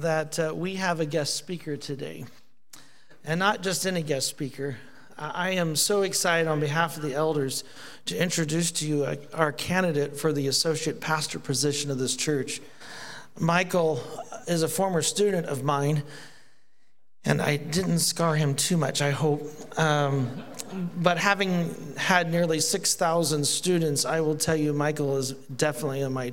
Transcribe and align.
that 0.00 0.38
uh, 0.38 0.52
we 0.54 0.76
have 0.76 1.00
a 1.00 1.06
guest 1.06 1.34
speaker 1.34 1.76
today. 1.76 2.24
And 3.24 3.38
not 3.38 3.62
just 3.62 3.86
any 3.86 4.02
guest 4.02 4.28
speaker. 4.28 4.76
I 5.18 5.50
am 5.50 5.74
so 5.74 6.02
excited 6.02 6.46
on 6.48 6.60
behalf 6.60 6.96
of 6.96 7.02
the 7.02 7.14
elders 7.14 7.64
to 8.06 8.16
introduce 8.16 8.70
to 8.72 8.86
you 8.86 9.04
uh, 9.04 9.16
our 9.34 9.50
candidate 9.50 10.16
for 10.16 10.32
the 10.32 10.46
associate 10.46 11.00
pastor 11.00 11.40
position 11.40 11.90
of 11.90 11.98
this 11.98 12.14
church. 12.14 12.60
Maicol 13.36 14.00
is 14.46 14.62
a 14.62 14.68
former 14.68 15.02
student 15.02 15.46
of 15.46 15.64
mine, 15.64 16.04
and 17.24 17.42
I 17.42 17.56
didn't 17.56 17.98
scar 17.98 18.36
him 18.36 18.54
too 18.54 18.76
much, 18.76 19.02
I 19.02 19.10
hope. 19.10 19.42
Um, 19.78 20.44
but 20.96 21.18
having 21.18 21.74
had 21.96 22.30
nearly 22.30 22.60
6,000 22.60 23.44
students, 23.44 24.04
I 24.04 24.20
will 24.20 24.36
tell 24.36 24.56
you, 24.56 24.72
Maicol 24.72 25.18
is 25.18 25.32
definitely 25.32 26.04
on 26.04 26.12
my 26.12 26.32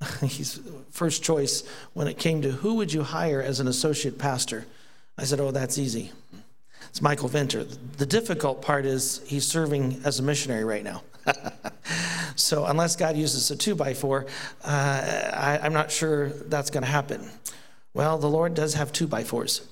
he's 0.22 0.60
first 0.90 1.22
choice 1.22 1.64
when 1.92 2.08
it 2.08 2.18
came 2.18 2.42
to 2.42 2.50
who 2.50 2.74
would 2.74 2.92
you 2.92 3.02
hire 3.02 3.42
as 3.42 3.60
an 3.60 3.68
associate 3.68 4.18
pastor. 4.18 4.66
I 5.16 5.24
said, 5.24 5.40
Oh, 5.40 5.50
that's 5.50 5.78
easy. 5.78 6.12
It's 6.88 7.00
Maicol 7.00 7.28
Venter. 7.28 7.64
The 7.64 8.06
difficult 8.06 8.62
part 8.62 8.86
is 8.86 9.20
he's 9.26 9.46
serving 9.46 10.02
as 10.04 10.20
a 10.20 10.22
missionary 10.22 10.64
right 10.64 10.84
now. 10.84 11.02
so, 12.36 12.66
unless 12.66 12.94
God 12.94 13.16
uses 13.16 13.50
a 13.50 13.56
two 13.56 13.74
by 13.74 13.94
four, 13.94 14.26
uh, 14.62 15.30
I, 15.34 15.58
I'm 15.62 15.72
not 15.72 15.90
sure 15.90 16.28
that's 16.28 16.70
going 16.70 16.84
to 16.84 16.90
happen. 16.90 17.28
Well, 17.94 18.18
the 18.18 18.28
Lord 18.28 18.54
does 18.54 18.74
have 18.74 18.92
two 18.92 19.06
by 19.06 19.24
fours. 19.24 19.66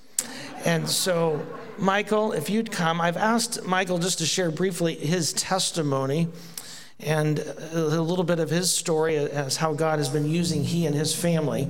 And 0.64 0.88
so, 0.88 1.44
Maicol, 1.78 2.36
if 2.36 2.50
you'd 2.50 2.70
come, 2.70 3.00
I've 3.00 3.16
asked 3.16 3.60
Maicol 3.62 4.00
just 4.00 4.18
to 4.18 4.26
share 4.26 4.50
briefly 4.50 4.94
his 4.94 5.32
testimony 5.32 6.28
and 7.02 7.38
a 7.72 8.00
little 8.00 8.24
bit 8.24 8.38
of 8.38 8.50
his 8.50 8.70
story 8.70 9.16
as 9.16 9.56
how 9.56 9.72
God 9.74 9.98
has 9.98 10.08
been 10.08 10.28
using 10.28 10.62
he 10.64 10.86
and 10.86 10.94
his 10.94 11.14
family. 11.14 11.68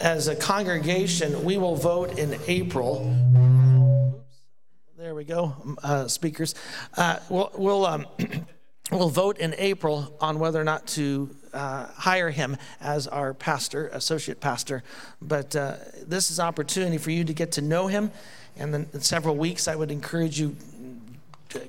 As 0.00 0.28
a 0.28 0.36
congregation, 0.36 1.44
we 1.44 1.56
will 1.56 1.76
vote 1.76 2.18
in 2.18 2.38
April. 2.46 3.14
There 4.96 5.14
we 5.14 5.24
go, 5.24 5.54
uh, 5.82 6.08
speakers. 6.08 6.54
Uh, 6.96 7.18
we'll 7.28 7.50
we'll, 7.56 7.86
um, 7.86 8.06
we'll 8.92 9.10
vote 9.10 9.38
in 9.38 9.54
April 9.58 10.16
on 10.20 10.38
whether 10.38 10.60
or 10.60 10.64
not 10.64 10.86
to 10.88 11.34
uh, 11.52 11.86
hire 11.86 12.30
him 12.30 12.56
as 12.80 13.06
our 13.06 13.34
pastor, 13.34 13.88
associate 13.88 14.40
pastor. 14.40 14.82
But 15.20 15.56
uh, 15.56 15.76
this 16.06 16.30
is 16.30 16.40
opportunity 16.40 16.98
for 16.98 17.10
you 17.10 17.24
to 17.24 17.32
get 17.32 17.52
to 17.52 17.62
know 17.62 17.86
him. 17.86 18.10
And 18.56 18.74
then 18.74 18.88
in 18.92 19.00
several 19.00 19.36
weeks, 19.36 19.68
I 19.68 19.76
would 19.76 19.90
encourage 19.90 20.40
you 20.40 20.56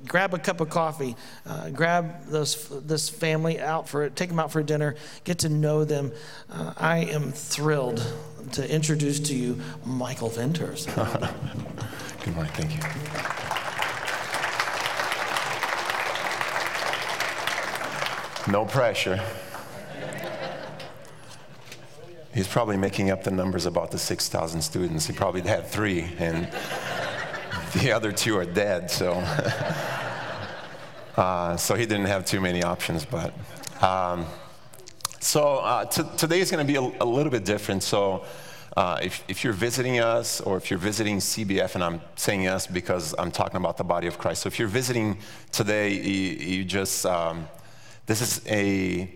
grab 0.06 0.34
a 0.34 0.38
cup 0.38 0.60
of 0.60 0.70
coffee, 0.70 1.16
uh, 1.46 1.70
grab 1.70 2.26
those, 2.26 2.68
this 2.86 3.08
family 3.08 3.60
out 3.60 3.88
for 3.88 4.04
it, 4.04 4.16
take 4.16 4.28
them 4.28 4.38
out 4.38 4.52
for 4.52 4.62
dinner, 4.62 4.94
get 5.24 5.38
to 5.40 5.48
know 5.48 5.84
them. 5.84 6.12
Uh, 6.50 6.74
I 6.76 6.98
am 6.98 7.32
thrilled 7.32 8.06
to 8.52 8.70
introduce 8.72 9.20
to 9.20 9.34
you 9.34 9.60
Maicol 9.86 10.32
Venters. 10.34 10.86
Good 12.24 12.34
morning, 12.34 12.52
thank 12.54 12.74
you. 12.74 12.80
No 18.50 18.64
pressure. 18.64 19.22
He's 22.32 22.48
probably 22.48 22.76
making 22.76 23.10
up 23.10 23.24
the 23.24 23.30
numbers 23.30 23.66
about 23.66 23.90
the 23.90 23.98
6,000 23.98 24.62
students. 24.62 25.06
He 25.06 25.12
probably 25.12 25.40
had 25.42 25.66
three, 25.66 26.12
and 26.18 26.48
the 27.74 27.92
other 27.92 28.10
two 28.10 28.36
are 28.36 28.44
dead, 28.44 28.90
so. 28.90 29.12
uh, 31.16 31.56
so 31.56 31.76
he 31.76 31.86
didn't 31.86 32.06
have 32.06 32.24
too 32.24 32.40
many 32.40 32.64
options, 32.64 33.04
but. 33.04 33.32
Um, 33.80 34.26
so 35.20 35.58
uh, 35.58 35.84
t- 35.84 36.02
today 36.16 36.40
is 36.40 36.50
going 36.50 36.66
to 36.66 36.72
be 36.72 36.76
a, 36.76 37.02
a, 37.02 37.06
little 37.06 37.30
bit 37.30 37.44
different. 37.44 37.82
So 37.82 38.24
uh, 38.76 38.98
if, 39.02 39.22
if, 39.28 39.44
you're 39.44 39.52
visiting 39.52 40.00
us 40.00 40.40
or 40.40 40.56
if 40.56 40.70
you're 40.70 40.78
visiting 40.78 41.18
CBF, 41.18 41.76
and 41.76 41.84
I'm 41.84 42.00
saying 42.16 42.48
us 42.48 42.66
because 42.66 43.14
I'm 43.18 43.30
talking 43.30 43.58
about 43.58 43.76
the 43.76 43.84
body 43.84 44.08
of 44.08 44.18
Christ. 44.18 44.42
So 44.42 44.46
if 44.48 44.58
you're 44.58 44.68
visiting 44.68 45.18
today, 45.52 45.92
you, 45.92 46.58
you 46.58 46.64
just, 46.64 47.06
um, 47.06 47.46
this 48.06 48.20
is 48.20 48.42
a 48.48 49.12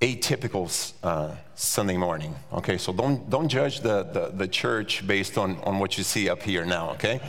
atypical 0.00 0.92
uh, 1.04 1.34
Sunday 1.54 1.96
morning. 1.96 2.34
Okay, 2.52 2.78
so 2.78 2.92
don't, 2.92 3.28
don't 3.30 3.48
judge 3.48 3.80
the, 3.80 4.04
the, 4.04 4.32
the 4.34 4.48
church 4.48 5.06
based 5.06 5.38
on, 5.38 5.56
on 5.58 5.78
what 5.78 5.98
you 5.98 6.04
see 6.04 6.28
up 6.28 6.42
here 6.42 6.64
now, 6.64 6.90
okay? 6.90 7.20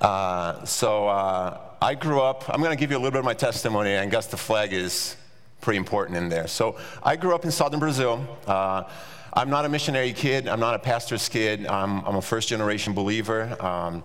Uh, 0.00 0.64
so 0.64 1.08
uh, 1.08 1.60
I 1.80 1.94
grew 1.94 2.20
up, 2.20 2.48
I'm 2.48 2.60
going 2.60 2.76
to 2.76 2.80
give 2.80 2.90
you 2.90 2.96
a 2.96 2.98
little 2.98 3.12
bit 3.12 3.20
of 3.20 3.24
my 3.24 3.34
testimony, 3.34 3.92
and 3.92 4.08
I 4.08 4.10
guess 4.10 4.26
the 4.26 4.36
flag 4.36 4.72
is 4.72 5.16
pretty 5.60 5.78
important 5.78 6.16
in 6.18 6.28
there. 6.28 6.46
So 6.46 6.76
I 7.02 7.16
grew 7.16 7.34
up 7.34 7.44
in 7.44 7.50
southern 7.50 7.80
Brazil. 7.80 8.26
Uh, 8.46 8.84
I'm 9.32 9.50
not 9.50 9.64
a 9.64 9.68
missionary 9.68 10.12
kid, 10.12 10.46
I'm 10.46 10.60
not 10.60 10.74
a 10.74 10.78
pastor's 10.78 11.28
kid, 11.28 11.66
I'm, 11.66 12.04
I'm 12.04 12.16
a 12.16 12.22
first 12.22 12.48
generation 12.48 12.92
believer. 12.92 13.56
Um, 13.64 14.04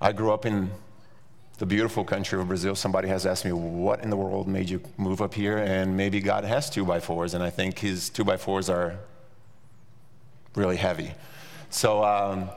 I 0.00 0.12
grew 0.12 0.32
up 0.32 0.44
in 0.44 0.70
the 1.58 1.66
beautiful 1.66 2.04
country 2.04 2.38
of 2.38 2.48
Brazil. 2.48 2.74
Somebody 2.74 3.08
has 3.08 3.24
asked 3.24 3.44
me, 3.44 3.52
What 3.52 4.02
in 4.02 4.10
the 4.10 4.16
world 4.16 4.46
made 4.46 4.68
you 4.68 4.82
move 4.98 5.22
up 5.22 5.32
here? 5.32 5.58
And 5.58 5.96
maybe 5.96 6.20
God 6.20 6.44
has 6.44 6.68
two 6.68 6.84
by 6.84 7.00
fours, 7.00 7.32
and 7.32 7.42
I 7.42 7.50
think 7.50 7.78
his 7.78 8.10
two 8.10 8.24
by 8.24 8.36
fours 8.36 8.68
are 8.68 8.98
really 10.54 10.76
heavy. 10.76 11.12
So, 11.70 12.04
um, 12.04 12.50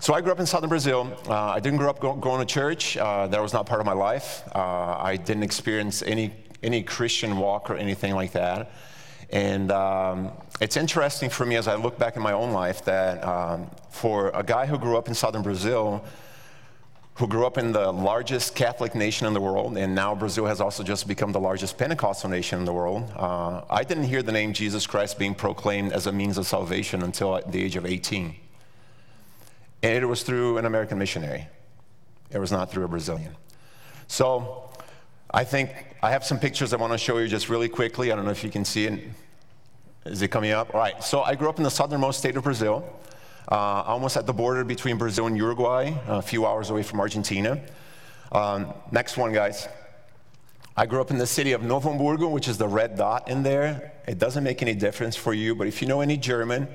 so 0.00 0.14
I 0.14 0.20
grew 0.20 0.32
up 0.32 0.40
in 0.40 0.46
southern 0.46 0.68
Brazil. 0.68 1.12
Uh, 1.28 1.34
I 1.34 1.60
didn't 1.60 1.78
grow 1.78 1.90
up 1.90 1.98
go- 1.98 2.14
going 2.14 2.38
to 2.38 2.46
church. 2.46 2.96
Uh, 2.96 3.26
that 3.26 3.42
was 3.42 3.52
not 3.52 3.66
part 3.66 3.80
of 3.80 3.86
my 3.86 3.92
life. 3.92 4.42
Uh, 4.54 4.96
I 4.98 5.16
didn't 5.16 5.42
experience 5.42 6.02
any, 6.02 6.32
any 6.62 6.82
Christian 6.82 7.38
walk 7.38 7.68
or 7.68 7.76
anything 7.76 8.14
like 8.14 8.32
that. 8.32 8.70
And 9.30 9.70
um, 9.72 10.30
it's 10.60 10.76
interesting 10.76 11.30
for 11.30 11.44
me 11.44 11.56
as 11.56 11.68
I 11.68 11.74
look 11.74 11.98
back 11.98 12.16
in 12.16 12.22
my 12.22 12.32
own 12.32 12.52
life 12.52 12.84
that 12.84 13.22
um, 13.24 13.70
for 13.90 14.30
a 14.30 14.42
guy 14.42 14.66
who 14.66 14.78
grew 14.78 14.96
up 14.96 15.08
in 15.08 15.14
southern 15.14 15.42
Brazil, 15.42 16.04
who 17.14 17.26
grew 17.26 17.44
up 17.44 17.58
in 17.58 17.72
the 17.72 17.90
largest 17.90 18.54
Catholic 18.54 18.94
nation 18.94 19.26
in 19.26 19.34
the 19.34 19.40
world, 19.40 19.76
and 19.76 19.94
now 19.94 20.14
Brazil 20.14 20.46
has 20.46 20.60
also 20.60 20.84
just 20.84 21.08
become 21.08 21.32
the 21.32 21.40
largest 21.40 21.76
Pentecostal 21.76 22.30
nation 22.30 22.60
in 22.60 22.64
the 22.64 22.72
world. 22.72 23.12
Uh, 23.16 23.62
I 23.68 23.82
didn't 23.82 24.04
hear 24.04 24.22
the 24.22 24.32
name 24.32 24.52
Jesus 24.52 24.86
Christ 24.86 25.18
being 25.18 25.34
proclaimed 25.34 25.92
as 25.92 26.06
a 26.06 26.12
means 26.12 26.38
of 26.38 26.46
salvation 26.46 27.02
until 27.02 27.36
at 27.36 27.50
the 27.50 27.62
age 27.62 27.74
of 27.74 27.84
18. 27.84 28.36
And 29.82 30.02
it 30.02 30.06
was 30.06 30.22
through 30.22 30.58
an 30.58 30.64
American 30.64 30.98
missionary, 30.98 31.46
it 32.30 32.38
was 32.38 32.52
not 32.52 32.70
through 32.70 32.84
a 32.84 32.88
Brazilian. 32.88 33.34
So 34.06 34.70
I 35.30 35.44
think 35.44 35.70
I 36.02 36.10
have 36.10 36.24
some 36.24 36.38
pictures 36.38 36.72
I 36.72 36.76
want 36.76 36.92
to 36.92 36.98
show 36.98 37.18
you 37.18 37.28
just 37.28 37.48
really 37.48 37.68
quickly. 37.68 38.10
I 38.10 38.16
don't 38.16 38.24
know 38.24 38.30
if 38.30 38.42
you 38.42 38.50
can 38.50 38.64
see 38.64 38.86
it. 38.86 39.00
Is 40.06 40.22
it 40.22 40.28
coming 40.28 40.52
up? 40.52 40.74
All 40.74 40.80
right. 40.80 41.02
So 41.02 41.22
I 41.22 41.34
grew 41.34 41.48
up 41.48 41.58
in 41.58 41.64
the 41.64 41.70
southernmost 41.70 42.18
state 42.18 42.36
of 42.36 42.44
Brazil, 42.44 42.84
uh, 43.50 43.54
almost 43.54 44.16
at 44.16 44.26
the 44.26 44.32
border 44.32 44.64
between 44.64 44.96
Brazil 44.96 45.26
and 45.26 45.36
Uruguay, 45.36 45.92
a 46.06 46.22
few 46.22 46.46
hours 46.46 46.70
away 46.70 46.82
from 46.82 47.00
Argentina. 47.00 47.60
Um, 48.32 48.72
next 48.90 49.16
one, 49.16 49.32
guys. 49.32 49.68
I 50.76 50.86
grew 50.86 51.00
up 51.00 51.10
in 51.10 51.18
the 51.18 51.26
city 51.26 51.52
of 51.52 51.62
Novo 51.62 51.90
Hamburgo, 51.90 52.28
which 52.28 52.46
is 52.46 52.56
the 52.56 52.68
red 52.68 52.96
dot 52.96 53.28
in 53.28 53.42
there. 53.42 53.92
It 54.06 54.18
doesn't 54.18 54.44
make 54.44 54.62
any 54.62 54.74
difference 54.74 55.16
for 55.16 55.34
you, 55.34 55.54
but 55.54 55.66
if 55.66 55.82
you 55.82 55.88
know 55.88 56.00
any 56.00 56.16
German, 56.16 56.68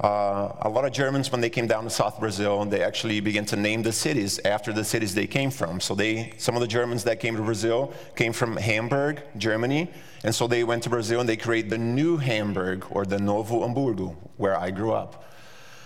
uh, 0.00 0.52
a 0.62 0.68
lot 0.68 0.84
of 0.84 0.92
Germans, 0.92 1.30
when 1.30 1.40
they 1.40 1.50
came 1.50 1.66
down 1.66 1.84
to 1.84 1.90
South 1.90 2.18
Brazil, 2.18 2.64
they 2.64 2.82
actually 2.82 3.20
began 3.20 3.44
to 3.46 3.56
name 3.56 3.82
the 3.82 3.92
cities 3.92 4.40
after 4.44 4.72
the 4.72 4.84
cities 4.84 5.14
they 5.14 5.26
came 5.26 5.50
from. 5.50 5.80
So 5.80 5.94
they, 5.94 6.32
some 6.36 6.56
of 6.56 6.60
the 6.60 6.66
Germans 6.66 7.04
that 7.04 7.20
came 7.20 7.36
to 7.36 7.42
Brazil 7.42 7.92
came 8.16 8.32
from 8.32 8.56
Hamburg, 8.56 9.22
Germany, 9.36 9.88
and 10.24 10.34
so 10.34 10.46
they 10.48 10.64
went 10.64 10.82
to 10.82 10.90
Brazil 10.90 11.20
and 11.20 11.28
they 11.28 11.36
created 11.36 11.70
the 11.70 11.78
new 11.78 12.16
Hamburg 12.16 12.86
or 12.90 13.04
the 13.04 13.18
Novo 13.18 13.60
Hamburgo, 13.60 14.16
where 14.36 14.58
I 14.58 14.70
grew 14.70 14.92
up. 14.92 15.24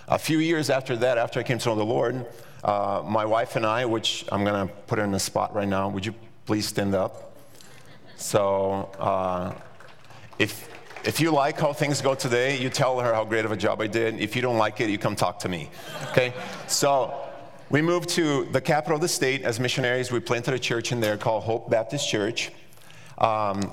A 0.09 0.19
few 0.19 0.39
years 0.39 0.71
after 0.71 0.97
that, 0.97 1.19
after 1.19 1.39
I 1.41 1.43
came 1.43 1.59
to 1.59 1.69
know 1.69 1.75
the 1.75 1.85
Lord, 1.85 2.25
uh, 2.65 3.03
my 3.05 3.27
wife 3.27 3.57
and 3.57 3.67
I, 3.67 3.85
which 3.85 4.25
I'm 4.33 4.43
going 4.43 4.69
to 4.69 4.73
put 4.87 4.99
her 4.99 5.05
in 5.05 5.13
the 5.13 5.21
spot 5.21 5.55
right 5.55 5.69
now, 5.69 5.89
would 5.91 6.07
you 6.07 6.15
please 6.47 6.67
stand 6.67 6.95
up? 6.95 7.37
So 8.17 8.91
uh, 8.99 9.53
if 10.39 10.69
if 11.05 11.21
you 11.21 11.31
like 11.31 11.59
how 11.59 11.73
things 11.73 12.01
go 12.01 12.15
today, 12.15 12.59
you 12.59 12.71
tell 12.71 13.01
her 13.01 13.15
how 13.15 13.25
great 13.25 13.45
of 13.45 13.53
a 13.53 13.57
job 13.57 13.81
I 13.81 13.87
did. 13.87 14.21
If 14.21 14.35
you 14.37 14.43
don't 14.43 14.59
like 14.59 14.81
it, 14.81 14.91
you 14.91 14.99
come 14.99 15.17
talk 15.17 15.39
to 15.41 15.49
me. 15.49 15.71
Okay? 16.11 16.33
So 16.67 17.15
we 17.71 17.83
moved 17.83 18.09
to 18.11 18.45
the 18.47 18.61
capital 18.61 18.97
of 18.97 19.03
the 19.03 19.09
state 19.09 19.43
as 19.43 19.61
missionaries. 19.61 20.11
We 20.11 20.21
planted 20.21 20.55
a 20.55 20.59
church 20.59 20.93
in 20.93 21.01
there 21.01 21.17
called 21.17 21.45
Hope 21.45 21.71
Baptist 21.71 22.09
Church. 22.09 22.51
Um, 23.19 23.73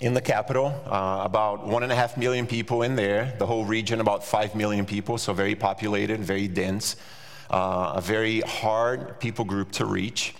in 0.00 0.14
the 0.14 0.20
capital, 0.20 0.66
uh, 0.86 1.22
about 1.24 1.66
one 1.66 1.82
and 1.82 1.90
a 1.90 1.94
half 1.94 2.16
million 2.16 2.46
people 2.46 2.82
in 2.82 2.94
there. 2.94 3.34
The 3.38 3.46
whole 3.46 3.64
region, 3.64 4.00
about 4.00 4.24
five 4.24 4.54
million 4.54 4.86
people, 4.86 5.18
so 5.18 5.32
very 5.32 5.56
populated, 5.56 6.20
very 6.20 6.46
dense, 6.46 6.96
uh, 7.50 7.94
a 7.96 8.00
very 8.00 8.40
hard 8.42 9.18
people 9.18 9.44
group 9.44 9.72
to 9.72 9.86
reach. 9.86 10.34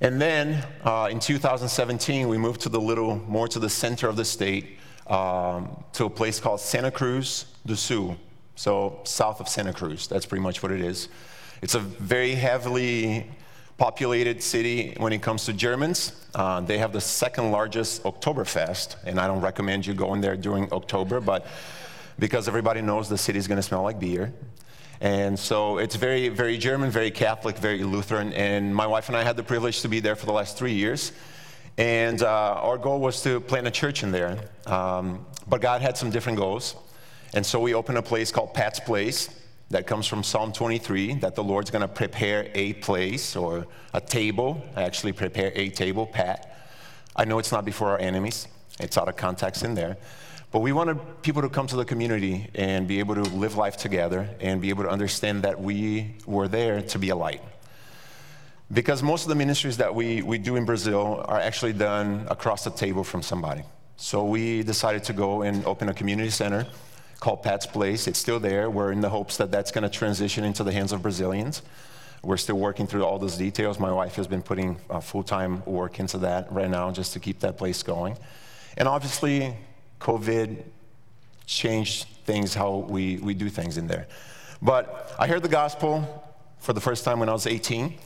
And 0.00 0.20
then 0.20 0.66
uh, 0.82 1.08
in 1.12 1.20
2017, 1.20 2.28
we 2.28 2.38
moved 2.38 2.62
to 2.62 2.68
the 2.68 2.80
little 2.80 3.16
more 3.28 3.46
to 3.46 3.60
the 3.60 3.70
center 3.70 4.08
of 4.08 4.16
the 4.16 4.24
state, 4.24 4.78
um, 5.06 5.84
to 5.94 6.06
a 6.06 6.10
place 6.10 6.40
called 6.40 6.60
Santa 6.60 6.90
Cruz 6.90 7.46
do 7.66 7.74
Sul, 7.74 8.16
so 8.56 9.00
south 9.04 9.40
of 9.40 9.48
Santa 9.48 9.72
Cruz. 9.72 10.06
That's 10.06 10.26
pretty 10.26 10.42
much 10.42 10.62
what 10.62 10.72
it 10.72 10.80
is. 10.80 11.08
It's 11.62 11.74
a 11.74 11.80
very 11.80 12.34
heavily 12.34 13.30
populated 13.78 14.42
city 14.42 14.94
when 14.98 15.12
it 15.12 15.22
comes 15.22 15.44
to 15.46 15.52
Germans. 15.52 16.12
Uh, 16.34 16.60
they 16.60 16.78
have 16.78 16.92
the 16.92 17.00
second 17.00 17.50
largest 17.50 18.02
Oktoberfest, 18.04 18.96
and 19.04 19.18
I 19.18 19.26
don't 19.26 19.40
recommend 19.40 19.86
you 19.86 19.94
going 19.94 20.20
there 20.20 20.36
during 20.36 20.72
October, 20.72 21.20
but 21.20 21.46
because 22.18 22.48
everybody 22.48 22.82
knows 22.82 23.08
the 23.08 23.18
city 23.18 23.38
is 23.38 23.48
going 23.48 23.56
to 23.56 23.62
smell 23.62 23.82
like 23.82 23.98
beer. 23.98 24.32
And 25.00 25.36
so 25.36 25.78
it's 25.78 25.96
very, 25.96 26.28
very 26.28 26.56
German, 26.58 26.90
very 26.90 27.10
Catholic, 27.10 27.58
very 27.58 27.82
Lutheran. 27.82 28.32
And 28.34 28.72
my 28.74 28.86
wife 28.86 29.08
and 29.08 29.16
I 29.16 29.24
had 29.24 29.36
the 29.36 29.42
privilege 29.42 29.80
to 29.82 29.88
be 29.88 29.98
there 29.98 30.14
for 30.14 30.26
the 30.26 30.32
last 30.32 30.56
three 30.56 30.74
years. 30.74 31.10
And 31.78 32.22
uh, 32.22 32.28
our 32.60 32.78
goal 32.78 33.00
was 33.00 33.22
to 33.22 33.40
plant 33.40 33.66
a 33.66 33.70
church 33.70 34.02
in 34.02 34.12
there. 34.12 34.38
Um, 34.66 35.26
but 35.46 35.60
God 35.60 35.82
had 35.82 35.96
some 35.96 36.10
different 36.10 36.38
goals. 36.38 36.76
And 37.34 37.44
so 37.44 37.60
we 37.60 37.74
opened 37.74 37.98
a 37.98 38.02
place 38.02 38.30
called 38.30 38.54
Pat's 38.54 38.80
Place 38.80 39.28
that 39.70 39.86
comes 39.86 40.06
from 40.06 40.22
Psalm 40.22 40.52
23 40.52 41.14
that 41.14 41.34
the 41.34 41.42
Lord's 41.42 41.70
going 41.70 41.82
to 41.82 41.88
prepare 41.88 42.50
a 42.54 42.74
place 42.74 43.34
or 43.34 43.66
a 43.94 44.00
table, 44.00 44.62
I 44.76 44.82
actually, 44.82 45.12
prepare 45.12 45.50
a 45.54 45.70
table, 45.70 46.06
Pat. 46.06 46.58
I 47.16 47.24
know 47.24 47.38
it's 47.38 47.52
not 47.52 47.64
before 47.64 47.88
our 47.88 47.98
enemies, 47.98 48.48
it's 48.78 48.98
out 48.98 49.08
of 49.08 49.16
context 49.16 49.64
in 49.64 49.74
there. 49.74 49.96
But 50.50 50.60
we 50.60 50.72
wanted 50.72 50.98
people 51.22 51.40
to 51.40 51.48
come 51.48 51.66
to 51.68 51.76
the 51.76 51.84
community 51.86 52.50
and 52.54 52.86
be 52.86 52.98
able 52.98 53.14
to 53.14 53.22
live 53.22 53.56
life 53.56 53.78
together 53.78 54.28
and 54.40 54.60
be 54.60 54.68
able 54.68 54.84
to 54.84 54.90
understand 54.90 55.44
that 55.44 55.58
we 55.58 56.16
were 56.26 56.48
there 56.48 56.82
to 56.82 56.98
be 56.98 57.08
a 57.08 57.16
light. 57.16 57.40
Because 58.72 59.02
most 59.02 59.24
of 59.24 59.28
the 59.28 59.34
ministries 59.34 59.76
that 59.76 59.94
we, 59.94 60.22
we 60.22 60.38
do 60.38 60.56
in 60.56 60.64
Brazil 60.64 61.22
are 61.26 61.38
actually 61.38 61.74
done 61.74 62.26
across 62.30 62.64
the 62.64 62.70
table 62.70 63.04
from 63.04 63.20
somebody. 63.20 63.62
So 63.96 64.24
we 64.24 64.62
decided 64.62 65.04
to 65.04 65.12
go 65.12 65.42
and 65.42 65.64
open 65.66 65.90
a 65.90 65.94
community 65.94 66.30
center 66.30 66.66
called 67.20 67.42
Pat's 67.42 67.66
Place. 67.66 68.06
It's 68.06 68.18
still 68.18 68.40
there. 68.40 68.70
We're 68.70 68.92
in 68.92 69.02
the 69.02 69.10
hopes 69.10 69.36
that 69.36 69.50
that's 69.50 69.70
going 69.70 69.82
to 69.82 69.90
transition 69.90 70.42
into 70.42 70.64
the 70.64 70.72
hands 70.72 70.92
of 70.92 71.02
Brazilians. 71.02 71.62
We're 72.22 72.38
still 72.38 72.58
working 72.58 72.86
through 72.86 73.04
all 73.04 73.18
those 73.18 73.36
details. 73.36 73.78
My 73.78 73.92
wife 73.92 74.14
has 74.14 74.26
been 74.26 74.42
putting 74.42 74.78
uh, 74.88 75.00
full 75.00 75.22
time 75.22 75.62
work 75.66 76.00
into 76.00 76.18
that 76.18 76.50
right 76.50 76.70
now 76.70 76.90
just 76.92 77.12
to 77.12 77.20
keep 77.20 77.40
that 77.40 77.58
place 77.58 77.82
going. 77.82 78.16
And 78.78 78.88
obviously, 78.88 79.54
COVID 80.00 80.62
changed 81.46 82.06
things 82.24 82.54
how 82.54 82.76
we, 82.76 83.18
we 83.18 83.34
do 83.34 83.50
things 83.50 83.76
in 83.76 83.86
there. 83.86 84.06
But 84.62 85.14
I 85.18 85.26
heard 85.26 85.42
the 85.42 85.48
gospel 85.48 86.24
for 86.58 86.72
the 86.72 86.80
first 86.80 87.04
time 87.04 87.18
when 87.18 87.28
I 87.28 87.32
was 87.32 87.46
18. 87.46 87.98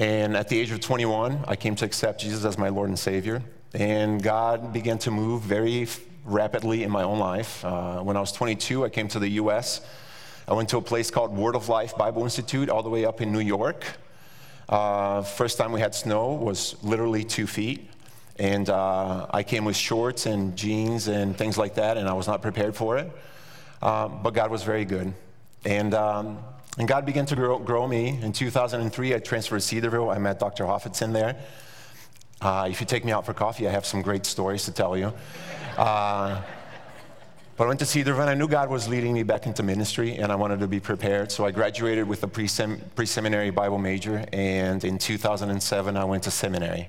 And 0.00 0.34
at 0.34 0.48
the 0.48 0.58
age 0.58 0.70
of 0.70 0.80
21, 0.80 1.44
I 1.46 1.56
came 1.56 1.74
to 1.74 1.84
accept 1.84 2.22
Jesus 2.22 2.46
as 2.46 2.56
my 2.56 2.70
Lord 2.70 2.88
and 2.88 2.98
Savior. 2.98 3.42
And 3.74 4.22
God 4.22 4.72
began 4.72 4.96
to 5.00 5.10
move 5.10 5.42
very 5.42 5.86
rapidly 6.24 6.84
in 6.84 6.90
my 6.90 7.02
own 7.02 7.18
life. 7.18 7.62
Uh, 7.62 8.00
when 8.00 8.16
I 8.16 8.20
was 8.20 8.32
22, 8.32 8.86
I 8.86 8.88
came 8.88 9.08
to 9.08 9.18
the 9.18 9.28
US. 9.32 9.82
I 10.48 10.54
went 10.54 10.70
to 10.70 10.78
a 10.78 10.80
place 10.80 11.10
called 11.10 11.36
Word 11.36 11.54
of 11.54 11.68
Life 11.68 11.98
Bible 11.98 12.22
Institute, 12.22 12.70
all 12.70 12.82
the 12.82 12.88
way 12.88 13.04
up 13.04 13.20
in 13.20 13.30
New 13.30 13.40
York. 13.40 13.84
Uh, 14.70 15.20
first 15.20 15.58
time 15.58 15.70
we 15.70 15.80
had 15.80 15.94
snow 15.94 16.32
was 16.32 16.82
literally 16.82 17.22
two 17.22 17.46
feet. 17.46 17.90
And 18.38 18.70
uh, 18.70 19.26
I 19.28 19.42
came 19.42 19.66
with 19.66 19.76
shorts 19.76 20.24
and 20.24 20.56
jeans 20.56 21.08
and 21.08 21.36
things 21.36 21.58
like 21.58 21.74
that, 21.74 21.98
and 21.98 22.08
I 22.08 22.14
was 22.14 22.26
not 22.26 22.40
prepared 22.40 22.74
for 22.74 22.96
it. 22.96 23.12
Um, 23.82 24.22
but 24.22 24.32
God 24.32 24.50
was 24.50 24.62
very 24.62 24.86
good. 24.86 25.12
And, 25.66 25.92
um, 25.92 26.38
and 26.78 26.86
God 26.86 27.04
began 27.04 27.26
to 27.26 27.36
grow, 27.36 27.58
grow, 27.58 27.86
me. 27.86 28.18
In 28.22 28.32
2003, 28.32 29.14
I 29.14 29.18
transferred 29.18 29.60
to 29.60 29.66
Cedarville. 29.66 30.10
I 30.10 30.18
met 30.18 30.38
Dr. 30.38 30.64
Hoffetzin 30.64 31.12
there. 31.12 31.36
Uh, 32.40 32.68
if 32.70 32.80
you 32.80 32.86
take 32.86 33.04
me 33.04 33.12
out 33.12 33.26
for 33.26 33.34
coffee, 33.34 33.68
I 33.68 33.70
have 33.70 33.84
some 33.84 34.02
great 34.02 34.24
stories 34.24 34.64
to 34.64 34.72
tell 34.72 34.96
you. 34.96 35.12
Uh, 35.76 36.40
but 37.56 37.64
I 37.64 37.68
went 37.68 37.80
to 37.80 37.86
Cedarville, 37.86 38.22
and 38.22 38.30
I 38.30 38.34
knew 38.34 38.48
God 38.48 38.70
was 38.70 38.88
leading 38.88 39.12
me 39.12 39.22
back 39.22 39.46
into 39.46 39.62
ministry, 39.62 40.16
and 40.16 40.32
I 40.32 40.36
wanted 40.36 40.60
to 40.60 40.66
be 40.66 40.80
prepared. 40.80 41.30
So 41.30 41.44
I 41.44 41.50
graduated 41.50 42.08
with 42.08 42.22
a 42.22 42.28
pre 42.28 42.46
seminary 42.46 43.50
Bible 43.50 43.78
major, 43.78 44.24
and 44.32 44.82
in 44.82 44.96
2007, 44.96 45.96
I 45.96 46.04
went 46.04 46.22
to 46.22 46.30
seminary. 46.30 46.88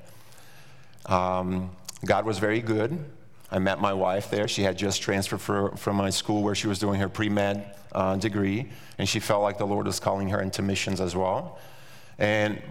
Um, 1.08 1.72
God 2.06 2.26
was 2.26 2.40
very 2.40 2.62
good. 2.62 3.04
I 3.52 3.60
met 3.60 3.82
my 3.82 3.94
wife 3.94 4.30
there. 4.30 4.48
She 4.48 4.64
had 4.64 4.78
just 4.78 5.02
transferred 5.02 5.42
for, 5.42 5.76
from 5.76 5.98
my 5.98 6.10
school 6.10 6.42
where 6.42 6.56
she 6.56 6.68
was 6.68 6.80
doing 6.80 7.00
her 7.00 7.10
pre 7.10 7.28
med 7.28 7.76
uh, 7.92 8.16
degree, 8.16 8.70
and 8.98 9.08
she 9.08 9.20
felt 9.20 9.44
like 9.44 9.58
the 9.58 9.68
Lord 9.68 9.86
was 9.86 10.00
calling 10.00 10.30
her 10.30 10.42
into 10.42 10.62
missions 10.62 11.02
as 11.02 11.16
well. 11.16 11.60
And 12.18 12.62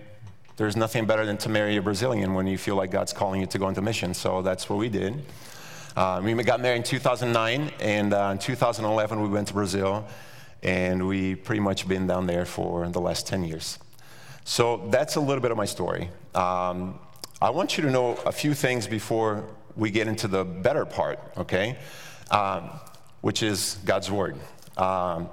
there's 0.57 0.77
nothing 0.77 1.07
better 1.07 1.27
than 1.27 1.37
to 1.39 1.49
marry 1.49 1.77
a 1.77 1.83
Brazilian 1.83 2.35
when 2.35 2.47
you 2.47 2.57
feel 2.57 2.77
like 2.77 2.91
God's 2.91 3.13
calling 3.13 3.41
you 3.41 3.47
to 3.49 3.59
go 3.59 3.69
into 3.69 3.83
mission. 3.83 4.15
So 4.15 4.43
that's 4.43 4.69
what 4.71 4.79
we 4.79 4.89
did. 4.89 5.23
Uh, 5.97 6.21
we 6.25 6.33
got 6.45 6.61
married 6.61 6.79
in 6.79 6.83
2009, 6.83 7.73
and 7.81 8.15
uh, 8.15 8.31
in 8.33 8.39
2011 8.39 9.21
we 9.21 9.29
went 9.29 9.49
to 9.49 9.55
Brazil, 9.55 10.07
and 10.63 11.07
we 11.07 11.35
pretty 11.35 11.61
much 11.61 11.89
been 11.89 12.07
down 12.07 12.27
there 12.27 12.47
for 12.47 12.89
the 12.89 13.01
last 13.01 13.27
10 13.27 13.45
years. 13.45 13.79
So 14.45 14.89
that's 14.91 15.17
a 15.17 15.21
little 15.21 15.43
bit 15.43 15.51
of 15.51 15.57
my 15.57 15.65
story. 15.65 16.11
Um, 16.35 16.99
I 17.43 17.51
want 17.51 17.77
you 17.77 17.83
to 17.85 17.91
know 17.91 18.17
a 18.25 18.33
few 18.33 18.55
things 18.55 18.87
before 18.87 19.45
we 19.77 19.91
get 19.91 20.09
into 20.09 20.29
the 20.29 20.45
better 20.45 20.85
part, 20.85 21.19
okay? 21.37 21.77
Um, 22.31 22.71
which 23.21 23.43
is 23.43 23.79
God's 23.85 24.11
Word. 24.11 24.37
Um, 24.77 25.29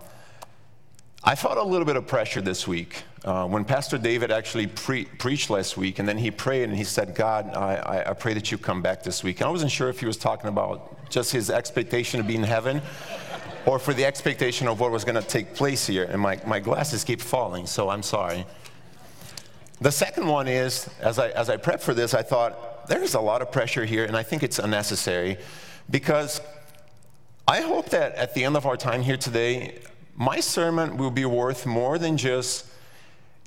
I 1.23 1.35
felt 1.35 1.57
a 1.57 1.63
little 1.63 1.85
bit 1.85 1.95
of 1.95 2.07
pressure 2.07 2.41
this 2.41 2.67
week 2.67 3.03
uh, 3.25 3.45
when 3.45 3.65
Pastor 3.65 3.97
David 3.97 4.31
actually 4.31 4.67
pre- 4.67 5.05
preached 5.05 5.49
last 5.49 5.75
week, 5.75 5.99
and 5.99 6.07
then 6.07 6.17
he 6.17 6.31
prayed 6.31 6.63
and 6.63 6.77
he 6.77 6.83
said, 6.83 7.15
God, 7.15 7.53
I, 7.55 8.05
I 8.07 8.13
pray 8.13 8.33
that 8.33 8.51
you 8.51 8.57
come 8.57 8.81
back 8.81 9.03
this 9.03 9.23
week. 9.23 9.41
And 9.41 9.47
I 9.47 9.51
wasn't 9.51 9.71
sure 9.71 9.89
if 9.89 9.99
he 9.99 10.05
was 10.05 10.17
talking 10.17 10.47
about 10.47 11.09
just 11.09 11.31
his 11.31 11.49
expectation 11.49 12.19
of 12.19 12.27
being 12.27 12.41
in 12.41 12.47
heaven 12.47 12.81
or 13.65 13.79
for 13.79 13.93
the 13.93 14.05
expectation 14.05 14.67
of 14.67 14.79
what 14.79 14.91
was 14.91 15.03
going 15.03 15.21
to 15.21 15.27
take 15.27 15.53
place 15.53 15.85
here. 15.85 16.05
And 16.05 16.21
my, 16.21 16.39
my 16.45 16.59
glasses 16.59 17.03
keep 17.03 17.19
falling, 17.19 17.65
so 17.65 17.89
I'm 17.89 18.03
sorry. 18.03 18.45
The 19.81 19.91
second 19.91 20.27
one 20.27 20.47
is, 20.47 20.89
as 21.01 21.19
I, 21.19 21.29
as 21.29 21.49
I 21.49 21.57
prepped 21.57 21.81
for 21.81 21.93
this, 21.93 22.13
I 22.13 22.21
thought, 22.21 22.76
there's 22.87 23.13
a 23.13 23.21
lot 23.21 23.41
of 23.41 23.51
pressure 23.51 23.85
here, 23.85 24.05
and 24.05 24.15
I 24.15 24.23
think 24.23 24.43
it's 24.43 24.59
unnecessary 24.59 25.37
because 25.89 26.41
I 27.47 27.61
hope 27.61 27.89
that 27.89 28.15
at 28.15 28.33
the 28.33 28.43
end 28.43 28.57
of 28.57 28.65
our 28.65 28.77
time 28.77 29.01
here 29.01 29.17
today, 29.17 29.79
my 30.15 30.39
sermon 30.39 30.97
will 30.97 31.11
be 31.11 31.25
worth 31.25 31.65
more 31.65 31.97
than 31.97 32.17
just 32.17 32.65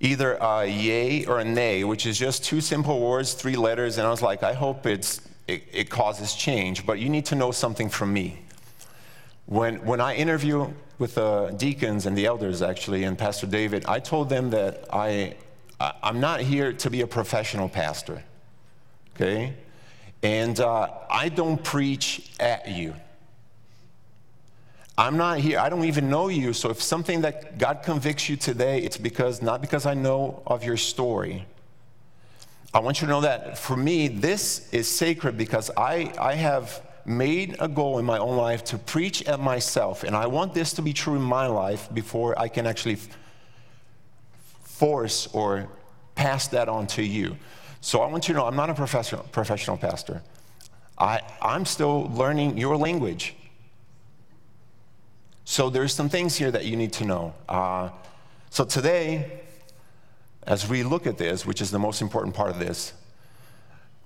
either 0.00 0.38
a 0.40 0.66
yay 0.66 1.26
or 1.26 1.40
a 1.40 1.44
nay, 1.44 1.84
which 1.84 2.06
is 2.06 2.18
just 2.18 2.44
two 2.44 2.60
simple 2.60 3.00
words, 3.00 3.34
three 3.34 3.56
letters, 3.56 3.98
and 3.98 4.06
I 4.06 4.10
was 4.10 4.22
like, 4.22 4.42
I 4.42 4.54
hope 4.54 4.86
it's, 4.86 5.20
it, 5.46 5.64
it 5.72 5.90
causes 5.90 6.34
change, 6.34 6.86
but 6.86 6.98
you 6.98 7.08
need 7.08 7.26
to 7.26 7.34
know 7.34 7.50
something 7.50 7.90
from 7.90 8.12
me. 8.12 8.40
When, 9.46 9.84
when 9.84 10.00
I 10.00 10.14
interview 10.14 10.72
with 10.98 11.16
the 11.16 11.52
deacons 11.56 12.06
and 12.06 12.16
the 12.16 12.26
elders, 12.26 12.62
actually, 12.62 13.04
and 13.04 13.18
Pastor 13.18 13.46
David, 13.46 13.84
I 13.86 13.98
told 13.98 14.28
them 14.28 14.50
that 14.50 14.84
I, 14.92 15.34
I'm 15.80 16.20
not 16.20 16.40
here 16.40 16.72
to 16.72 16.90
be 16.90 17.02
a 17.02 17.06
professional 17.06 17.68
pastor, 17.68 18.22
okay? 19.20 19.54
And 20.22 20.58
uh, 20.60 20.90
I 21.10 21.28
don't 21.28 21.62
preach 21.62 22.30
at 22.38 22.68
you. 22.68 22.94
I'm 24.98 25.16
not 25.16 25.38
here, 25.38 25.58
I 25.58 25.70
don't 25.70 25.84
even 25.84 26.10
know 26.10 26.28
you. 26.28 26.52
So 26.52 26.68
if 26.68 26.82
something 26.82 27.22
that 27.22 27.56
God 27.56 27.82
convicts 27.82 28.28
you 28.28 28.36
today, 28.36 28.80
it's 28.80 28.98
because, 28.98 29.40
not 29.40 29.62
because 29.62 29.86
I 29.86 29.94
know 29.94 30.42
of 30.46 30.62
your 30.62 30.76
story. 30.76 31.46
I 32.74 32.80
want 32.80 33.00
you 33.00 33.06
to 33.06 33.12
know 33.12 33.22
that 33.22 33.58
for 33.58 33.76
me, 33.76 34.08
this 34.08 34.68
is 34.72 34.86
sacred 34.88 35.38
because 35.38 35.70
I, 35.76 36.12
I 36.20 36.34
have 36.34 36.82
made 37.06 37.56
a 37.58 37.66
goal 37.66 37.98
in 37.98 38.04
my 38.04 38.18
own 38.18 38.36
life 38.36 38.62
to 38.64 38.78
preach 38.78 39.22
at 39.22 39.40
myself. 39.40 40.04
And 40.04 40.14
I 40.14 40.26
want 40.26 40.52
this 40.52 40.74
to 40.74 40.82
be 40.82 40.92
true 40.92 41.16
in 41.16 41.22
my 41.22 41.46
life 41.46 41.88
before 41.94 42.38
I 42.38 42.48
can 42.48 42.66
actually 42.66 42.98
force 44.62 45.28
or 45.32 45.66
pass 46.14 46.46
that 46.48 46.68
on 46.68 46.86
to 46.88 47.02
you. 47.02 47.36
So 47.80 48.02
I 48.02 48.06
want 48.08 48.28
you 48.28 48.34
to 48.34 48.40
know 48.40 48.46
I'm 48.46 48.56
not 48.56 48.70
a 48.70 48.74
professional, 48.74 49.22
professional 49.32 49.76
pastor. 49.76 50.22
I, 50.98 51.20
I'm 51.40 51.64
still 51.64 52.10
learning 52.12 52.58
your 52.58 52.76
language. 52.76 53.34
So 55.44 55.70
there's 55.70 55.94
some 55.94 56.08
things 56.08 56.36
here 56.36 56.50
that 56.50 56.66
you 56.66 56.76
need 56.76 56.92
to 56.94 57.04
know. 57.04 57.34
Uh, 57.48 57.88
so 58.50 58.64
today, 58.64 59.40
as 60.42 60.68
we 60.68 60.82
look 60.82 61.06
at 61.06 61.16
this, 61.16 61.46
which 61.46 61.60
is 61.60 61.70
the 61.70 61.78
most 61.78 62.02
important 62.02 62.34
part 62.34 62.50
of 62.50 62.58
this, 62.58 62.92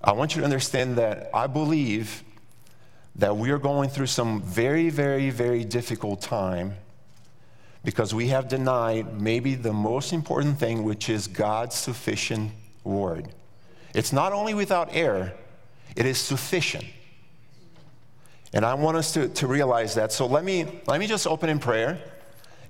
I 0.01 0.13
want 0.13 0.35
you 0.35 0.41
to 0.41 0.45
understand 0.45 0.97
that 0.97 1.29
I 1.33 1.47
believe 1.47 2.23
that 3.15 3.35
we 3.35 3.51
are 3.51 3.57
going 3.57 3.89
through 3.89 4.07
some 4.07 4.41
very, 4.41 4.89
very, 4.89 5.29
very 5.29 5.63
difficult 5.63 6.21
time 6.21 6.75
because 7.83 8.13
we 8.13 8.27
have 8.27 8.47
denied 8.47 9.21
maybe 9.21 9.55
the 9.55 9.73
most 9.73 10.13
important 10.13 10.59
thing, 10.59 10.83
which 10.83 11.09
is 11.09 11.27
God's 11.27 11.75
sufficient 11.75 12.51
word. 12.83 13.29
It's 13.95 14.11
not 14.11 14.33
only 14.33 14.53
without 14.53 14.89
error, 14.91 15.33
it 15.95 16.05
is 16.05 16.17
sufficient. 16.17 16.85
And 18.53 18.65
I 18.65 18.73
want 18.73 18.97
us 18.97 19.13
to, 19.13 19.29
to 19.29 19.47
realize 19.47 19.95
that. 19.95 20.11
So 20.11 20.25
let 20.25 20.43
me, 20.43 20.65
let 20.85 20.99
me 20.99 21.07
just 21.07 21.25
open 21.25 21.49
in 21.49 21.59
prayer 21.59 21.97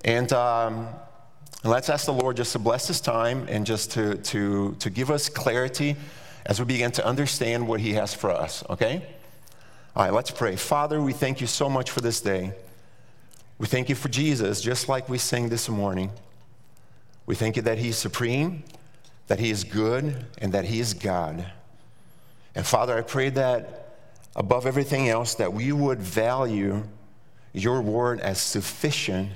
and, 0.04 0.32
um, 0.34 0.88
let's 1.64 1.90
ask 1.90 2.06
the 2.06 2.14
Lord 2.14 2.38
just 2.38 2.52
to 2.54 2.60
bless 2.60 2.88
this 2.88 3.02
time 3.02 3.48
and 3.50 3.66
just 3.66 3.92
to, 3.94 4.16
to, 4.16 4.76
to 4.80 4.90
give 4.92 5.10
us 5.10 5.28
clarity 5.30 5.96
as 6.46 6.60
we 6.60 6.66
begin 6.66 6.92
to 6.92 7.06
understand 7.06 7.68
what 7.68 7.80
He 7.80 7.94
has 7.94 8.14
for 8.14 8.30
us, 8.30 8.64
okay? 8.70 9.04
All 9.96 10.04
right, 10.04 10.14
let's 10.14 10.30
pray. 10.30 10.56
Father, 10.56 11.02
we 11.02 11.12
thank 11.12 11.42
you 11.42 11.48
so 11.48 11.70
much 11.70 11.90
for 11.90 12.02
this 12.02 12.22
day. 12.22 12.54
We 13.58 13.66
thank 13.66 13.90
you 13.90 13.96
for 13.96 14.10
Jesus, 14.10 14.62
just 14.62 14.88
like 14.88 15.10
we 15.10 15.18
sang 15.18 15.50
this 15.50 15.70
morning. 15.70 16.12
We 17.26 17.34
thank 17.34 17.56
you 17.56 17.64
that 17.64 17.80
He's 17.80 17.98
supreme, 17.98 18.64
that 19.28 19.40
He 19.40 19.50
is 19.50 19.64
good, 19.64 20.26
and 20.38 20.54
that 20.54 20.66
He 20.66 20.80
is 20.80 20.94
God. 20.94 21.46
And 22.54 22.66
Father, 22.66 22.98
I 22.98 23.02
pray 23.02 23.30
that 23.30 23.98
above 24.36 24.66
everything 24.66 25.10
else, 25.10 25.36
that 25.36 25.54
we 25.54 25.72
would 25.72 26.00
value 26.00 26.84
your 27.54 27.82
word 27.82 28.20
as 28.20 28.40
sufficient, 28.40 29.30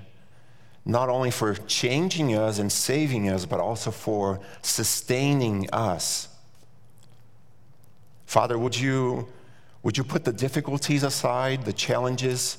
not 0.86 1.10
only 1.10 1.32
for 1.32 1.54
changing 1.54 2.36
us 2.36 2.60
and 2.60 2.72
saving 2.72 3.30
us, 3.30 3.46
but 3.46 3.60
also 3.60 3.92
for 3.92 4.40
sustaining 4.62 5.70
us. 5.72 6.28
Father, 8.26 8.58
would 8.58 8.78
you, 8.78 9.28
would 9.84 9.98
you 9.98 10.04
put 10.04 10.24
the 10.24 10.34
difficulties 10.34 11.04
aside, 11.04 11.66
the 11.66 11.74
challenges? 11.74 12.58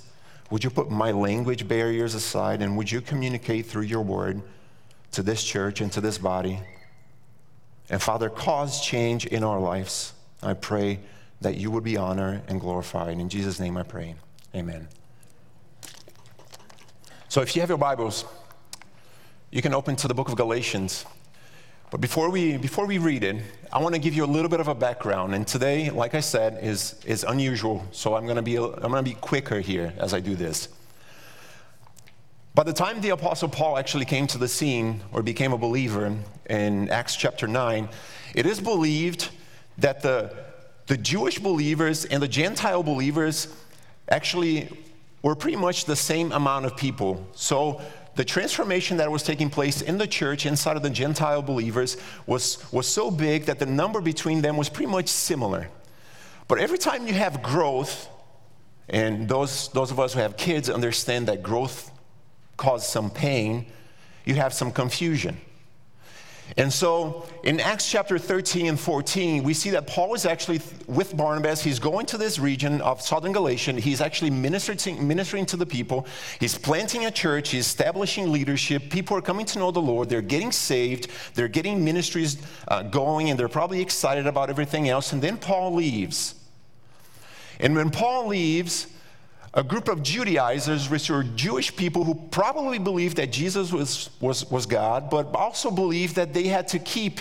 Would 0.51 0.65
you 0.65 0.71
put 0.71 0.91
my 0.91 1.13
language 1.13 1.69
barriers 1.69 2.15
aside, 2.15 2.63
and 2.63 2.77
would 2.77 2.91
you 2.91 3.01
communicate 3.01 3.67
through 3.67 3.83
your 3.83 4.03
word 4.03 4.43
to 5.13 5.23
this 5.23 5.45
church 5.45 5.81
and 5.81 5.93
to 5.93 6.01
this 6.01 6.19
body? 6.19 6.61
And 7.91 8.01
Father, 8.01 8.31
cause 8.31 8.81
change 8.81 9.27
in 9.27 9.43
our 9.43 9.59
lives. 9.59 10.15
I 10.43 10.55
pray 10.55 11.01
that 11.41 11.57
you 11.57 11.71
would 11.71 11.85
be 11.85 11.97
honored 11.97 12.43
and 12.49 12.61
glorified. 12.61 13.19
In 13.19 13.29
Jesus' 13.29 13.59
name 13.59 13.77
I 13.77 13.83
pray. 13.83 14.15
Amen. 14.55 14.89
So 17.29 17.43
if 17.43 17.55
you 17.55 17.61
have 17.63 17.69
your 17.69 17.79
Bibles, 17.79 18.25
you 19.51 19.61
can 19.61 19.75
open 19.75 19.97
to 19.97 20.09
the 20.09 20.15
book 20.15 20.29
of 20.29 20.37
Galatians. 20.37 21.05
But 21.91 22.01
before 22.01 22.31
we, 22.31 22.57
before 22.57 22.87
we 22.87 22.99
read 22.99 23.25
it, 23.25 23.43
I 23.73 23.81
want 23.81 23.97
to 23.97 24.01
give 24.01 24.15
you 24.15 24.25
a 24.25 24.27
little 24.27 24.49
bit 24.49 24.61
of 24.61 24.69
a 24.69 24.75
background. 24.75 25.35
And 25.35 25.45
today, 25.47 25.91
like 25.91 26.15
I 26.15 26.21
said, 26.21 26.63
is, 26.63 27.01
is 27.05 27.25
unusual. 27.25 27.85
So 27.91 28.15
I'm 28.15 28.25
going, 28.25 28.37
to 28.37 28.43
be, 28.43 28.57
I'm 28.57 28.81
going 28.81 29.05
to 29.05 29.11
be 29.11 29.15
quicker 29.15 29.59
here 29.59 29.93
as 29.99 30.15
I 30.15 30.21
do 30.21 30.37
this. 30.37 30.69
By 32.53 32.65
the 32.65 32.73
time 32.73 33.01
the 33.01 33.11
Apostle 33.11 33.49
Paul 33.49 33.79
actually 33.79 34.05
came 34.05 34.27
to 34.29 34.39
the 34.39 34.49
scene 34.49 35.03
or 35.13 35.23
became 35.23 35.53
a 35.53 35.59
believer 35.59 36.13
in 36.49 36.89
Acts 36.89 37.15
chapter 37.15 37.47
9, 37.47 37.89
it 38.35 38.45
is 38.45 38.61
believed 38.61 39.29
that 39.79 40.03
the, 40.03 40.35
the 40.89 40.97
Jewish 40.97 41.39
believers 41.39 42.05
and 42.07 42.21
the 42.21 42.29
Gentile 42.29 42.83
believers 42.83 43.55
actually 44.09 44.69
were 45.23 45.37
pretty 45.37 45.57
much 45.57 45.85
the 45.85 45.95
same 45.95 46.33
amount 46.33 46.67
of 46.67 46.77
people. 46.77 47.25
So 47.35 47.81
the 48.17 48.25
transformation 48.25 48.97
that 48.97 49.09
was 49.13 49.23
taking 49.23 49.49
place 49.49 49.81
in 49.81 49.97
the 49.97 50.09
church 50.09 50.45
inside 50.45 50.77
of 50.77 50.83
the 50.83 50.91
Gentile 50.91 51.43
believers 51.43 51.99
was, 52.27 52.65
was 52.73 52.89
so 52.89 53.13
big 53.13 53.45
that 53.45 53.61
the 53.61 53.67
number 53.67 54.01
between 54.01 54.43
them 54.43 54.57
was 54.57 54.69
pretty 54.69 54.91
much 54.91 55.07
similar. 55.07 55.69
But 56.49 56.59
every 56.59 56.79
time 56.79 57.07
you 57.07 57.15
have 57.15 57.45
growth, 57.45 58.09
and 58.89 59.29
those, 59.29 59.69
those 59.69 59.93
of 59.93 60.01
us 60.01 60.15
who 60.15 60.19
have 60.19 60.37
kids 60.37 60.69
understand 60.69 61.29
that 61.29 61.45
growth 61.45 61.90
cause 62.61 62.87
some 62.87 63.11
pain, 63.11 63.65
you 64.27 64.35
have 64.35 64.53
some 64.53 64.71
confusion. 64.71 65.35
And 66.59 66.71
so 66.71 67.27
in 67.43 67.59
Acts 67.59 67.91
chapter 67.91 68.19
13 68.19 68.67
and 68.67 68.79
14, 68.79 69.43
we 69.43 69.55
see 69.55 69.71
that 69.71 69.87
Paul 69.87 70.15
is 70.15 70.27
actually 70.27 70.61
with 70.87 71.17
Barnabas. 71.17 71.63
He's 71.63 71.79
going 71.79 72.05
to 72.07 72.19
this 72.19 72.39
region 72.39 72.83
of 72.83 73.01
southern 73.01 73.33
Galatia. 73.33 73.73
He's 73.75 74.03
actually 74.03 74.31
ministering, 74.31 75.07
ministering 75.09 75.47
to 75.47 75.57
the 75.57 75.65
people. 75.65 76.07
He's 76.39 76.59
planting 76.59 77.07
a 77.07 77.11
church. 77.11 77.51
He's 77.51 77.67
establishing 77.67 78.31
leadership. 78.31 78.91
People 78.91 79.17
are 79.17 79.23
coming 79.23 79.47
to 79.47 79.59
know 79.59 79.71
the 79.71 79.81
Lord. 79.81 80.11
They're 80.11 80.21
getting 80.21 80.53
saved. 80.53 81.09
They're 81.35 81.49
getting 81.49 81.83
ministries 81.83 82.37
uh, 82.69 82.83
going, 82.83 83.31
and 83.31 83.39
they're 83.39 83.49
probably 83.49 83.81
excited 83.81 84.27
about 84.27 84.51
everything 84.51 84.89
else. 84.91 85.15
And 85.15 85.23
then 85.23 85.39
Paul 85.39 85.75
leaves. 85.75 86.35
And 87.59 87.75
when 87.75 87.91
Paul 87.91 88.27
leaves, 88.27 88.89
a 89.53 89.65
group 89.65 89.89
of 89.89 90.03
Judaizers, 90.03 90.89
which 90.89 91.11
were 91.11 91.25
Jewish 91.25 91.75
people 91.75 92.05
who 92.05 92.15
probably 92.15 92.79
believed 92.79 93.17
that 93.17 93.33
Jesus 93.33 93.73
was, 93.73 94.11
was, 94.21 94.49
was 94.51 94.67
God, 94.67 95.11
but 95.11 95.35
also 95.35 95.71
believed 95.71 96.17
that 96.17 96.33
they 96.33 96.45
had 96.45 96.69
to 96.69 96.79
keep 96.79 97.21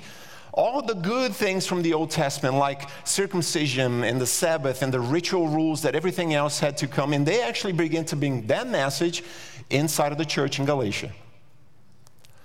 all 0.54 0.82
the 0.82 0.94
good 0.94 1.34
things 1.34 1.66
from 1.66 1.82
the 1.82 1.94
Old 1.94 2.12
Testament, 2.12 2.56
like 2.56 2.90
circumcision 3.04 4.04
and 4.04 4.20
the 4.20 4.28
Sabbath 4.28 4.82
and 4.82 4.94
the 4.94 5.00
ritual 5.00 5.48
rules, 5.48 5.82
that 5.82 5.96
everything 5.96 6.34
else 6.34 6.60
had 6.60 6.78
to 6.78 6.88
come. 6.88 7.14
And 7.14 7.26
they 7.26 7.42
actually 7.42 7.74
began 7.74 8.06
to 8.06 8.16
bring 8.16 8.46
that 8.48 8.68
message 8.68 9.24
inside 9.70 10.12
of 10.12 10.18
the 10.18 10.26
church 10.26 10.60
in 10.60 10.66
Galatia. 10.66 11.12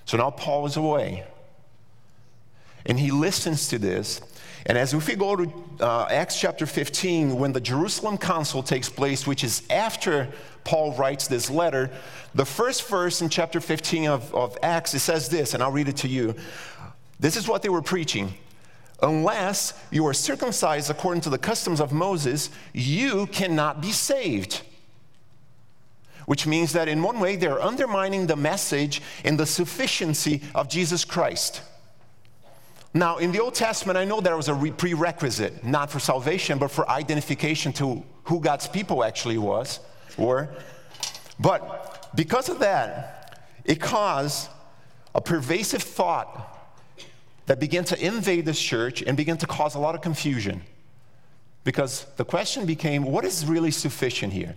So 0.06 0.16
now 0.16 0.30
Paul 0.30 0.66
is 0.66 0.76
away. 0.76 1.24
And 2.86 3.00
he 3.00 3.10
listens 3.10 3.68
to 3.68 3.78
this 3.78 4.20
and 4.66 4.78
as 4.78 4.94
if 4.94 5.08
we 5.08 5.14
go 5.14 5.36
to 5.36 5.52
uh, 5.80 6.06
Acts 6.10 6.40
chapter 6.40 6.64
15, 6.64 7.36
when 7.36 7.52
the 7.52 7.60
Jerusalem 7.60 8.16
Council 8.16 8.62
takes 8.62 8.88
place, 8.88 9.26
which 9.26 9.44
is 9.44 9.62
after 9.68 10.28
Paul 10.64 10.92
writes 10.92 11.26
this 11.26 11.50
letter, 11.50 11.90
the 12.34 12.46
first 12.46 12.88
verse 12.88 13.20
in 13.20 13.28
chapter 13.28 13.60
15 13.60 14.06
of, 14.06 14.34
of 14.34 14.56
Acts, 14.62 14.94
it 14.94 15.00
says 15.00 15.28
this, 15.28 15.52
and 15.52 15.62
I'll 15.62 15.70
read 15.70 15.88
it 15.88 15.98
to 15.98 16.08
you. 16.08 16.34
This 17.20 17.36
is 17.36 17.46
what 17.46 17.62
they 17.62 17.68
were 17.68 17.82
preaching. 17.82 18.34
Unless 19.02 19.78
you 19.90 20.06
are 20.06 20.14
circumcised 20.14 20.90
according 20.90 21.20
to 21.22 21.30
the 21.30 21.38
customs 21.38 21.80
of 21.80 21.92
Moses, 21.92 22.48
you 22.72 23.26
cannot 23.26 23.82
be 23.82 23.92
saved. 23.92 24.62
Which 26.24 26.46
means 26.46 26.72
that 26.72 26.88
in 26.88 27.02
one 27.02 27.20
way, 27.20 27.36
they're 27.36 27.60
undermining 27.60 28.26
the 28.26 28.36
message 28.36 29.02
and 29.26 29.38
the 29.38 29.44
sufficiency 29.44 30.40
of 30.54 30.70
Jesus 30.70 31.04
Christ. 31.04 31.60
Now, 32.96 33.18
in 33.18 33.32
the 33.32 33.40
Old 33.40 33.54
Testament, 33.54 33.98
I 33.98 34.04
know 34.04 34.20
there 34.20 34.36
was 34.36 34.48
a 34.48 34.54
prerequisite, 34.54 35.64
not 35.64 35.90
for 35.90 35.98
salvation, 35.98 36.58
but 36.58 36.70
for 36.70 36.88
identification 36.88 37.72
to 37.74 38.04
who 38.22 38.40
God's 38.40 38.68
people 38.68 39.02
actually 39.02 39.36
was, 39.36 39.80
were. 40.16 40.48
But 41.40 42.10
because 42.14 42.48
of 42.48 42.60
that, 42.60 43.48
it 43.64 43.80
caused 43.80 44.48
a 45.12 45.20
pervasive 45.20 45.82
thought 45.82 46.50
that 47.46 47.58
began 47.58 47.84
to 47.84 48.04
invade 48.04 48.46
this 48.46 48.60
church 48.60 49.02
and 49.02 49.16
began 49.16 49.38
to 49.38 49.46
cause 49.46 49.74
a 49.74 49.80
lot 49.80 49.96
of 49.96 50.00
confusion. 50.00 50.62
Because 51.64 52.06
the 52.16 52.24
question 52.24 52.64
became 52.64 53.02
what 53.02 53.24
is 53.24 53.44
really 53.44 53.72
sufficient 53.72 54.32
here? 54.32 54.54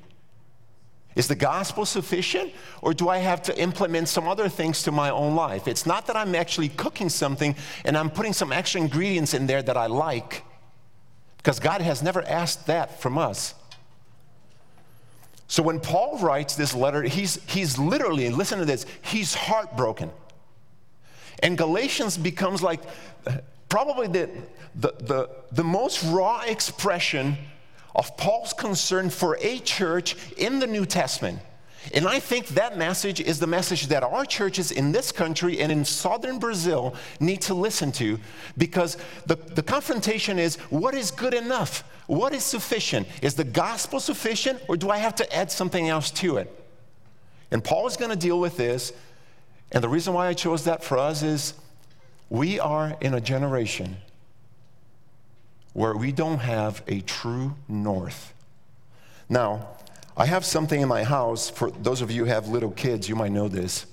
Is 1.17 1.27
the 1.27 1.35
gospel 1.35 1.83
sufficient, 1.83 2.53
or 2.83 2.93
do 2.93 3.09
I 3.09 3.17
have 3.17 3.41
to 3.43 3.59
implement 3.59 4.07
some 4.07 4.27
other 4.27 4.47
things 4.47 4.83
to 4.83 4.91
my 4.91 5.09
own 5.09 5.33
life? 5.33 5.67
It's 5.67 5.87
not 5.87 6.05
that 6.05 6.15
I'm 6.15 6.35
actually 6.35 6.69
cooking 6.69 7.09
something 7.09 7.55
and 7.83 7.97
I'm 7.97 8.11
putting 8.11 8.33
some 8.33 8.51
extra 8.51 8.81
ingredients 8.81 9.33
in 9.33 9.47
there 9.47 9.63
that 9.63 9.75
I 9.75 9.87
like, 9.87 10.43
because 11.37 11.59
God 11.59 11.81
has 11.81 12.03
never 12.03 12.21
asked 12.21 12.67
that 12.67 13.01
from 13.01 13.17
us. 13.17 13.55
So 15.47 15.63
when 15.63 15.79
Paul 15.79 16.19
writes 16.19 16.55
this 16.55 16.75
letter, 16.75 17.01
he's, 17.01 17.43
he's 17.49 17.79
literally, 17.79 18.29
listen 18.29 18.59
to 18.59 18.65
this, 18.65 18.85
he's 19.01 19.33
heartbroken. 19.33 20.11
And 21.41 21.57
Galatians 21.57 22.15
becomes 22.15 22.61
like 22.61 22.81
probably 23.69 24.05
the, 24.05 24.29
the, 24.75 24.93
the, 24.99 25.29
the 25.51 25.63
most 25.63 26.03
raw 26.03 26.41
expression 26.41 27.37
of 27.97 28.15
Paul's 28.15 28.53
concern 28.53 29.09
for 29.09 29.37
a 29.41 29.59
church 29.59 30.15
in 30.37 30.59
the 30.59 30.67
New 30.67 30.85
Testament. 30.85 31.39
And 31.93 32.07
I 32.07 32.19
think 32.19 32.47
that 32.49 32.77
message 32.77 33.21
is 33.21 33.39
the 33.39 33.47
message 33.47 33.87
that 33.87 34.03
our 34.03 34.25
churches 34.25 34.71
in 34.71 34.91
this 34.91 35.11
country 35.11 35.59
and 35.59 35.71
in 35.71 35.85
southern 35.85 36.37
Brazil 36.37 36.95
need 37.19 37.41
to 37.43 37.53
listen 37.53 37.91
to 37.93 38.19
because 38.57 38.97
the, 39.25 39.35
the 39.35 39.63
confrontation 39.63 40.37
is 40.37 40.57
what 40.69 40.93
is 40.93 41.11
good 41.11 41.33
enough? 41.33 41.83
What 42.07 42.33
is 42.33 42.43
sufficient? 42.43 43.07
Is 43.21 43.35
the 43.35 43.43
gospel 43.43 43.99
sufficient 43.99 44.61
or 44.67 44.75
do 44.75 44.89
I 44.89 44.97
have 44.97 45.15
to 45.15 45.35
add 45.35 45.51
something 45.51 45.87
else 45.87 46.11
to 46.11 46.37
it? 46.37 46.53
And 47.51 47.63
Paul 47.63 47.87
is 47.87 47.95
going 47.95 48.11
to 48.11 48.17
deal 48.17 48.39
with 48.39 48.57
this. 48.57 48.91
And 49.71 49.83
the 49.83 49.89
reason 49.89 50.13
why 50.13 50.27
I 50.27 50.33
chose 50.33 50.65
that 50.65 50.83
for 50.83 50.97
us 50.97 51.23
is 51.23 51.53
we 52.29 52.59
are 52.59 52.97
in 52.99 53.13
a 53.13 53.21
generation 53.21 53.97
where 55.77 55.95
we 55.95 56.11
don't 56.11 56.39
have 56.39 56.81
a 56.87 57.01
true 57.01 57.53
north. 57.67 58.33
Now, 59.29 59.67
I 60.17 60.25
have 60.25 60.43
something 60.43 60.81
in 60.81 60.87
my 60.87 61.03
house. 61.03 61.51
For 61.51 61.69
those 61.69 62.01
of 62.01 62.09
you 62.09 62.25
who 62.25 62.31
have 62.31 62.47
little 62.47 62.71
kids, 62.71 63.07
you 63.07 63.15
might 63.15 63.31
know 63.31 63.47
this. 63.47 63.85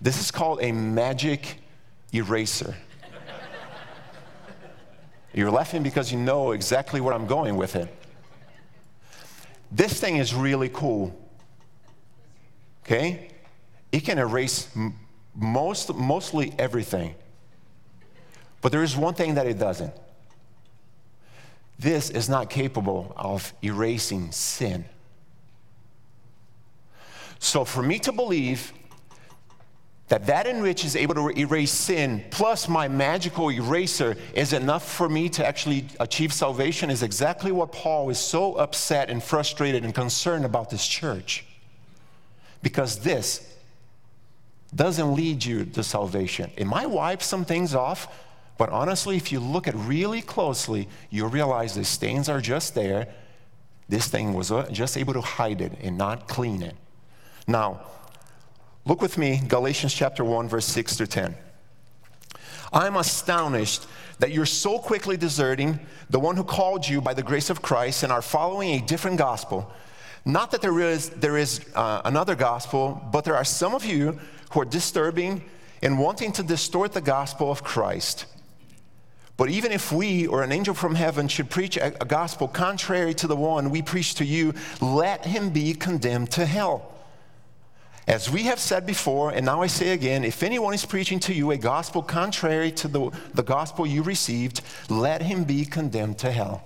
This 0.00 0.18
is 0.18 0.30
called 0.30 0.60
a 0.62 0.72
magic 0.72 1.58
eraser. 2.14 2.74
You're 5.34 5.50
laughing 5.50 5.82
because 5.82 6.10
you 6.10 6.18
know 6.18 6.52
exactly 6.52 7.02
where 7.02 7.12
I'm 7.12 7.26
going 7.26 7.54
with 7.54 7.76
it. 7.76 7.94
This 9.70 10.00
thing 10.00 10.16
is 10.16 10.32
really 10.34 10.70
cool. 10.70 11.14
Okay? 12.86 13.28
It 13.92 14.06
can 14.06 14.16
erase 14.16 14.74
most, 15.34 15.94
mostly 15.94 16.54
everything. 16.58 17.14
But 18.62 18.72
there 18.72 18.82
is 18.82 18.96
one 18.96 19.12
thing 19.12 19.34
that 19.34 19.46
it 19.46 19.58
doesn't 19.58 19.92
this 21.80 22.10
is 22.10 22.28
not 22.28 22.50
capable 22.50 23.12
of 23.16 23.54
erasing 23.62 24.30
sin. 24.32 24.84
So, 27.38 27.64
for 27.64 27.82
me 27.82 27.98
to 28.00 28.12
believe 28.12 28.72
that 30.08 30.26
that 30.26 30.46
in 30.46 30.60
which 30.60 30.84
is 30.84 30.94
able 30.94 31.14
to 31.14 31.30
erase 31.38 31.70
sin 31.70 32.22
plus 32.30 32.68
my 32.68 32.88
magical 32.88 33.48
eraser 33.50 34.16
is 34.34 34.52
enough 34.52 34.86
for 34.86 35.08
me 35.08 35.28
to 35.30 35.46
actually 35.46 35.86
achieve 36.00 36.32
salvation 36.32 36.90
is 36.90 37.02
exactly 37.02 37.52
what 37.52 37.72
Paul 37.72 38.10
is 38.10 38.18
so 38.18 38.54
upset 38.56 39.08
and 39.08 39.22
frustrated 39.22 39.84
and 39.84 39.94
concerned 39.94 40.44
about 40.44 40.68
this 40.68 40.86
church. 40.86 41.46
Because 42.62 42.98
this 42.98 43.56
doesn't 44.74 45.14
lead 45.14 45.44
you 45.44 45.64
to 45.64 45.82
salvation. 45.82 46.50
It 46.56 46.66
might 46.66 46.90
wipe 46.90 47.22
some 47.22 47.44
things 47.44 47.74
off, 47.74 48.08
but 48.60 48.68
honestly, 48.68 49.16
if 49.16 49.32
you 49.32 49.40
look 49.40 49.66
at 49.66 49.74
really 49.74 50.20
closely, 50.20 50.86
you'll 51.08 51.30
realize 51.30 51.74
the 51.74 51.82
stains 51.82 52.28
are 52.28 52.42
just 52.42 52.74
there. 52.74 53.08
this 53.88 54.06
thing 54.06 54.34
was 54.34 54.52
uh, 54.52 54.68
just 54.70 54.98
able 54.98 55.14
to 55.14 55.22
hide 55.22 55.62
it 55.62 55.72
and 55.80 55.96
not 55.96 56.28
clean 56.28 56.62
it. 56.62 56.76
Now, 57.48 57.80
look 58.84 59.00
with 59.00 59.16
me, 59.16 59.40
Galatians 59.48 59.94
chapter 59.94 60.22
1, 60.24 60.46
verse 60.46 60.66
6 60.66 60.98
to 60.98 61.06
10. 61.06 61.34
I'm 62.70 62.96
astonished 62.96 63.86
that 64.18 64.30
you're 64.30 64.44
so 64.44 64.78
quickly 64.78 65.16
deserting 65.16 65.80
the 66.10 66.20
one 66.20 66.36
who 66.36 66.44
called 66.44 66.86
you 66.86 67.00
by 67.00 67.14
the 67.14 67.22
grace 67.22 67.48
of 67.48 67.62
Christ 67.62 68.02
and 68.02 68.12
are 68.12 68.20
following 68.20 68.74
a 68.74 68.86
different 68.86 69.16
gospel. 69.16 69.72
Not 70.26 70.50
that 70.50 70.60
there 70.60 70.78
is, 70.80 71.08
there 71.08 71.38
is 71.38 71.64
uh, 71.74 72.02
another 72.04 72.34
gospel, 72.34 73.02
but 73.10 73.24
there 73.24 73.36
are 73.36 73.44
some 73.44 73.74
of 73.74 73.86
you 73.86 74.20
who 74.50 74.60
are 74.60 74.66
disturbing 74.66 75.44
and 75.82 75.98
wanting 75.98 76.30
to 76.32 76.42
distort 76.42 76.92
the 76.92 77.00
gospel 77.00 77.50
of 77.50 77.64
Christ. 77.64 78.26
But 79.40 79.48
even 79.48 79.72
if 79.72 79.90
we 79.90 80.26
or 80.26 80.42
an 80.42 80.52
angel 80.52 80.74
from 80.74 80.94
heaven 80.94 81.26
should 81.26 81.48
preach 81.48 81.78
a, 81.78 81.86
a 81.86 82.04
gospel 82.04 82.46
contrary 82.46 83.14
to 83.14 83.26
the 83.26 83.34
one 83.34 83.70
we 83.70 83.80
preach 83.80 84.16
to 84.16 84.24
you, 84.26 84.52
let 84.82 85.24
him 85.24 85.48
be 85.48 85.72
condemned 85.72 86.30
to 86.32 86.44
hell. 86.44 86.92
As 88.06 88.28
we 88.28 88.42
have 88.42 88.60
said 88.60 88.84
before, 88.84 89.30
and 89.30 89.46
now 89.46 89.62
I 89.62 89.66
say 89.66 89.92
again, 89.92 90.24
if 90.24 90.42
anyone 90.42 90.74
is 90.74 90.84
preaching 90.84 91.18
to 91.20 91.32
you 91.32 91.52
a 91.52 91.56
gospel 91.56 92.02
contrary 92.02 92.70
to 92.72 92.88
the, 92.88 93.10
the 93.32 93.42
gospel 93.42 93.86
you 93.86 94.02
received, 94.02 94.60
let 94.90 95.22
him 95.22 95.44
be 95.44 95.64
condemned 95.64 96.18
to 96.18 96.30
hell. 96.30 96.62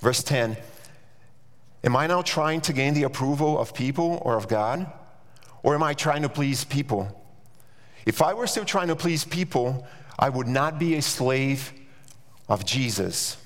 Verse 0.00 0.22
10 0.22 0.56
Am 1.84 1.94
I 1.94 2.06
now 2.06 2.22
trying 2.22 2.62
to 2.62 2.72
gain 2.72 2.94
the 2.94 3.02
approval 3.02 3.58
of 3.58 3.74
people 3.74 4.22
or 4.22 4.38
of 4.38 4.48
God? 4.48 4.90
Or 5.62 5.74
am 5.74 5.82
I 5.82 5.92
trying 5.92 6.22
to 6.22 6.30
please 6.30 6.64
people? 6.64 7.22
If 8.06 8.22
I 8.22 8.32
were 8.32 8.46
still 8.46 8.64
trying 8.64 8.88
to 8.88 8.96
please 8.96 9.24
people, 9.24 9.86
I 10.18 10.28
would 10.28 10.48
not 10.48 10.78
be 10.78 10.94
a 10.94 11.02
slave 11.02 11.72
of 12.48 12.64
Jesus. 12.64 13.36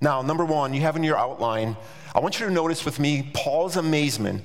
Now, 0.00 0.22
number 0.22 0.44
one, 0.44 0.74
you 0.74 0.80
have 0.82 0.96
in 0.96 1.04
your 1.04 1.18
outline, 1.18 1.76
I 2.14 2.20
want 2.20 2.40
you 2.40 2.46
to 2.46 2.52
notice 2.52 2.84
with 2.84 2.98
me 2.98 3.30
Paul's 3.34 3.76
amazement 3.76 4.42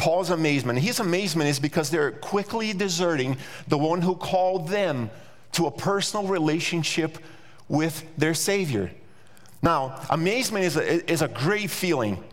Paul's 0.00 0.30
amazement. 0.30 0.78
His 0.78 0.98
amazement 0.98 1.50
is 1.50 1.60
because 1.60 1.90
they're 1.90 2.10
quickly 2.10 2.72
deserting 2.72 3.36
the 3.68 3.76
one 3.76 4.00
who 4.00 4.16
called 4.16 4.68
them 4.68 5.10
to 5.52 5.66
a 5.66 5.70
personal 5.70 6.26
relationship 6.26 7.18
with 7.68 8.02
their 8.16 8.32
Savior. 8.32 8.90
Now, 9.62 10.00
amazement 10.08 10.64
is 10.64 10.78
a, 10.78 11.12
is 11.12 11.20
a 11.20 11.28
great 11.28 11.70
feeling 11.70 12.24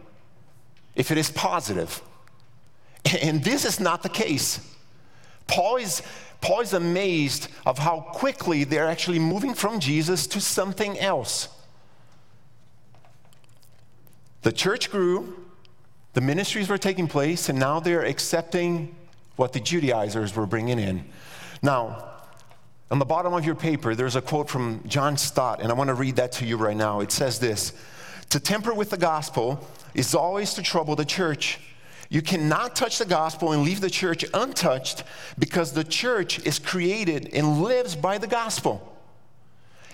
if 0.96 1.12
it 1.12 1.18
is 1.18 1.30
positive. 1.30 2.02
And 3.22 3.44
this 3.44 3.64
is 3.64 3.80
not 3.80 4.02
the 4.04 4.10
case. 4.10 4.60
Paul 5.46 5.78
is, 5.78 6.02
Paul 6.42 6.62
is 6.62 6.74
amazed 6.74 7.50
of 7.66 7.80
how 7.80 8.02
quickly 8.14 8.64
they're 8.64 8.88
actually 8.88 9.20
moving 9.20 9.54
from 9.54 9.80
Jesus 9.80 10.28
to 10.28 10.42
something 10.42 10.98
else. 11.00 11.50
The 14.44 14.52
church 14.52 14.92
grew, 14.92 15.46
the 16.14 16.22
ministries 16.22 16.70
were 16.70 16.78
taking 16.78 17.08
place, 17.08 17.50
and 17.50 17.60
now 17.60 17.80
they're 17.80 18.06
accepting 18.06 18.96
what 19.36 19.54
the 19.54 19.60
Judaizers 19.60 20.36
were 20.36 20.46
bringing 20.46 20.80
in. 20.80 21.06
Now, 21.62 22.12
on 22.90 23.00
the 23.00 23.06
bottom 23.06 23.34
of 23.34 23.46
your 23.46 23.56
paper, 23.56 23.96
there's 23.96 24.16
a 24.16 24.22
quote 24.22 24.50
from 24.50 24.82
John 24.88 25.18
Stott, 25.18 25.62
and 25.62 25.72
I 25.72 25.76
want 25.76 25.90
to 25.90 25.94
read 25.94 26.16
that 26.16 26.32
to 26.34 26.46
you 26.46 26.58
right 26.58 26.78
now. 26.78 27.02
It 27.02 27.12
says 27.12 27.40
this 27.40 27.74
To 28.30 28.40
temper 28.40 28.74
with 28.74 28.90
the 28.90 28.98
gospel 28.98 29.68
is 29.94 30.16
always 30.16 30.54
to 30.54 30.62
trouble 30.62 30.96
the 30.96 31.06
church. 31.06 31.60
You 32.10 32.22
cannot 32.22 32.76
touch 32.76 33.00
the 33.00 33.06
gospel 33.06 33.52
and 33.52 33.64
leave 33.64 33.82
the 33.82 33.90
church 33.90 34.26
untouched 34.34 35.04
because 35.38 35.74
the 35.74 35.84
church 35.84 36.46
is 36.46 36.60
created 36.60 37.30
and 37.34 37.62
lives 37.62 37.96
by 37.96 38.18
the 38.18 38.28
gospel. 38.28 38.98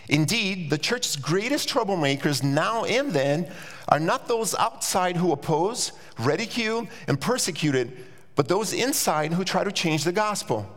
Indeed, 0.09 0.69
the 0.69 0.77
church's 0.77 1.15
greatest 1.15 1.69
troublemakers 1.69 2.43
now 2.43 2.83
and 2.83 3.11
then 3.11 3.49
are 3.87 3.99
not 3.99 4.27
those 4.27 4.53
outside 4.55 5.17
who 5.17 5.31
oppose, 5.31 5.93
ridicule, 6.19 6.87
and 7.07 7.19
persecute 7.19 7.89
but 8.35 8.47
those 8.47 8.73
inside 8.73 9.33
who 9.33 9.43
try 9.43 9.63
to 9.63 9.71
change 9.71 10.03
the 10.03 10.11
gospel. 10.11 10.67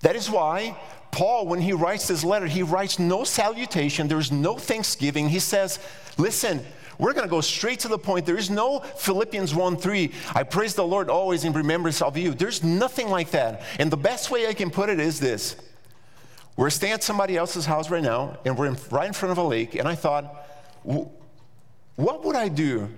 That 0.00 0.16
is 0.16 0.30
why 0.30 0.76
Paul, 1.10 1.46
when 1.46 1.60
he 1.60 1.72
writes 1.72 2.08
this 2.08 2.24
letter, 2.24 2.46
he 2.46 2.62
writes 2.62 2.98
no 2.98 3.24
salutation, 3.24 4.08
there's 4.08 4.32
no 4.32 4.56
thanksgiving. 4.58 5.28
He 5.28 5.38
says, 5.38 5.78
Listen, 6.18 6.64
we're 6.98 7.12
going 7.12 7.26
to 7.26 7.30
go 7.30 7.40
straight 7.40 7.80
to 7.80 7.88
the 7.88 7.98
point. 7.98 8.26
There 8.26 8.36
is 8.36 8.50
no 8.50 8.80
Philippians 8.80 9.54
1 9.54 9.76
3, 9.76 10.12
I 10.34 10.42
praise 10.42 10.74
the 10.74 10.86
Lord 10.86 11.08
always 11.08 11.44
in 11.44 11.52
remembrance 11.52 12.02
of 12.02 12.16
you. 12.16 12.34
There's 12.34 12.62
nothing 12.62 13.08
like 13.08 13.30
that. 13.30 13.62
And 13.78 13.90
the 13.90 13.96
best 13.96 14.30
way 14.30 14.46
I 14.46 14.54
can 14.54 14.70
put 14.70 14.88
it 14.88 15.00
is 15.00 15.20
this 15.20 15.56
we're 16.56 16.70
staying 16.70 16.92
at 16.92 17.02
somebody 17.02 17.36
else's 17.36 17.66
house 17.66 17.90
right 17.90 18.02
now, 18.02 18.38
and 18.44 18.56
we're 18.56 18.66
in, 18.66 18.76
right 18.90 19.08
in 19.08 19.12
front 19.12 19.32
of 19.32 19.38
a 19.38 19.42
lake, 19.42 19.74
and 19.74 19.88
I 19.88 19.96
thought, 19.96 20.48
what 20.84 22.24
would 22.24 22.36
I 22.36 22.48
do 22.48 22.88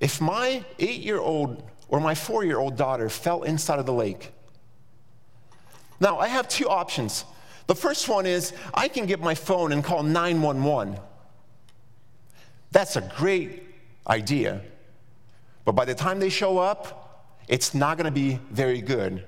if 0.00 0.20
my 0.20 0.64
eight 0.78 1.00
year 1.00 1.18
old 1.18 1.62
or 1.88 2.00
my 2.00 2.14
four 2.14 2.44
year 2.44 2.58
old 2.58 2.76
daughter 2.76 3.08
fell 3.08 3.42
inside 3.44 3.78
of 3.78 3.86
the 3.86 3.92
lake? 3.92 4.32
Now, 6.00 6.18
I 6.18 6.26
have 6.26 6.48
two 6.48 6.68
options. 6.68 7.24
The 7.68 7.76
first 7.76 8.08
one 8.08 8.26
is 8.26 8.52
I 8.74 8.88
can 8.88 9.06
get 9.06 9.20
my 9.20 9.36
phone 9.36 9.70
and 9.70 9.84
call 9.84 10.02
911. 10.02 10.98
That's 12.72 12.96
a 12.96 13.12
great 13.16 13.62
idea. 14.08 14.62
But 15.64 15.72
by 15.72 15.84
the 15.84 15.94
time 15.94 16.18
they 16.18 16.30
show 16.30 16.58
up, 16.58 17.38
it's 17.48 17.74
not 17.74 17.96
going 17.96 18.06
to 18.06 18.10
be 18.10 18.40
very 18.50 18.80
good. 18.80 19.24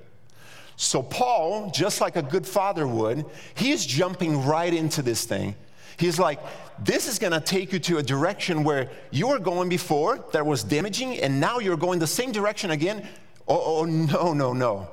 So, 0.77 1.01
Paul, 1.01 1.71
just 1.71 2.01
like 2.01 2.17
a 2.17 2.21
good 2.21 2.45
father 2.45 2.85
would, 2.85 3.25
he's 3.53 3.85
jumping 3.85 4.45
right 4.45 4.73
into 4.73 5.01
this 5.01 5.23
thing. 5.23 5.55
He's 5.97 6.19
like, 6.19 6.39
this 6.83 7.07
is 7.07 7.19
gonna 7.19 7.39
take 7.39 7.71
you 7.71 7.79
to 7.79 7.97
a 7.99 8.03
direction 8.03 8.63
where 8.63 8.89
you 9.11 9.27
were 9.29 9.39
going 9.39 9.69
before 9.69 10.25
that 10.33 10.45
was 10.45 10.63
damaging, 10.63 11.19
and 11.19 11.39
now 11.39 11.59
you're 11.59 11.77
going 11.77 11.99
the 11.99 12.07
same 12.07 12.33
direction 12.33 12.71
again. 12.71 13.07
Oh, 13.47 13.79
oh 13.79 13.85
no, 13.85 14.33
no, 14.33 14.53
no. 14.53 14.89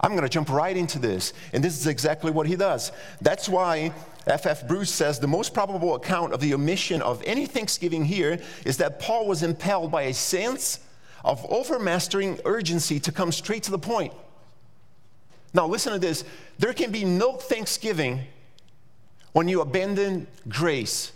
I'm 0.00 0.14
gonna 0.14 0.28
jump 0.28 0.50
right 0.50 0.76
into 0.76 0.98
this. 0.98 1.32
And 1.52 1.62
this 1.62 1.78
is 1.78 1.86
exactly 1.86 2.32
what 2.32 2.46
he 2.46 2.56
does. 2.56 2.90
That's 3.20 3.48
why 3.48 3.92
F.F. 4.30 4.62
F. 4.62 4.68
Bruce 4.68 4.92
says 4.92 5.18
the 5.18 5.26
most 5.26 5.52
probable 5.52 5.96
account 5.96 6.32
of 6.32 6.40
the 6.40 6.54
omission 6.54 7.02
of 7.02 7.22
any 7.26 7.46
thanksgiving 7.46 8.04
here 8.04 8.40
is 8.64 8.76
that 8.76 9.00
Paul 9.00 9.26
was 9.26 9.42
impelled 9.42 9.90
by 9.90 10.02
a 10.02 10.14
sense 10.14 10.80
of 11.24 11.42
overmastering 11.50 12.40
urgency 12.44 13.00
to 13.00 13.12
come 13.12 13.32
straight 13.32 13.64
to 13.64 13.70
the 13.70 13.78
point. 13.78 14.14
Now, 15.52 15.66
listen 15.66 15.92
to 15.92 15.98
this 15.98 16.24
there 16.58 16.72
can 16.72 16.92
be 16.92 17.04
no 17.04 17.34
thanksgiving 17.34 18.20
when 19.32 19.48
you 19.48 19.60
abandon 19.60 20.26
grace. 20.48 21.12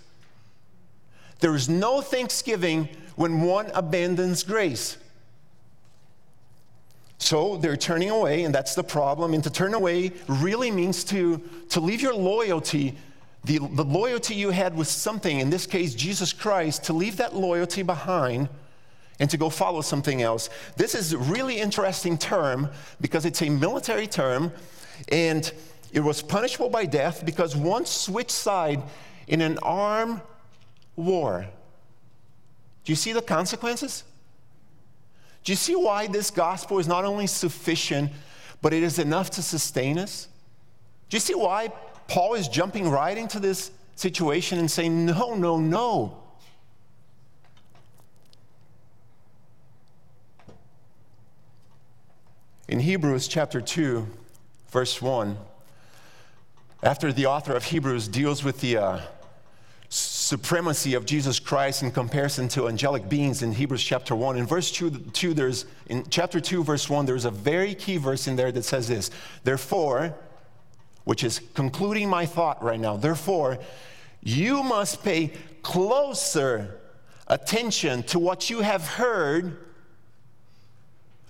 There 1.40 1.54
is 1.54 1.68
no 1.68 2.00
thanksgiving 2.00 2.88
when 3.16 3.42
one 3.42 3.70
abandons 3.74 4.42
grace. 4.42 4.96
So 7.24 7.56
they're 7.56 7.74
turning 7.74 8.10
away, 8.10 8.44
and 8.44 8.54
that's 8.54 8.74
the 8.74 8.84
problem. 8.84 9.32
And 9.32 9.42
to 9.44 9.50
turn 9.50 9.72
away 9.72 10.12
really 10.28 10.70
means 10.70 11.02
to, 11.04 11.40
to 11.70 11.80
leave 11.80 12.02
your 12.02 12.14
loyalty, 12.14 12.98
the, 13.44 13.60
the 13.60 13.82
loyalty 13.82 14.34
you 14.34 14.50
had 14.50 14.76
with 14.76 14.88
something, 14.88 15.40
in 15.40 15.48
this 15.48 15.66
case, 15.66 15.94
Jesus 15.94 16.34
Christ, 16.34 16.84
to 16.84 16.92
leave 16.92 17.16
that 17.16 17.34
loyalty 17.34 17.82
behind 17.82 18.50
and 19.20 19.30
to 19.30 19.38
go 19.38 19.48
follow 19.48 19.80
something 19.80 20.20
else. 20.20 20.50
This 20.76 20.94
is 20.94 21.14
a 21.14 21.18
really 21.18 21.58
interesting 21.58 22.18
term 22.18 22.68
because 23.00 23.24
it's 23.24 23.40
a 23.40 23.48
military 23.48 24.06
term, 24.06 24.52
and 25.08 25.50
it 25.94 26.00
was 26.00 26.20
punishable 26.20 26.68
by 26.68 26.84
death 26.84 27.24
because 27.24 27.56
one 27.56 27.86
switched 27.86 28.32
side 28.32 28.82
in 29.28 29.40
an 29.40 29.56
armed 29.62 30.20
war. 30.94 31.46
Do 32.84 32.92
you 32.92 32.96
see 32.96 33.14
the 33.14 33.22
consequences? 33.22 34.04
Do 35.44 35.52
you 35.52 35.56
see 35.56 35.76
why 35.76 36.06
this 36.06 36.30
gospel 36.30 36.78
is 36.78 36.88
not 36.88 37.04
only 37.04 37.26
sufficient, 37.26 38.10
but 38.62 38.72
it 38.72 38.82
is 38.82 38.98
enough 38.98 39.30
to 39.32 39.42
sustain 39.42 39.98
us? 39.98 40.26
Do 41.10 41.16
you 41.16 41.20
see 41.20 41.34
why 41.34 41.70
Paul 42.08 42.34
is 42.34 42.48
jumping 42.48 42.90
right 42.90 43.16
into 43.16 43.38
this 43.38 43.70
situation 43.94 44.58
and 44.58 44.70
saying, 44.70 45.04
no, 45.04 45.34
no, 45.34 45.58
no? 45.58 46.18
In 52.66 52.80
Hebrews 52.80 53.28
chapter 53.28 53.60
2, 53.60 54.08
verse 54.70 55.02
1, 55.02 55.36
after 56.82 57.12
the 57.12 57.26
author 57.26 57.54
of 57.54 57.64
Hebrews 57.64 58.08
deals 58.08 58.42
with 58.42 58.60
the 58.62 58.78
uh, 58.78 59.00
supremacy 60.24 60.94
of 60.94 61.04
Jesus 61.04 61.38
Christ 61.38 61.82
in 61.82 61.90
comparison 61.90 62.48
to 62.48 62.66
angelic 62.68 63.08
beings 63.10 63.42
in 63.42 63.52
Hebrews 63.52 63.84
chapter 63.84 64.16
1. 64.16 64.38
In 64.38 64.46
verse 64.46 64.72
2, 64.72 64.90
2, 64.90 65.34
there's 65.34 65.66
in 65.86 66.04
chapter 66.08 66.40
2, 66.40 66.64
verse 66.64 66.88
1, 66.88 67.04
there's 67.04 67.26
a 67.26 67.30
very 67.30 67.74
key 67.74 67.98
verse 67.98 68.26
in 68.26 68.34
there 68.34 68.50
that 68.50 68.64
says 68.64 68.88
this. 68.88 69.10
Therefore, 69.44 70.14
which 71.04 71.22
is 71.22 71.42
concluding 71.52 72.08
my 72.08 72.24
thought 72.24 72.62
right 72.62 72.80
now, 72.80 72.96
therefore, 72.96 73.58
you 74.22 74.62
must 74.62 75.04
pay 75.04 75.32
closer 75.62 76.80
attention 77.26 78.02
to 78.04 78.18
what 78.18 78.48
you 78.48 78.62
have 78.62 78.86
heard 78.86 79.58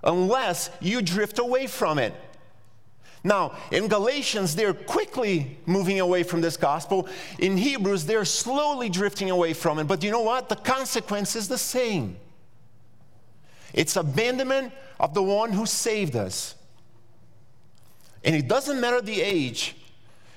unless 0.05 0.71
you 0.81 1.03
drift 1.03 1.41
away 1.41 1.67
from 1.67 1.99
it. 1.99 2.15
Now, 3.27 3.57
in 3.73 3.89
Galatians, 3.89 4.55
they're 4.55 4.75
quickly 4.75 5.57
moving 5.65 5.99
away 5.99 6.23
from 6.23 6.43
this 6.43 6.59
gospel. 6.59 7.09
In 7.39 7.57
Hebrews, 7.57 8.05
they're 8.05 8.27
slowly 8.27 8.91
drifting 8.91 9.31
away 9.31 9.55
from 9.55 9.79
it. 9.79 9.85
But 9.85 10.05
you 10.05 10.11
know 10.11 10.21
what? 10.21 10.51
The 10.51 10.57
consequence 10.57 11.35
is 11.35 11.49
the 11.49 11.59
same 11.59 12.19
it's 13.73 13.97
abandonment 13.97 14.73
of 15.01 15.15
the 15.15 15.23
one 15.23 15.53
who 15.53 15.67
saved 15.67 16.15
us. 16.15 16.55
And 18.23 18.37
it 18.37 18.47
doesn't 18.47 18.81
matter 18.81 19.01
the 19.01 19.21
age, 19.21 19.77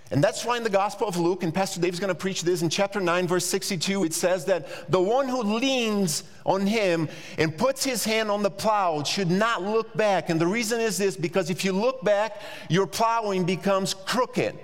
and 0.09 0.23
that's 0.23 0.45
why 0.45 0.55
in 0.55 0.63
the 0.63 0.69
Gospel 0.69 1.07
of 1.07 1.17
Luke, 1.17 1.43
and 1.43 1.53
Pastor 1.53 1.81
Dave's 1.81 1.99
going 1.99 2.07
to 2.07 2.15
preach 2.15 2.41
this 2.43 2.61
in 2.61 2.69
chapter 2.69 3.01
9, 3.01 3.27
verse 3.27 3.45
62, 3.45 4.05
it 4.05 4.13
says 4.13 4.45
that 4.45 4.89
the 4.89 5.01
one 5.01 5.27
who 5.27 5.41
leans 5.41 6.23
on 6.45 6.65
him 6.65 7.09
and 7.37 7.57
puts 7.57 7.83
his 7.83 8.05
hand 8.05 8.31
on 8.31 8.41
the 8.41 8.49
plow 8.49 9.03
should 9.03 9.29
not 9.29 9.63
look 9.63 9.95
back. 9.97 10.29
And 10.29 10.39
the 10.39 10.47
reason 10.47 10.79
is 10.79 10.97
this 10.97 11.17
because 11.17 11.49
if 11.49 11.65
you 11.65 11.73
look 11.73 12.03
back, 12.05 12.41
your 12.69 12.87
plowing 12.87 13.43
becomes 13.43 13.93
crooked. 13.93 14.57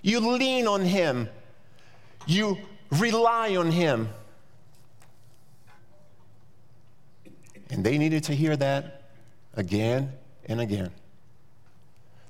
You 0.00 0.20
lean 0.20 0.66
on 0.66 0.82
him, 0.82 1.28
you 2.26 2.56
rely 2.90 3.56
on 3.56 3.70
him. 3.70 4.08
And 7.68 7.84
they 7.84 7.98
needed 7.98 8.24
to 8.24 8.32
hear 8.32 8.56
that 8.56 9.10
again 9.54 10.12
and 10.46 10.60
again. 10.60 10.92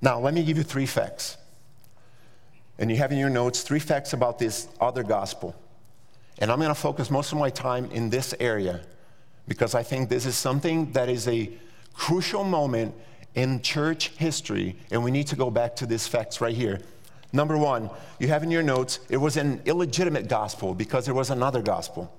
Now, 0.06 0.20
let 0.20 0.34
me 0.34 0.44
give 0.44 0.56
you 0.56 0.62
three 0.62 0.86
facts. 0.86 1.36
And 2.78 2.88
you 2.92 2.96
have 2.98 3.10
in 3.10 3.18
your 3.18 3.28
notes 3.28 3.62
three 3.62 3.80
facts 3.80 4.12
about 4.12 4.38
this 4.38 4.68
other 4.80 5.02
gospel. 5.02 5.56
And 6.38 6.48
I'm 6.48 6.60
going 6.60 6.68
to 6.68 6.76
focus 6.76 7.10
most 7.10 7.32
of 7.32 7.38
my 7.38 7.50
time 7.50 7.90
in 7.90 8.08
this 8.08 8.32
area 8.38 8.82
because 9.48 9.74
I 9.74 9.82
think 9.82 10.08
this 10.08 10.24
is 10.24 10.36
something 10.36 10.92
that 10.92 11.08
is 11.08 11.26
a 11.26 11.50
crucial 11.92 12.44
moment 12.44 12.94
in 13.34 13.60
church 13.62 14.10
history, 14.10 14.76
and 14.92 15.02
we 15.02 15.10
need 15.10 15.26
to 15.26 15.34
go 15.34 15.50
back 15.50 15.74
to 15.74 15.86
these 15.86 16.06
facts 16.06 16.40
right 16.40 16.54
here. 16.54 16.80
Number 17.32 17.58
one, 17.58 17.90
you 18.20 18.28
have 18.28 18.44
in 18.44 18.50
your 18.52 18.62
notes, 18.62 19.00
it 19.08 19.16
was 19.16 19.36
an 19.36 19.60
illegitimate 19.64 20.28
gospel 20.28 20.72
because 20.72 21.04
there 21.04 21.14
was 21.14 21.30
another 21.30 21.62
gospel. 21.62 22.14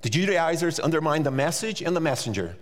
The 0.00 0.08
Judaizers 0.08 0.80
undermined 0.80 1.26
the 1.26 1.30
message 1.30 1.80
and 1.80 1.94
the 1.94 2.00
messenger. 2.00 2.56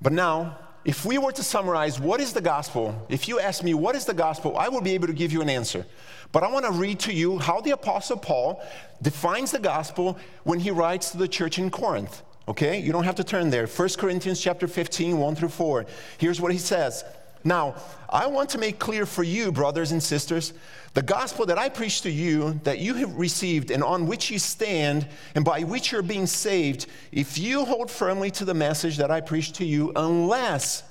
But 0.00 0.12
now, 0.12 0.58
if 0.84 1.04
we 1.04 1.18
were 1.18 1.32
to 1.32 1.42
summarize 1.42 2.00
what 2.00 2.20
is 2.20 2.32
the 2.32 2.40
gospel, 2.40 3.06
if 3.08 3.28
you 3.28 3.40
ask 3.40 3.62
me 3.62 3.74
what 3.74 3.94
is 3.94 4.04
the 4.04 4.14
gospel, 4.14 4.56
I 4.56 4.68
will 4.68 4.80
be 4.80 4.92
able 4.92 5.06
to 5.08 5.12
give 5.12 5.32
you 5.32 5.42
an 5.42 5.50
answer. 5.50 5.84
But 6.32 6.44
I 6.44 6.50
want 6.50 6.64
to 6.66 6.72
read 6.72 7.00
to 7.00 7.12
you 7.12 7.38
how 7.38 7.60
the 7.60 7.72
Apostle 7.72 8.16
Paul 8.16 8.62
defines 9.02 9.50
the 9.50 9.58
gospel 9.58 10.18
when 10.44 10.60
he 10.60 10.70
writes 10.70 11.10
to 11.10 11.18
the 11.18 11.28
church 11.28 11.58
in 11.58 11.70
Corinth. 11.70 12.22
Okay? 12.46 12.80
You 12.80 12.92
don't 12.92 13.04
have 13.04 13.16
to 13.16 13.24
turn 13.24 13.50
there. 13.50 13.66
1 13.66 13.88
Corinthians 13.98 14.40
chapter 14.40 14.66
15, 14.66 15.18
1 15.18 15.34
through 15.34 15.48
4. 15.48 15.86
Here's 16.16 16.40
what 16.40 16.52
he 16.52 16.58
says. 16.58 17.04
Now, 17.44 17.76
I 18.08 18.26
want 18.26 18.50
to 18.50 18.58
make 18.58 18.78
clear 18.78 19.06
for 19.06 19.22
you, 19.22 19.52
brothers 19.52 19.92
and 19.92 20.02
sisters, 20.02 20.52
the 20.94 21.02
gospel 21.02 21.46
that 21.46 21.58
I 21.58 21.68
preach 21.68 22.02
to 22.02 22.10
you, 22.10 22.60
that 22.64 22.78
you 22.78 22.94
have 22.94 23.14
received 23.14 23.70
and 23.70 23.84
on 23.84 24.06
which 24.06 24.30
you 24.30 24.38
stand, 24.38 25.06
and 25.34 25.44
by 25.44 25.60
which 25.62 25.92
you're 25.92 26.02
being 26.02 26.26
saved, 26.26 26.86
if 27.12 27.38
you 27.38 27.64
hold 27.64 27.90
firmly 27.90 28.30
to 28.32 28.44
the 28.44 28.54
message 28.54 28.96
that 28.96 29.10
I 29.10 29.20
preach 29.20 29.52
to 29.54 29.64
you, 29.64 29.92
unless 29.94 30.82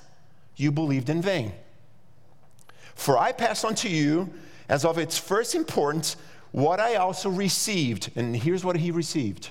you 0.56 0.72
believed 0.72 1.10
in 1.10 1.20
vain. 1.20 1.52
For 2.94 3.18
I 3.18 3.32
pass 3.32 3.64
on 3.64 3.74
to 3.76 3.88
you, 3.88 4.32
as 4.68 4.84
of 4.84 4.98
its 4.98 5.18
first 5.18 5.54
importance, 5.54 6.16
what 6.52 6.80
I 6.80 6.96
also 6.96 7.28
received. 7.28 8.10
And 8.16 8.36
here's 8.36 8.64
what 8.64 8.76
he 8.76 8.90
received 8.90 9.50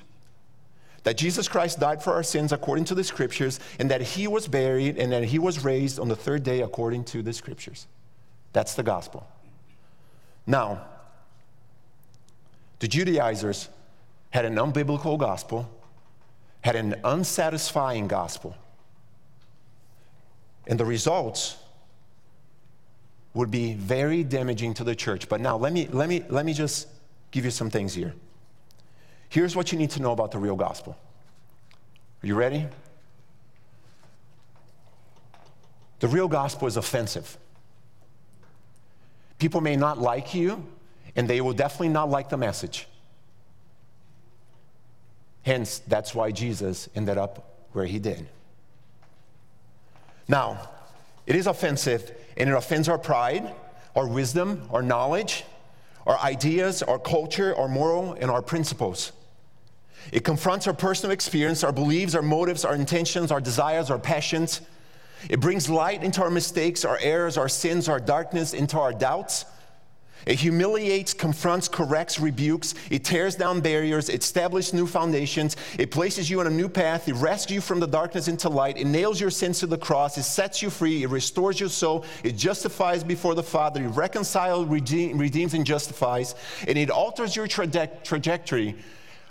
that 1.07 1.15
Jesus 1.15 1.47
Christ 1.47 1.79
died 1.79 2.03
for 2.03 2.11
our 2.11 2.21
sins 2.21 2.51
according 2.51 2.83
to 2.83 2.93
the 2.93 3.01
scriptures, 3.01 3.61
and 3.79 3.89
that 3.91 4.01
he 4.01 4.27
was 4.27 4.45
buried, 4.45 4.97
and 4.97 5.09
that 5.13 5.23
he 5.23 5.39
was 5.39 5.63
raised 5.63 6.01
on 6.01 6.09
the 6.09 6.17
third 6.17 6.43
day 6.43 6.59
according 6.59 7.05
to 7.05 7.21
the 7.21 7.31
scriptures. 7.31 7.87
That's 8.51 8.73
the 8.73 8.83
gospel. 8.83 9.25
Now, 10.45 10.85
the 12.79 12.89
Judaizers 12.89 13.69
had 14.31 14.43
an 14.43 14.55
unbiblical 14.55 15.17
gospel, 15.17 15.71
had 16.59 16.75
an 16.75 16.95
unsatisfying 17.05 18.09
gospel. 18.09 18.57
And 20.67 20.77
the 20.77 20.83
results 20.83 21.55
would 23.33 23.49
be 23.49 23.75
very 23.75 24.25
damaging 24.25 24.73
to 24.73 24.83
the 24.83 24.93
church. 24.93 25.29
But 25.29 25.39
now 25.39 25.55
let 25.55 25.71
me, 25.71 25.87
let 25.89 26.09
me, 26.09 26.25
let 26.27 26.45
me 26.45 26.51
just 26.51 26.89
give 27.31 27.45
you 27.45 27.51
some 27.51 27.69
things 27.69 27.93
here. 27.93 28.13
Here's 29.29 29.55
what 29.55 29.71
you 29.71 29.77
need 29.77 29.91
to 29.91 30.01
know 30.01 30.11
about 30.11 30.31
the 30.31 30.39
real 30.39 30.55
gospel. 30.55 30.97
Are 32.23 32.27
you 32.27 32.35
ready? 32.35 32.65
The 35.99 36.07
real 36.07 36.27
gospel 36.27 36.67
is 36.67 36.77
offensive. 36.77 37.37
People 39.39 39.61
may 39.61 39.75
not 39.75 39.99
like 39.99 40.33
you, 40.33 40.65
and 41.15 41.27
they 41.27 41.41
will 41.41 41.53
definitely 41.53 41.89
not 41.89 42.09
like 42.09 42.29
the 42.29 42.37
message. 42.37 42.87
Hence, 45.43 45.79
that's 45.87 46.13
why 46.13 46.31
Jesus 46.31 46.89
ended 46.95 47.17
up 47.17 47.65
where 47.71 47.85
he 47.85 47.99
did. 47.99 48.27
Now, 50.27 50.69
it 51.25 51.35
is 51.35 51.47
offensive, 51.47 52.11
and 52.35 52.49
it 52.49 52.53
offends 52.53 52.89
our 52.89 52.97
pride, 52.97 53.53
our 53.95 54.07
wisdom, 54.07 54.67
our 54.71 54.81
knowledge, 54.81 55.43
our 56.05 56.17
ideas, 56.19 56.83
our 56.83 56.99
culture, 56.99 57.55
our 57.55 57.67
moral, 57.67 58.13
and 58.13 58.29
our 58.29 58.41
principles. 58.41 59.11
It 60.11 60.23
confronts 60.23 60.67
our 60.67 60.73
personal 60.73 61.11
experience, 61.11 61.63
our 61.63 61.71
beliefs, 61.71 62.15
our 62.15 62.21
motives, 62.21 62.65
our 62.65 62.75
intentions, 62.75 63.31
our 63.31 63.41
desires, 63.41 63.89
our 63.89 63.99
passions. 63.99 64.61
It 65.29 65.39
brings 65.39 65.69
light 65.69 66.03
into 66.03 66.21
our 66.21 66.29
mistakes, 66.29 66.85
our 66.85 66.97
errors, 67.01 67.37
our 67.37 67.49
sins, 67.49 67.89
our 67.89 67.99
darkness, 67.99 68.53
into 68.53 68.79
our 68.79 68.93
doubts. 68.93 69.45
It 70.25 70.39
humiliates, 70.39 71.13
confronts, 71.13 71.69
corrects, 71.69 72.19
rebukes. 72.19 72.73
It 72.89 73.05
tears 73.05 73.35
down 73.35 73.61
barriers. 73.61 74.09
It 74.09 74.23
establishes 74.23 74.73
new 74.73 74.85
foundations. 74.85 75.55
It 75.79 75.89
places 75.89 76.29
you 76.29 76.41
on 76.41 76.47
a 76.47 76.51
new 76.51 76.67
path. 76.67 77.07
It 77.07 77.13
rescues 77.13 77.55
you 77.55 77.61
from 77.61 77.79
the 77.79 77.87
darkness 77.87 78.27
into 78.27 78.49
light. 78.49 78.77
It 78.77 78.87
nails 78.87 79.21
your 79.21 79.29
sins 79.29 79.59
to 79.59 79.67
the 79.67 79.77
cross. 79.77 80.17
It 80.17 80.23
sets 80.23 80.61
you 80.61 80.69
free. 80.69 81.03
It 81.03 81.09
restores 81.09 81.61
your 81.61 81.69
soul. 81.69 82.03
It 82.23 82.35
justifies 82.35 83.05
before 83.05 83.35
the 83.35 83.43
Father. 83.43 83.85
It 83.85 83.89
reconciles, 83.89 84.67
redeem, 84.67 85.17
redeems, 85.17 85.53
and 85.53 85.65
justifies. 85.65 86.35
And 86.67 86.77
it 86.77 86.89
alters 86.89 87.35
your 87.35 87.47
traje- 87.47 88.03
trajectory 88.03 88.75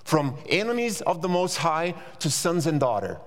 from 0.07 0.39
enemies 0.49 1.01
of 1.01 1.21
the 1.21 1.29
Most 1.29 1.57
High 1.57 1.93
to 2.21 2.31
sons 2.31 2.69
and 2.69 2.79
daughter. 2.79 3.19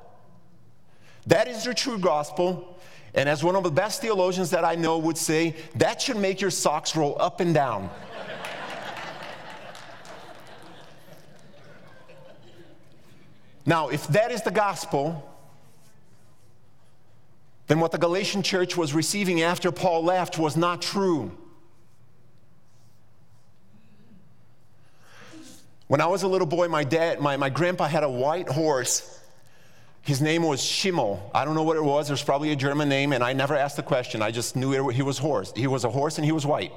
That 1.27 1.49
is 1.49 1.65
the 1.65 1.73
true 1.73 1.99
gospel. 1.99 2.79
And 3.13 3.27
as 3.27 3.43
one 3.43 3.57
of 3.57 3.63
the 3.63 3.71
best 3.71 3.99
theologians 3.99 4.49
that 4.51 4.63
I 4.63 4.75
know 4.75 4.97
would 4.97 5.17
say, 5.17 5.57
that 5.75 6.01
should 6.01 6.15
make 6.15 6.39
your 6.39 6.51
socks 6.51 6.95
roll 6.95 7.17
up 7.19 7.41
and 7.41 7.53
down. 7.53 7.89
now, 13.65 13.89
if 13.89 14.07
that 14.07 14.31
is 14.31 14.41
the 14.43 14.51
gospel, 14.51 15.29
then 17.67 17.81
what 17.81 17.91
the 17.91 17.97
Galatian 17.97 18.41
church 18.41 18.77
was 18.77 18.93
receiving 18.93 19.41
after 19.41 19.69
Paul 19.69 20.05
left 20.05 20.39
was 20.39 20.55
not 20.55 20.81
true. 20.81 21.37
When 25.89 25.99
I 25.99 26.05
was 26.05 26.23
a 26.23 26.27
little 26.27 26.47
boy, 26.47 26.69
my 26.69 26.85
dad, 26.85 27.19
my, 27.19 27.35
my 27.35 27.49
grandpa 27.49 27.87
had 27.87 28.03
a 28.03 28.09
white 28.09 28.47
horse 28.47 29.19
his 30.09 30.21
name 30.21 30.43
was 30.43 30.59
Schimmel. 30.59 31.29
I 31.35 31.45
don't 31.45 31.55
know 31.55 31.63
what 31.63 31.77
it 31.77 31.83
was. 31.83 32.09
Was 32.09 32.23
probably 32.23 32.51
a 32.51 32.55
German 32.55 32.89
name, 32.89 33.13
and 33.13 33.23
I 33.23 33.33
never 33.33 33.55
asked 33.55 33.75
the 33.75 33.83
question. 33.83 34.21
I 34.21 34.31
just 34.31 34.55
knew 34.55 34.89
it, 34.89 34.95
he 34.95 35.01
was 35.01 35.17
horse. 35.17 35.53
He 35.55 35.67
was 35.67 35.83
a 35.83 35.89
horse, 35.89 36.17
and 36.17 36.25
he 36.25 36.31
was 36.31 36.45
white. 36.45 36.71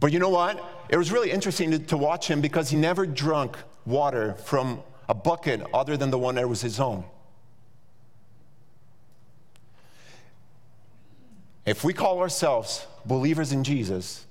But 0.00 0.12
you 0.12 0.20
know 0.20 0.28
what? 0.28 0.64
It 0.88 0.96
was 0.96 1.10
really 1.10 1.30
interesting 1.30 1.72
to, 1.72 1.78
to 1.80 1.96
watch 1.96 2.28
him 2.28 2.40
because 2.40 2.70
he 2.70 2.76
never 2.76 3.04
drank 3.04 3.56
water 3.84 4.34
from 4.34 4.80
a 5.08 5.14
bucket 5.14 5.60
other 5.74 5.96
than 5.96 6.10
the 6.10 6.18
one 6.18 6.36
that 6.36 6.48
was 6.48 6.60
his 6.60 6.78
own. 6.78 7.02
If 11.66 11.82
we 11.82 11.92
call 11.92 12.20
ourselves 12.20 12.86
believers 13.04 13.50
in 13.50 13.64
Jesus, 13.64 14.24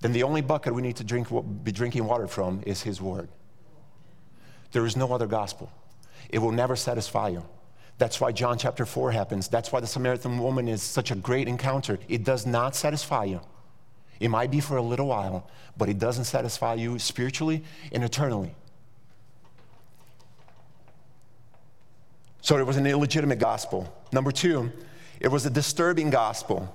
then 0.00 0.12
the 0.12 0.22
only 0.22 0.40
bucket 0.40 0.74
we 0.74 0.82
need 0.82 0.96
to 0.96 1.04
drink, 1.04 1.28
be 1.62 1.72
drinking 1.72 2.04
water 2.04 2.26
from 2.26 2.62
is 2.66 2.82
His 2.82 3.00
Word. 3.00 3.28
There 4.72 4.86
is 4.86 4.96
no 4.96 5.12
other 5.12 5.26
gospel. 5.26 5.70
It 6.30 6.38
will 6.38 6.52
never 6.52 6.76
satisfy 6.76 7.28
you. 7.28 7.44
That's 7.98 8.20
why 8.20 8.32
John 8.32 8.56
chapter 8.56 8.86
4 8.86 9.12
happens. 9.12 9.48
That's 9.48 9.72
why 9.72 9.80
the 9.80 9.86
Samaritan 9.86 10.38
woman 10.38 10.68
is 10.68 10.82
such 10.82 11.10
a 11.10 11.14
great 11.14 11.48
encounter. 11.48 11.98
It 12.08 12.24
does 12.24 12.46
not 12.46 12.74
satisfy 12.74 13.24
you. 13.24 13.40
It 14.20 14.28
might 14.28 14.50
be 14.50 14.60
for 14.60 14.76
a 14.76 14.82
little 14.82 15.06
while, 15.06 15.48
but 15.76 15.88
it 15.88 15.98
doesn't 15.98 16.24
satisfy 16.24 16.74
you 16.74 16.98
spiritually 16.98 17.62
and 17.92 18.02
eternally. 18.02 18.54
So 22.40 22.56
it 22.56 22.66
was 22.66 22.76
an 22.76 22.86
illegitimate 22.86 23.38
gospel. 23.38 23.92
Number 24.12 24.32
two, 24.32 24.72
it 25.20 25.28
was 25.28 25.44
a 25.44 25.50
disturbing 25.50 26.08
gospel. 26.08 26.74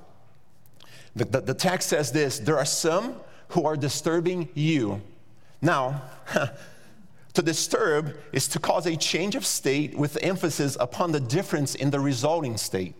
The, 1.16 1.26
the, 1.26 1.42
the 1.42 1.54
text 1.54 1.90
says 1.90 2.12
this 2.12 2.40
there 2.40 2.58
are 2.58 2.66
some 2.66 3.16
who 3.50 3.66
are 3.66 3.78
disturbing 3.78 4.50
you. 4.54 5.02
Now, 5.62 6.02
To 7.36 7.42
disturb 7.42 8.18
is 8.32 8.48
to 8.48 8.60
cause 8.60 8.86
a 8.86 8.96
change 8.96 9.36
of 9.36 9.46
state 9.46 9.94
with 9.94 10.18
emphasis 10.22 10.78
upon 10.80 11.12
the 11.12 11.20
difference 11.20 11.76
in 11.76 11.90
the 11.90 12.00
resulting 12.00 12.56
state, 12.56 12.96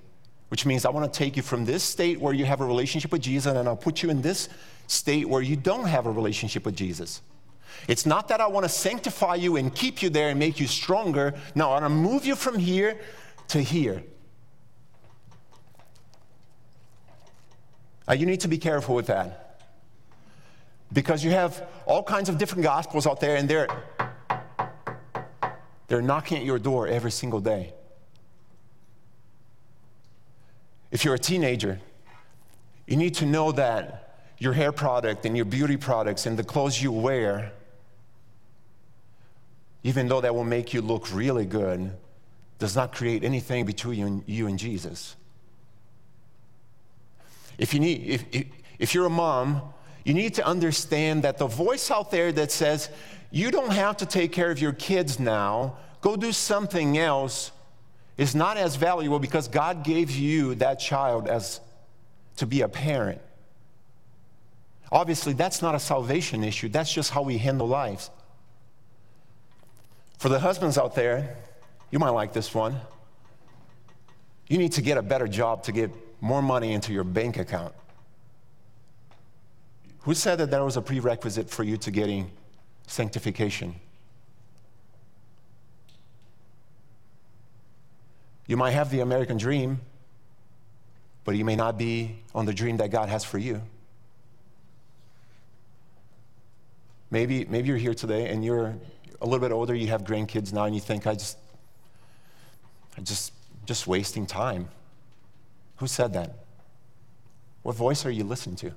which 0.50 0.66
means 0.66 0.84
I 0.84 0.90
want 0.90 1.12
to 1.12 1.18
take 1.18 1.38
you 1.38 1.42
from 1.42 1.64
this 1.64 1.84
state 1.84 2.20
where 2.20 2.34
you 2.34 2.44
have 2.44 2.60
a 2.60 2.66
relationship 2.66 3.14
with 3.14 3.22
Jesus 3.22 3.46
and 3.56 3.66
I'll 3.66 3.78
put 3.78 4.04
you 4.04 4.10
in 4.10 4.22
this 4.22 4.50
state 4.88 5.30
where 5.30 5.42
you 5.42 5.56
don't 5.56 5.86
have 5.86 6.06
a 6.06 6.12
relationship 6.12 6.66
with 6.66 6.76
Jesus. 6.76 7.22
It's 7.88 8.06
not 8.06 8.28
that 8.28 8.42
I 8.42 8.48
want 8.48 8.66
to 8.66 8.70
sanctify 8.70 9.36
you 9.36 9.56
and 9.56 9.74
keep 9.74 10.02
you 10.02 10.10
there 10.10 10.28
and 10.28 10.38
make 10.38 10.60
you 10.60 10.68
stronger. 10.68 11.34
No, 11.56 11.70
I 11.70 11.80
want 11.80 11.86
to 11.86 11.90
move 11.90 12.26
you 12.26 12.36
from 12.36 12.60
here 12.60 13.00
to 13.50 13.62
here. 13.62 14.04
Uh, 18.08 18.14
you 18.14 18.26
need 18.26 18.40
to 18.42 18.48
be 18.48 18.58
careful 18.58 18.96
with 18.96 19.08
that. 19.08 19.62
Because 20.94 21.24
you 21.24 21.32
have 21.32 21.68
all 21.86 22.04
kinds 22.04 22.30
of 22.30 22.38
different 22.38 22.64
gospels 22.64 23.08
out 23.08 23.20
there, 23.20 23.36
and 23.36 23.50
they're, 23.50 23.68
they're 25.88 26.02
knocking 26.02 26.38
at 26.38 26.46
your 26.46 26.60
door 26.60 26.88
every 26.88 27.12
single 27.12 27.40
day. 27.40 27.74
If 30.92 31.04
you're 31.04 31.16
a 31.16 31.20
teenager, 31.20 31.80
you 32.88 32.96
need 32.96 33.16
to 33.16 33.26
know 33.26 33.52
that 33.54 34.06
your 34.38 34.54
hair 34.54 34.72
product 34.72 35.26
and 35.26 35.36
your 35.36 35.46
beauty 35.46 35.78
products 35.78 36.26
and 36.26 36.38
the 36.38 36.44
clothes 36.44 36.82
you 36.82 36.92
wear, 36.92 37.52
even 39.84 40.08
though 40.08 40.22
that 40.22 40.34
will 40.34 40.44
make 40.44 40.74
you 40.74 40.82
look 40.82 41.12
really 41.14 41.46
good, 41.46 41.92
does 42.60 42.76
not 42.76 42.94
create 42.94 43.24
anything 43.24 43.66
between 43.66 44.24
you 44.28 44.48
and 44.48 44.60
Jesus. 44.60 45.16
If, 47.58 47.74
you 47.74 47.80
need, 47.80 48.04
if, 48.04 48.26
if, 48.32 48.46
if 48.80 48.94
you're 48.94 49.06
a 49.06 49.10
mom, 49.10 49.62
you 50.04 50.14
need 50.14 50.36
to 50.36 50.46
understand 50.46 51.24
that 51.24 51.38
the 51.38 51.48
voice 51.48 51.90
out 51.90 52.12
there 52.12 52.32
that 52.32 52.52
says, 52.52 52.90
you 53.32 53.52
don't 53.52 53.72
have 53.72 53.98
to 53.98 54.06
take 54.06 54.32
care 54.32 54.52
of 54.52 54.60
your 54.60 54.74
kids 54.74 55.20
now, 55.20 55.78
go 56.02 56.16
do 56.16 56.32
something 56.32 56.98
else, 56.98 57.52
is 58.18 58.34
not 58.34 58.58
as 58.58 58.76
valuable 58.76 59.20
because 59.20 59.48
God 59.48 59.84
gave 59.84 60.12
you 60.12 60.56
that 60.56 60.76
child 60.76 61.28
as 61.28 61.60
to 62.38 62.46
be 62.46 62.62
a 62.62 62.70
parent. 62.70 63.22
Obviously, 64.92 65.34
that's 65.34 65.62
not 65.62 65.76
a 65.76 65.80
salvation 65.80 66.44
issue, 66.44 66.70
that's 66.70 66.94
just 66.94 67.12
how 67.12 67.24
we 67.24 67.38
handle 67.38 67.68
lives. 67.68 68.10
For 70.20 70.30
the 70.30 70.40
husbands 70.40 70.78
out 70.78 70.96
there, 70.96 71.36
you 71.92 72.00
might 72.00 72.12
like 72.12 72.32
this 72.32 72.54
one. 72.54 72.80
You 74.48 74.58
need 74.58 74.74
to 74.74 74.82
get 74.82 74.98
a 74.98 75.02
better 75.02 75.28
job 75.28 75.64
to 75.64 75.72
get 75.72 75.92
more 76.26 76.42
money 76.42 76.74
into 76.74 76.92
your 76.92 77.04
bank 77.04 77.38
account. 77.38 77.72
Who 80.00 80.16
said 80.16 80.40
that 80.40 80.50
that 80.50 80.64
was 80.64 80.76
a 80.76 80.82
prerequisite 80.82 81.52
for 81.52 81.64
you 81.64 81.78
to 81.78 81.92
getting 81.92 82.32
sanctification? 82.88 83.76
You 88.48 88.58
might 88.58 88.72
have 88.72 88.90
the 88.90 89.02
American 89.02 89.38
dream, 89.38 89.82
but 91.26 91.36
you 91.36 91.46
may 91.46 91.56
not 91.56 91.78
be 91.78 92.24
on 92.34 92.48
the 92.48 92.54
dream 92.56 92.78
that 92.78 92.90
God 92.90 93.08
has 93.08 93.24
for 93.24 93.38
you. 93.38 93.62
Maybe, 97.12 97.46
maybe 97.46 97.68
you're 97.68 97.78
here 97.78 97.94
today 97.94 98.30
and 98.30 98.44
you're 98.44 98.76
a 99.22 99.26
little 99.26 99.48
bit 99.48 99.52
older, 99.52 99.76
you 99.76 99.90
have 99.90 100.04
grandkids 100.04 100.52
now, 100.52 100.64
and 100.64 100.74
you 100.74 100.82
think, 100.82 101.06
I 101.06 101.14
just, 101.14 101.38
I 102.98 103.02
just, 103.02 103.32
just 103.68 103.86
wasting 103.86 104.26
time. 104.26 104.70
Who 105.78 105.88
said 105.88 106.14
that? 106.14 106.36
What 107.64 107.76
voice 107.76 108.06
are 108.06 108.12
you 108.12 108.24
listening 108.24 108.56
to? 108.58 108.72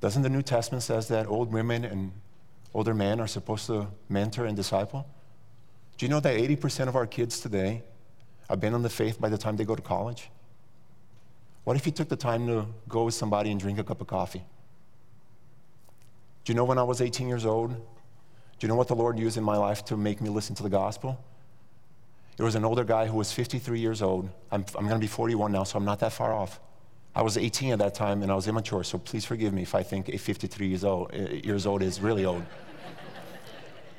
Doesn't 0.00 0.22
the 0.22 0.28
New 0.28 0.42
Testament 0.42 0.82
says 0.82 1.08
that 1.08 1.26
old 1.26 1.52
women 1.52 1.84
and 1.84 2.12
older 2.74 2.92
men 2.92 3.20
are 3.20 3.28
supposed 3.28 3.66
to 3.66 3.86
mentor 4.08 4.46
and 4.46 4.56
disciple? 4.56 5.06
Do 5.96 6.04
you 6.04 6.10
know 6.10 6.20
that 6.20 6.36
80% 6.36 6.88
of 6.88 6.96
our 6.96 7.06
kids 7.06 7.38
today 7.40 7.84
abandon 8.48 8.82
the 8.82 8.90
faith 8.90 9.20
by 9.20 9.28
the 9.28 9.38
time 9.38 9.56
they 9.56 9.64
go 9.64 9.76
to 9.76 9.82
college? 9.82 10.28
What 11.64 11.76
if 11.76 11.86
you 11.86 11.92
took 11.92 12.08
the 12.08 12.16
time 12.16 12.48
to 12.48 12.66
go 12.88 13.04
with 13.04 13.14
somebody 13.14 13.52
and 13.52 13.60
drink 13.60 13.78
a 13.78 13.84
cup 13.84 14.00
of 14.00 14.08
coffee? 14.08 14.42
Do 16.44 16.52
you 16.52 16.56
know 16.56 16.64
when 16.64 16.78
I 16.78 16.82
was 16.82 17.00
18 17.00 17.28
years 17.28 17.46
old? 17.46 17.70
Do 17.70 17.78
you 18.60 18.68
know 18.68 18.74
what 18.74 18.88
the 18.88 18.96
Lord 18.96 19.18
used 19.18 19.36
in 19.36 19.44
my 19.44 19.56
life 19.56 19.84
to 19.84 19.96
make 19.96 20.20
me 20.20 20.28
listen 20.28 20.56
to 20.56 20.64
the 20.64 20.68
gospel? 20.68 21.24
There 22.36 22.46
was 22.46 22.54
an 22.54 22.64
older 22.64 22.84
guy 22.84 23.06
who 23.06 23.16
was 23.16 23.30
53 23.32 23.78
years 23.78 24.02
old. 24.02 24.28
I'm, 24.50 24.64
I'm 24.76 24.86
going 24.86 24.94
to 24.94 24.98
be 24.98 25.06
41 25.06 25.52
now, 25.52 25.64
so 25.64 25.78
I'm 25.78 25.84
not 25.84 26.00
that 26.00 26.12
far 26.12 26.32
off. 26.32 26.60
I 27.14 27.22
was 27.22 27.36
18 27.36 27.72
at 27.72 27.78
that 27.80 27.94
time, 27.94 28.22
and 28.22 28.32
I 28.32 28.34
was 28.34 28.48
immature, 28.48 28.84
so 28.84 28.96
please 28.98 29.24
forgive 29.24 29.52
me 29.52 29.62
if 29.62 29.74
I 29.74 29.82
think 29.82 30.08
a 30.08 30.16
53 30.16 30.66
years 30.66 30.84
old, 30.84 31.10
eh, 31.12 31.40
years 31.44 31.66
old 31.66 31.82
is 31.82 32.00
really 32.00 32.24
old. 32.24 32.42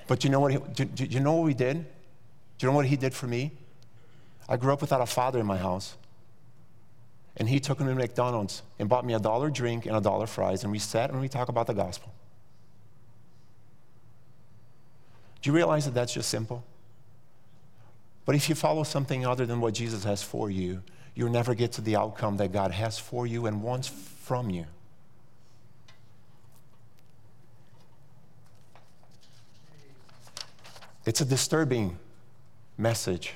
but 0.07 0.23
you 0.23 0.31
know 0.31 0.39
what? 0.39 0.51
He, 0.51 0.57
do, 0.57 0.85
do 0.85 1.05
you 1.05 1.19
know 1.19 1.33
what 1.33 1.43
we 1.43 1.53
did? 1.53 1.85
Do 2.57 2.65
you 2.65 2.71
know 2.71 2.75
what 2.75 2.87
he 2.87 2.95
did 2.95 3.13
for 3.13 3.27
me? 3.27 3.51
I 4.49 4.57
grew 4.57 4.73
up 4.73 4.81
without 4.81 5.01
a 5.01 5.05
father 5.05 5.39
in 5.39 5.45
my 5.45 5.57
house. 5.57 5.95
And 7.37 7.49
he 7.49 7.59
took 7.59 7.79
me 7.79 7.87
to 7.87 7.95
McDonald's 7.95 8.61
and 8.77 8.89
bought 8.89 9.05
me 9.05 9.13
a 9.13 9.19
dollar 9.19 9.49
drink 9.49 9.85
and 9.85 9.95
a 9.95 10.01
dollar 10.01 10.27
fries, 10.27 10.63
and 10.63 10.71
we 10.71 10.79
sat 10.79 11.11
and 11.11 11.21
we 11.21 11.27
talked 11.27 11.49
about 11.49 11.67
the 11.67 11.73
gospel. 11.73 12.13
Do 15.41 15.49
you 15.49 15.55
realize 15.55 15.85
that 15.85 15.93
that's 15.93 16.13
just 16.13 16.29
simple? 16.29 16.63
But 18.25 18.35
if 18.35 18.47
you 18.49 18.55
follow 18.55 18.83
something 18.83 19.25
other 19.25 19.45
than 19.45 19.59
what 19.59 19.73
Jesus 19.73 20.03
has 20.03 20.23
for 20.23 20.49
you, 20.49 20.81
you'll 21.15 21.31
never 21.31 21.53
get 21.53 21.73
to 21.73 21.81
the 21.81 21.95
outcome 21.95 22.37
that 22.37 22.51
God 22.51 22.71
has 22.71 22.97
for 22.97 23.27
you 23.27 23.45
and 23.45 23.61
wants 23.61 23.87
from 23.87 24.49
you. 24.49 24.65
It's 31.05 31.19
a 31.19 31.25
disturbing 31.25 31.97
message. 32.77 33.33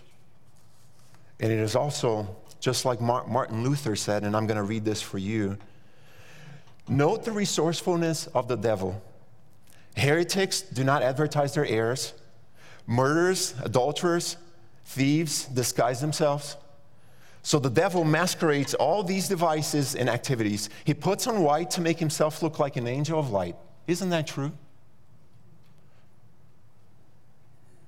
And 1.39 1.51
it 1.51 1.59
is 1.59 1.75
also, 1.75 2.35
just 2.59 2.85
like 2.85 3.01
Martin 3.01 3.63
Luther 3.63 3.95
said, 3.95 4.23
and 4.23 4.35
I'm 4.35 4.47
going 4.47 4.57
to 4.57 4.63
read 4.63 4.85
this 4.85 5.01
for 5.01 5.17
you 5.17 5.57
note 6.89 7.25
the 7.25 7.31
resourcefulness 7.33 8.27
of 8.27 8.47
the 8.47 8.55
devil. 8.55 9.01
Heretics 9.97 10.61
do 10.61 10.85
not 10.85 11.01
advertise 11.03 11.53
their 11.53 11.65
errors, 11.65 12.13
murderers, 12.85 13.53
adulterers, 13.61 14.37
Thieves 14.87 15.45
disguise 15.45 15.99
themselves. 15.99 16.55
So 17.43 17.59
the 17.59 17.69
devil 17.69 18.05
masquerades 18.05 18.73
all 18.73 19.03
these 19.03 19.27
devices 19.27 19.95
and 19.95 20.09
activities. 20.09 20.69
He 20.85 20.93
puts 20.93 21.27
on 21.27 21.43
white 21.43 21.69
to 21.71 21.81
make 21.81 21.99
himself 21.99 22.41
look 22.41 22.57
like 22.57 22.77
an 22.77 22.87
angel 22.87 23.19
of 23.19 23.29
light. 23.29 23.57
Isn't 23.85 24.09
that 24.09 24.27
true? 24.27 24.53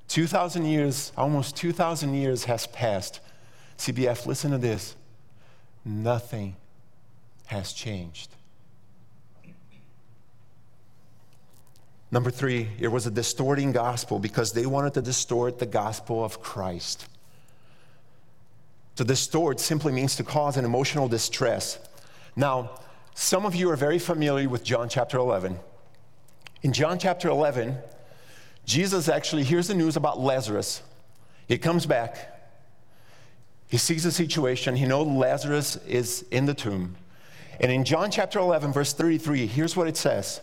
2,000 0.10 0.66
years, 0.66 1.14
almost 1.16 1.56
2,000 1.56 2.14
years 2.14 2.44
has 2.46 2.68
passed. 2.68 3.22
CBF, 3.78 4.26
listen 4.26 4.52
to 4.52 4.58
this. 4.58 4.96
Nothing 5.86 6.58
has 7.46 7.72
changed. 7.72 8.30
Number 12.12 12.32
three, 12.32 12.69
it 12.80 12.88
was 12.88 13.06
a 13.06 13.12
distorting 13.12 13.72
gospel 13.72 14.17
because 14.17 14.52
they 14.52 14.65
wanted 14.65 14.95
to 14.95 15.02
distort 15.02 15.60
the 15.60 15.65
gospel 15.65 16.24
of 16.24 16.41
Christ. 16.41 17.08
To 18.95 19.04
distort 19.04 19.60
simply 19.60 19.93
means 19.93 20.15
to 20.15 20.24
cause 20.24 20.58
an 20.58 20.65
emotional 20.65 21.08
distress. 21.08 21.80
Now, 22.36 22.72
some 23.13 23.45
of 23.45 23.54
you 23.54 23.69
are 23.69 23.76
very 23.76 24.00
familiar 24.00 24.50
with 24.50 24.63
John 24.63 24.89
chapter 24.89 25.17
11. 25.17 25.60
In 26.63 26.74
John 26.74 26.98
chapter 26.98 27.30
11, 27.30 27.78
Jesus 28.65 29.08
actually 29.08 29.43
hears 29.43 29.67
the 29.67 29.76
news 29.76 29.95
about 29.95 30.19
Lazarus. 30.19 30.82
He 31.48 31.58
comes 31.58 31.86
back. 31.86 32.39
He 33.67 33.78
sees 33.78 34.04
the 34.04 34.12
situation. 34.12 34.76
He 34.76 34.86
knows 34.86 35.08
Lazarus 35.08 35.78
is 35.88 36.24
in 36.32 36.45
the 36.45 36.54
tomb. 36.54 36.95
And 37.60 37.72
in 37.72 37.86
John 37.86 38.10
chapter 38.10 38.39
11, 38.39 38.74
verse 38.74 38.93
33, 38.93 39.45
here's 39.45 39.76
what 39.76 39.88
it 39.88 39.95
says 39.95 40.41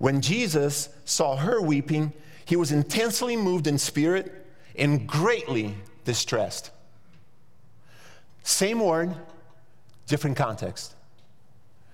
when 0.00 0.22
Jesus 0.22 0.88
saw 1.04 1.36
her 1.36 1.60
weeping, 1.60 2.14
he 2.46 2.56
was 2.56 2.72
intensely 2.72 3.36
moved 3.36 3.66
in 3.66 3.76
spirit 3.76 4.46
and 4.74 5.06
greatly 5.06 5.74
distressed. 6.06 6.70
Same 8.42 8.80
word, 8.80 9.14
different 10.06 10.38
context. 10.38 10.94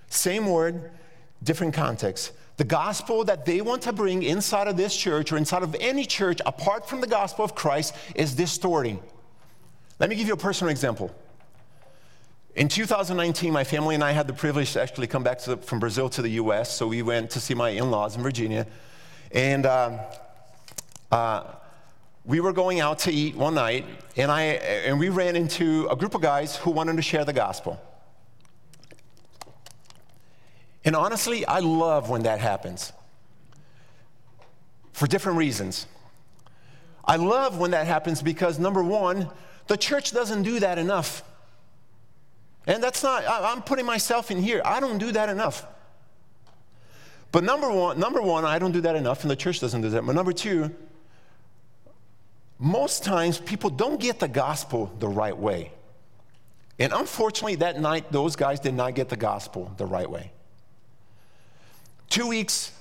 Same 0.09 0.47
word, 0.47 0.93
different 1.43 1.75
context. 1.75 2.31
The 2.59 2.65
gospel 2.65 3.25
that 3.25 3.45
they 3.45 3.61
want 3.61 3.83
to 3.83 3.93
bring 3.93 4.23
inside 4.23 4.69
of 4.69 4.77
this 4.77 4.97
church 4.97 5.33
or 5.33 5.37
inside 5.37 5.65
of 5.65 5.75
any 5.81 6.05
church 6.05 6.39
apart 6.47 6.89
from 6.89 7.01
the 7.01 7.09
gospel 7.09 7.45
of 7.45 7.57
Christ 7.57 7.93
is 8.15 8.37
distorting. 8.37 9.01
Let 9.99 10.11
me 10.11 10.15
give 10.15 10.29
you 10.29 10.35
a 10.35 10.39
personal 10.39 10.71
example. 10.71 11.13
In 12.57 12.69
2019, 12.69 13.53
my 13.53 13.65
family 13.65 13.95
and 13.95 14.03
I 14.03 14.13
had 14.13 14.27
the 14.27 14.33
privilege 14.33 14.73
to 14.73 14.81
actually 14.81 15.09
come 15.09 15.23
back 15.23 15.43
the, 15.43 15.59
from 15.59 15.79
Brazil 15.79 16.09
to 16.09 16.23
the 16.23 16.31
US. 16.31 16.75
So 16.75 16.87
we 16.87 17.03
went 17.03 17.29
to 17.33 17.41
see 17.41 17.53
my 17.53 17.69
in 17.69 17.91
laws 17.91 18.17
in 18.17 18.23
Virginia. 18.23 18.67
And 19.31 19.67
um, 19.67 20.01
uh, 21.13 21.45
we 22.25 22.41
were 22.41 22.55
going 22.55 22.81
out 22.81 22.99
to 23.01 23.13
eat 23.13 23.37
one 23.37 23.57
night, 23.57 23.85
and, 24.17 24.33
I, 24.33 24.43
and 24.43 24.99
we 24.99 25.11
ran 25.11 25.37
into 25.37 25.87
a 25.91 25.97
group 25.97 26.15
of 26.15 26.23
guys 26.23 26.57
who 26.57 26.71
wanted 26.71 26.97
to 26.97 27.03
share 27.03 27.27
the 27.27 27.35
gospel. 27.35 27.79
And 30.83 30.97
honestly, 30.97 31.45
I 31.45 31.59
love 31.59 32.09
when 32.09 32.23
that 32.23 32.41
happens 32.41 32.91
for 34.95 35.07
different 35.07 35.37
reasons. 35.37 35.87
I 37.05 37.17
love 37.17 37.59
when 37.59 37.73
that 37.73 37.87
happens 37.87 38.23
because, 38.23 38.59
number 38.59 38.83
one, 38.83 39.29
the 39.67 39.77
church 39.77 40.13
doesn't 40.13 40.43
do 40.43 40.59
that 40.61 40.79
enough. 40.79 41.23
And 42.67 42.83
that's 42.83 43.03
not, 43.03 43.25
I'm 43.27 43.63
putting 43.63 43.87
myself 43.87 44.31
in 44.31 44.43
here. 44.43 44.61
I 44.65 44.81
don't 44.81 44.99
do 44.99 45.13
that 45.13 45.29
enough. 45.29 45.67
But 47.31 47.45
number 47.45 47.71
one, 47.71 47.99
number 48.01 48.23
one, 48.23 48.45
I 48.45 48.59
don't 48.59 48.73
do 48.73 48.81
that 48.81 48.97
enough, 48.97 49.23
and 49.23 49.31
the 49.31 49.37
church 49.37 49.61
doesn't 49.61 49.83
do 49.83 49.91
that. 49.91 50.05
But 50.05 50.15
number 50.15 50.33
two, 50.33 50.75
most 52.59 53.05
times 53.05 53.39
people 53.39 53.71
don't 53.71 54.01
get 54.01 54.19
the 54.19 54.29
gospel 54.29 54.93
the 54.99 55.09
right 55.09 55.37
way. 55.37 55.73
And 56.79 56.93
unfortunately, 56.93 57.57
that 57.57 57.81
night, 57.81 58.11
those 58.11 58.37
guys 58.37 58.61
did 58.61 58.75
not 58.75 58.95
get 58.95 59.09
the 59.09 59.17
gospel 59.17 59.73
the 59.77 59.87
right 59.87 60.09
way. 60.09 60.33
Two 62.09 62.27
weeks 62.27 62.73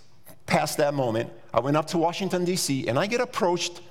past 0.45 0.77
that 0.77 0.93
moment, 0.93 1.31
I 1.53 1.59
went 1.59 1.77
up 1.77 1.87
to 1.87 1.97
Washington, 1.97 2.45
D.C., 2.45 2.87
and 2.87 2.99
I 2.99 3.07
get 3.07 3.21
approached 3.21 3.81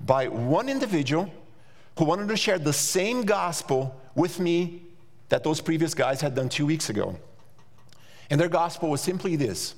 by 0.00 0.28
one 0.28 0.68
individual 0.68 1.30
who 1.98 2.04
wanted 2.04 2.28
to 2.28 2.36
share 2.36 2.58
the 2.58 2.72
same 2.72 3.22
gospel 3.22 4.00
with 4.14 4.38
me 4.38 4.82
that 5.28 5.44
those 5.44 5.60
previous 5.60 5.94
guys 5.94 6.20
had 6.20 6.34
done 6.34 6.48
two 6.48 6.66
weeks 6.66 6.90
ago. 6.90 7.16
And 8.30 8.40
their 8.40 8.48
gospel 8.48 8.90
was 8.90 9.00
simply 9.00 9.36
this. 9.36 9.74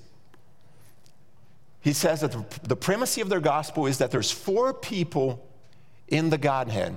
He 1.81 1.93
says 1.93 2.21
that 2.21 2.63
the 2.63 2.77
primacy 2.77 3.21
of 3.21 3.29
their 3.29 3.41
gospel 3.41 3.87
is 3.87 3.99
that 3.99 4.11
there's 4.11 4.31
four 4.31 4.75
people 4.75 5.47
in 6.09 6.31
the 6.31 6.39
Godhead. 6.39 6.97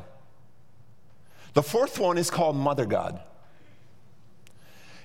The 1.54 1.63
fourth 1.63 2.00
one 2.00 2.18
is 2.18 2.30
called 2.30 2.56
Mother 2.56 2.86
God. 2.86 3.22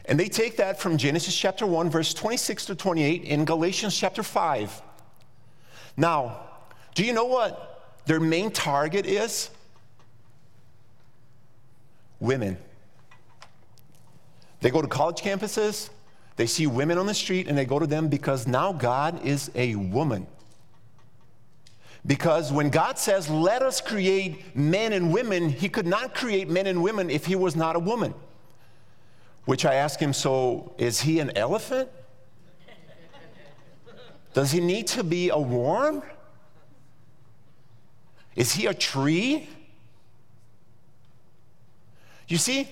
And 0.06 0.18
they 0.18 0.28
take 0.28 0.56
that 0.56 0.80
from 0.80 0.96
Genesis 0.96 1.37
chapter 1.37 1.66
1, 1.66 1.90
verse 1.90 2.14
26 2.14 2.66
to 2.66 2.74
28, 2.74 3.24
in 3.24 3.44
Galatians 3.44 3.96
chapter 3.96 4.22
5. 4.22 4.82
Now, 5.96 6.40
do 6.94 7.04
you 7.04 7.12
know 7.12 7.26
what 7.26 8.00
their 8.06 8.18
main 8.18 8.50
target 8.50 9.04
is? 9.04 9.50
Women. 12.20 12.56
They 14.60 14.70
go 14.70 14.82
to 14.82 14.88
college 14.88 15.20
campuses, 15.20 15.90
they 16.36 16.46
see 16.46 16.66
women 16.66 16.98
on 16.98 17.06
the 17.06 17.14
street, 17.14 17.48
and 17.48 17.56
they 17.56 17.64
go 17.64 17.78
to 17.78 17.86
them 17.86 18.08
because 18.08 18.46
now 18.46 18.72
God 18.72 19.24
is 19.24 19.50
a 19.54 19.74
woman. 19.74 20.26
Because 22.06 22.52
when 22.52 22.70
God 22.70 22.98
says, 22.98 23.28
let 23.28 23.62
us 23.62 23.80
create 23.80 24.56
men 24.56 24.92
and 24.92 25.12
women, 25.12 25.48
He 25.48 25.68
could 25.68 25.86
not 25.86 26.14
create 26.14 26.48
men 26.48 26.66
and 26.66 26.82
women 26.82 27.10
if 27.10 27.26
He 27.26 27.34
was 27.34 27.56
not 27.56 27.76
a 27.76 27.80
woman. 27.80 28.14
Which 29.48 29.64
I 29.64 29.76
ask 29.76 29.98
him, 29.98 30.12
so 30.12 30.74
is 30.76 31.00
he 31.00 31.20
an 31.20 31.34
elephant? 31.34 31.88
Does 34.34 34.50
he 34.52 34.60
need 34.60 34.86
to 34.88 35.02
be 35.02 35.30
a 35.30 35.38
worm? 35.38 36.02
Is 38.36 38.52
he 38.52 38.66
a 38.66 38.74
tree? 38.74 39.48
You 42.28 42.36
see, 42.36 42.68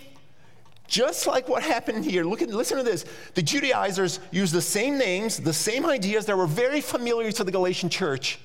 just 0.86 1.26
like 1.26 1.48
what 1.48 1.62
happened 1.62 2.04
here, 2.04 2.24
look 2.24 2.42
at, 2.42 2.48
listen 2.48 2.76
to 2.76 2.82
this. 2.82 3.04
The 3.34 3.42
Judaizers 3.42 4.20
used 4.30 4.52
the 4.52 4.62
same 4.62 4.98
names, 4.98 5.38
the 5.38 5.52
same 5.52 5.86
ideas 5.86 6.26
that 6.26 6.36
were 6.36 6.46
very 6.46 6.80
familiar 6.80 7.32
to 7.32 7.44
the 7.44 7.50
Galatian 7.50 7.88
church, 7.88 8.38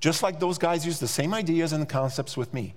just 0.00 0.22
like 0.22 0.40
those 0.40 0.58
guys 0.58 0.84
used 0.84 1.00
the 1.00 1.08
same 1.08 1.32
ideas 1.34 1.72
and 1.72 1.88
concepts 1.88 2.36
with 2.36 2.52
me. 2.52 2.74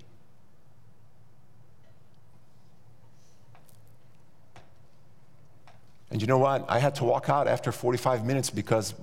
And 6.12 6.22
you 6.22 6.28
know 6.28 6.38
what? 6.38 6.66
I 6.70 6.80
had 6.80 6.96
to 6.96 7.04
walk 7.04 7.30
out 7.30 7.48
after 7.48 7.72
45 7.72 8.26
minutes 8.26 8.50
because 8.50 8.94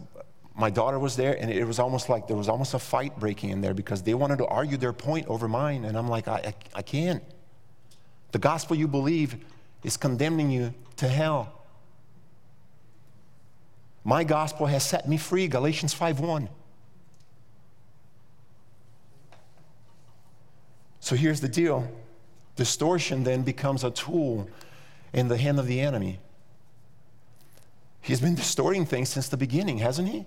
my 0.54 0.70
daughter 0.70 0.98
was 0.98 1.16
there 1.16 1.34
and 1.38 1.50
it 1.50 1.64
was 1.64 1.78
almost 1.78 2.08
like 2.08 2.26
there 2.26 2.36
was 2.36 2.48
almost 2.48 2.74
a 2.74 2.78
fight 2.78 3.18
breaking 3.18 3.50
in 3.50 3.60
there 3.60 3.74
because 3.74 4.02
they 4.02 4.14
wanted 4.14 4.38
to 4.38 4.46
argue 4.46 4.76
their 4.76 4.92
point 4.92 5.26
over 5.26 5.48
mine. 5.48 5.84
And 5.84 5.98
I'm 5.98 6.08
like, 6.08 6.28
I, 6.28 6.36
I, 6.36 6.54
I 6.76 6.82
can't. 6.82 7.22
The 8.32 8.38
gospel 8.38 8.76
you 8.76 8.88
believe 8.88 9.36
is 9.84 9.96
condemning 9.96 10.50
you 10.50 10.74
to 10.96 11.08
hell. 11.08 11.52
My 14.04 14.24
gospel 14.24 14.66
has 14.66 14.84
set 14.84 15.08
me 15.08 15.16
free, 15.16 15.46
Galatians 15.46 15.94
5:1. 15.94 16.48
So 21.00 21.14
here's 21.14 21.40
the 21.40 21.48
deal. 21.48 21.88
Distortion 22.56 23.24
then 23.24 23.42
becomes 23.42 23.84
a 23.84 23.90
tool 23.90 24.48
in 25.12 25.28
the 25.28 25.36
hand 25.36 25.58
of 25.58 25.66
the 25.66 25.80
enemy. 25.80 26.18
He's 28.00 28.20
been 28.20 28.34
distorting 28.34 28.86
things 28.86 29.08
since 29.08 29.28
the 29.28 29.36
beginning, 29.36 29.78
hasn't 29.78 30.08
he? 30.08 30.26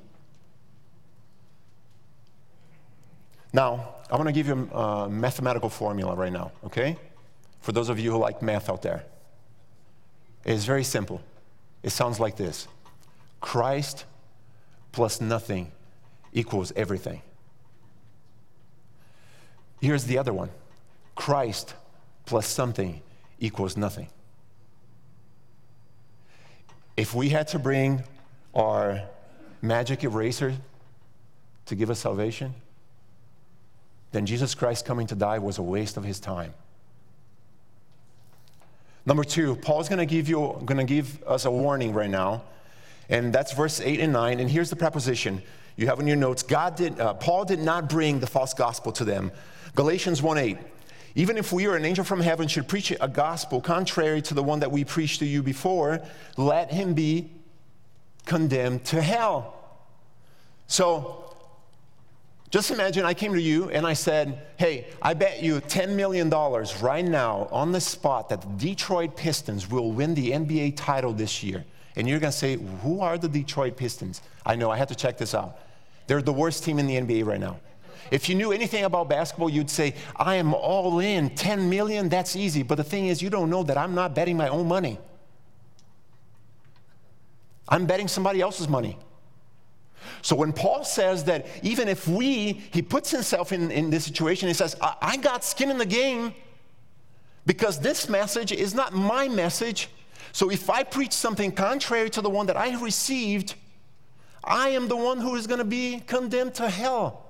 Now, 3.51 3.95
I 4.11 4.15
want 4.15 4.27
to 4.27 4.33
give 4.33 4.47
you 4.47 4.69
a 4.71 5.09
mathematical 5.09 5.69
formula 5.69 6.15
right 6.15 6.31
now, 6.31 6.51
okay? 6.65 6.97
For 7.65 7.71
those 7.71 7.89
of 7.89 7.97
you 7.97 8.11
who 8.11 8.19
like 8.19 8.43
math 8.43 8.69
out 8.69 8.83
there. 8.83 9.05
It's 10.43 10.65
very 10.65 10.83
simple. 10.83 11.19
It 11.81 11.89
sounds 11.89 12.19
like 12.19 12.35
this 12.35 12.67
Christ 13.41 14.05
plus 14.91 15.19
nothing 15.19 15.71
equals 16.31 16.71
everything. 16.75 17.23
Here's 19.81 20.03
the 20.03 20.19
other 20.19 20.31
one 20.31 20.51
Christ 21.15 21.73
plus 22.27 22.45
something 22.45 23.01
equals 23.39 23.75
nothing. 23.75 24.09
If 26.95 27.15
we 27.15 27.29
had 27.29 27.47
to 27.47 27.57
bring 27.57 28.03
our 28.53 29.01
magic 29.63 30.03
eraser 30.03 30.53
to 31.65 31.73
give 31.73 31.89
us 31.89 31.97
salvation, 31.97 32.53
then 34.11 34.27
Jesus 34.27 34.53
Christ 34.53 34.85
coming 34.85 35.07
to 35.07 35.15
die 35.15 35.39
was 35.39 35.57
a 35.57 35.63
waste 35.63 35.97
of 35.97 36.03
his 36.03 36.19
time. 36.19 36.53
Number 39.05 39.23
two, 39.23 39.55
Paul's 39.55 39.87
going 39.87 39.99
to 39.99 40.05
give 40.05 40.27
you 40.27 40.59
going 40.65 40.77
to 40.77 40.83
give 40.83 41.21
us 41.23 41.45
a 41.45 41.51
warning 41.51 41.93
right 41.93 42.09
now, 42.09 42.43
and 43.07 43.31
that's 43.31 43.53
verse 43.53 43.79
eight 43.79 43.99
and 43.99 44.11
nine. 44.11 44.39
And 44.39 44.49
here's 44.49 44.69
the 44.69 44.75
preposition 44.75 45.43
you 45.75 45.87
have 45.87 45.99
in 45.99 46.07
your 46.07 46.15
notes: 46.15 46.41
God 46.41 46.75
did. 46.75 46.99
Uh, 46.99 47.13
Paul 47.13 47.45
did 47.45 47.59
not 47.59 47.87
bring 47.87 48.19
the 48.19 48.27
false 48.27 48.53
gospel 48.53 48.91
to 48.93 49.05
them. 49.05 49.31
Galatians 49.75 50.21
1:8. 50.21 50.57
Even 51.17 51.37
if 51.37 51.53
we 51.53 51.65
or 51.65 51.75
an 51.75 51.85
angel 51.85 52.03
from 52.03 52.19
heaven 52.19 52.47
should 52.47 52.67
preach 52.67 52.91
a 52.99 53.07
gospel 53.07 53.61
contrary 53.61 54.21
to 54.23 54.33
the 54.33 54.43
one 54.43 54.59
that 54.59 54.71
we 54.71 54.83
preached 54.83 55.19
to 55.19 55.25
you 55.25 55.41
before, 55.41 56.01
let 56.35 56.71
him 56.71 56.93
be 56.93 57.29
condemned 58.25 58.83
to 58.85 59.01
hell. 59.01 59.53
So, 60.67 61.24
just 62.55 62.71
imagine 62.71 63.03
I 63.03 63.13
came 63.13 63.33
to 63.33 63.41
you 63.41 63.69
and 63.69 63.85
I 63.85 63.91
said, 63.91 64.47
Hey, 64.55 64.87
I 65.01 65.13
bet 65.13 65.43
you 65.43 65.59
$10 65.59 65.89
million 65.89 66.29
right 66.29 67.03
now 67.03 67.49
on 67.51 67.73
the 67.73 67.81
spot 67.81 68.29
that 68.29 68.43
the 68.43 68.47
Detroit 68.47 69.17
Pistons 69.17 69.69
will 69.69 69.91
win 69.91 70.15
the 70.15 70.31
NBA 70.31 70.77
title 70.77 71.11
this 71.11 71.43
year. 71.43 71.65
And 71.97 72.07
you're 72.07 72.21
going 72.21 72.31
to 72.31 72.37
say, 72.37 72.55
Who 72.81 73.01
are 73.01 73.17
the 73.17 73.27
Detroit 73.27 73.75
Pistons? 73.75 74.21
I 74.45 74.55
know, 74.55 74.71
I 74.71 74.77
had 74.77 74.87
to 74.87 74.95
check 74.95 75.17
this 75.17 75.35
out. 75.35 75.59
They're 76.07 76.21
the 76.21 76.31
worst 76.31 76.63
team 76.63 76.79
in 76.79 76.87
the 76.87 76.95
NBA 76.95 77.25
right 77.25 77.41
now. 77.41 77.59
If 78.09 78.29
you 78.29 78.35
knew 78.35 78.53
anything 78.53 78.85
about 78.85 79.09
basketball, 79.09 79.49
you'd 79.49 79.69
say, 79.69 79.93
I 80.15 80.35
am 80.35 80.53
all 80.53 80.99
in. 80.99 81.35
10 81.35 81.69
million, 81.69 82.07
that's 82.07 82.37
easy. 82.37 82.63
But 82.63 82.75
the 82.75 82.85
thing 82.85 83.07
is, 83.07 83.21
you 83.21 83.29
don't 83.29 83.49
know 83.49 83.63
that 83.63 83.77
I'm 83.77 83.93
not 83.93 84.15
betting 84.15 84.37
my 84.37 84.47
own 84.47 84.65
money. 84.65 84.97
I'm 87.67 87.85
betting 87.85 88.07
somebody 88.07 88.39
else's 88.39 88.69
money. 88.69 88.97
So 90.21 90.35
when 90.35 90.53
Paul 90.53 90.83
says 90.83 91.23
that 91.25 91.47
even 91.63 91.87
if 91.87 92.07
we, 92.07 92.53
he 92.71 92.81
puts 92.81 93.11
himself 93.11 93.51
in, 93.51 93.71
in 93.71 93.89
this 93.89 94.05
situation, 94.05 94.47
he 94.47 94.53
says, 94.53 94.75
I, 94.81 94.95
I 95.01 95.17
got 95.17 95.43
skin 95.43 95.69
in 95.69 95.77
the 95.77 95.85
game 95.85 96.33
because 97.45 97.79
this 97.79 98.09
message 98.09 98.51
is 98.51 98.73
not 98.73 98.93
my 98.93 99.27
message. 99.27 99.89
So 100.31 100.51
if 100.51 100.69
I 100.69 100.83
preach 100.83 101.13
something 101.13 101.51
contrary 101.51 102.09
to 102.11 102.21
the 102.21 102.29
one 102.29 102.47
that 102.47 102.57
I 102.57 102.79
received, 102.81 103.55
I 104.43 104.69
am 104.69 104.87
the 104.87 104.95
one 104.95 105.19
who 105.19 105.35
is 105.35 105.47
going 105.47 105.59
to 105.59 105.65
be 105.65 106.01
condemned 106.05 106.55
to 106.55 106.69
hell. 106.69 107.25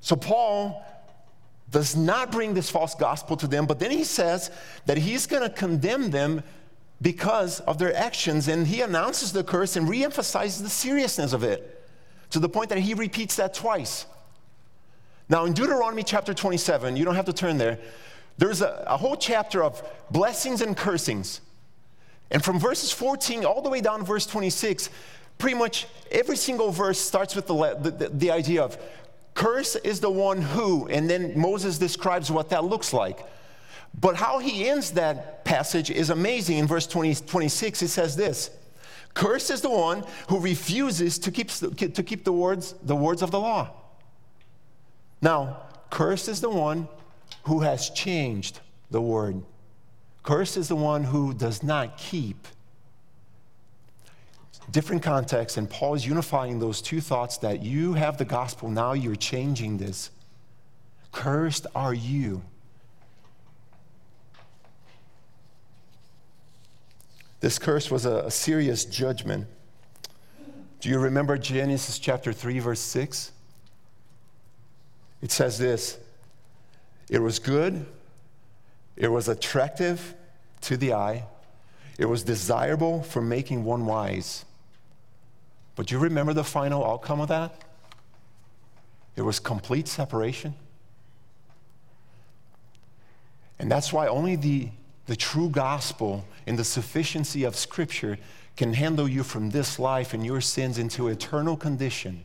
So 0.00 0.16
Paul 0.16 0.84
does 1.70 1.94
not 1.94 2.32
bring 2.32 2.54
this 2.54 2.70
false 2.70 2.94
gospel 2.94 3.36
to 3.36 3.46
them, 3.46 3.66
but 3.66 3.78
then 3.78 3.90
he 3.90 4.04
says 4.04 4.50
that 4.86 4.98
he's 4.98 5.26
going 5.26 5.42
to 5.42 5.50
condemn 5.50 6.10
them 6.10 6.42
because 7.02 7.60
of 7.60 7.78
their 7.78 7.94
actions, 7.96 8.48
and 8.48 8.66
he 8.66 8.82
announces 8.82 9.32
the 9.32 9.42
curse 9.42 9.76
and 9.76 9.88
reemphasizes 9.88 10.62
the 10.62 10.68
seriousness 10.68 11.32
of 11.32 11.42
it 11.42 11.82
to 12.30 12.38
the 12.38 12.48
point 12.48 12.68
that 12.68 12.78
he 12.78 12.94
repeats 12.94 13.36
that 13.36 13.54
twice. 13.54 14.06
Now, 15.28 15.44
in 15.44 15.52
Deuteronomy 15.52 16.02
chapter 16.02 16.34
27, 16.34 16.96
you 16.96 17.04
don't 17.04 17.14
have 17.14 17.26
to 17.26 17.32
turn 17.32 17.58
there, 17.58 17.78
there's 18.38 18.62
a, 18.62 18.84
a 18.86 18.96
whole 18.96 19.16
chapter 19.16 19.62
of 19.62 19.82
blessings 20.10 20.62
and 20.62 20.76
cursings. 20.76 21.40
And 22.30 22.44
from 22.44 22.58
verses 22.58 22.92
14 22.92 23.44
all 23.44 23.62
the 23.62 23.68
way 23.68 23.80
down 23.80 24.00
to 24.00 24.04
verse 24.04 24.26
26, 24.26 24.90
pretty 25.38 25.56
much 25.56 25.86
every 26.10 26.36
single 26.36 26.70
verse 26.70 26.98
starts 26.98 27.34
with 27.34 27.46
the, 27.46 27.54
the, 27.80 28.08
the 28.08 28.30
idea 28.30 28.62
of 28.62 28.78
Curse 29.34 29.76
is 29.76 30.00
the 30.00 30.10
one 30.10 30.42
who, 30.42 30.86
and 30.88 31.08
then 31.08 31.38
Moses 31.38 31.78
describes 31.78 32.30
what 32.30 32.50
that 32.50 32.64
looks 32.64 32.92
like. 32.92 33.20
But 33.98 34.16
how 34.16 34.38
he 34.38 34.68
ends 34.68 34.92
that 34.92 35.44
passage 35.44 35.90
is 35.90 36.10
amazing. 36.10 36.58
In 36.58 36.66
verse 36.66 36.86
20, 36.86 37.14
26, 37.14 37.82
it 37.82 37.88
says 37.88 38.16
this 38.16 38.50
Cursed 39.14 39.50
is 39.50 39.60
the 39.60 39.70
one 39.70 40.04
who 40.28 40.38
refuses 40.38 41.18
to 41.20 41.30
keep, 41.30 41.50
to 41.50 42.02
keep 42.02 42.24
the, 42.24 42.32
words, 42.32 42.74
the 42.82 42.96
words 42.96 43.22
of 43.22 43.30
the 43.30 43.40
law. 43.40 43.70
Now, 45.20 45.62
cursed 45.90 46.28
is 46.28 46.40
the 46.40 46.50
one 46.50 46.88
who 47.44 47.60
has 47.60 47.90
changed 47.90 48.60
the 48.90 49.00
word. 49.00 49.42
Cursed 50.22 50.56
is 50.56 50.68
the 50.68 50.76
one 50.76 51.04
who 51.04 51.34
does 51.34 51.62
not 51.62 51.98
keep. 51.98 52.46
Different 54.70 55.02
context, 55.02 55.56
and 55.56 55.68
Paul 55.68 55.94
is 55.94 56.06
unifying 56.06 56.60
those 56.60 56.80
two 56.80 57.00
thoughts 57.00 57.38
that 57.38 57.62
you 57.62 57.94
have 57.94 58.18
the 58.18 58.24
gospel, 58.24 58.70
now 58.70 58.92
you're 58.92 59.16
changing 59.16 59.78
this. 59.78 60.10
Cursed 61.10 61.66
are 61.74 61.94
you 61.94 62.42
This 67.40 67.58
curse 67.58 67.90
was 67.90 68.04
a, 68.04 68.18
a 68.26 68.30
serious 68.30 68.84
judgment. 68.84 69.46
Do 70.80 70.88
you 70.88 70.98
remember 70.98 71.36
Genesis 71.36 71.98
chapter 71.98 72.32
3, 72.32 72.58
verse 72.58 72.80
6? 72.80 73.32
It 75.22 75.30
says 75.30 75.58
this 75.58 75.98
It 77.08 77.20
was 77.20 77.38
good, 77.38 77.86
it 78.96 79.08
was 79.08 79.28
attractive 79.28 80.14
to 80.62 80.76
the 80.76 80.92
eye, 80.92 81.24
it 81.98 82.06
was 82.06 82.22
desirable 82.22 83.02
for 83.02 83.20
making 83.20 83.64
one 83.64 83.86
wise. 83.86 84.44
But 85.76 85.86
do 85.86 85.94
you 85.94 86.00
remember 86.00 86.34
the 86.34 86.44
final 86.44 86.84
outcome 86.84 87.20
of 87.20 87.28
that? 87.28 87.54
It 89.16 89.22
was 89.22 89.40
complete 89.40 89.88
separation. 89.88 90.54
And 93.58 93.70
that's 93.70 93.92
why 93.92 94.06
only 94.06 94.36
the 94.36 94.70
the 95.10 95.16
true 95.16 95.48
gospel 95.48 96.24
and 96.46 96.56
the 96.56 96.62
sufficiency 96.62 97.42
of 97.42 97.56
Scripture 97.56 98.16
can 98.56 98.72
handle 98.72 99.08
you 99.08 99.24
from 99.24 99.50
this 99.50 99.76
life 99.76 100.14
and 100.14 100.24
your 100.24 100.40
sins 100.40 100.78
into 100.78 101.08
eternal 101.08 101.56
condition. 101.56 102.22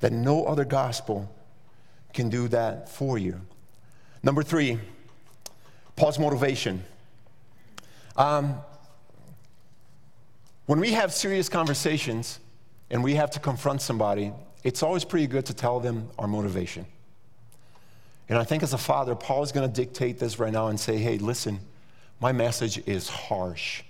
That 0.00 0.10
no 0.10 0.46
other 0.46 0.64
gospel 0.64 1.32
can 2.12 2.28
do 2.28 2.48
that 2.48 2.88
for 2.88 3.18
you. 3.18 3.40
Number 4.24 4.42
three, 4.42 4.80
Paul's 5.94 6.18
motivation. 6.18 6.82
Um, 8.16 8.56
when 10.66 10.80
we 10.80 10.90
have 10.94 11.12
serious 11.12 11.48
conversations 11.48 12.40
and 12.90 13.04
we 13.04 13.14
have 13.14 13.30
to 13.30 13.38
confront 13.38 13.80
somebody, 13.80 14.32
it's 14.64 14.82
always 14.82 15.04
pretty 15.04 15.28
good 15.28 15.46
to 15.46 15.54
tell 15.54 15.78
them 15.78 16.10
our 16.18 16.26
motivation. 16.26 16.84
And 18.30 18.38
I 18.38 18.44
think 18.44 18.62
as 18.62 18.72
a 18.72 18.78
father, 18.78 19.16
Paul 19.16 19.42
is 19.42 19.50
going 19.50 19.68
to 19.68 19.74
dictate 19.74 20.20
this 20.20 20.38
right 20.38 20.52
now 20.52 20.68
and 20.68 20.78
say, 20.78 20.96
hey, 20.96 21.18
listen, 21.18 21.58
my 22.20 22.30
message 22.30 22.78
is 22.86 23.08
harsh. 23.08 23.82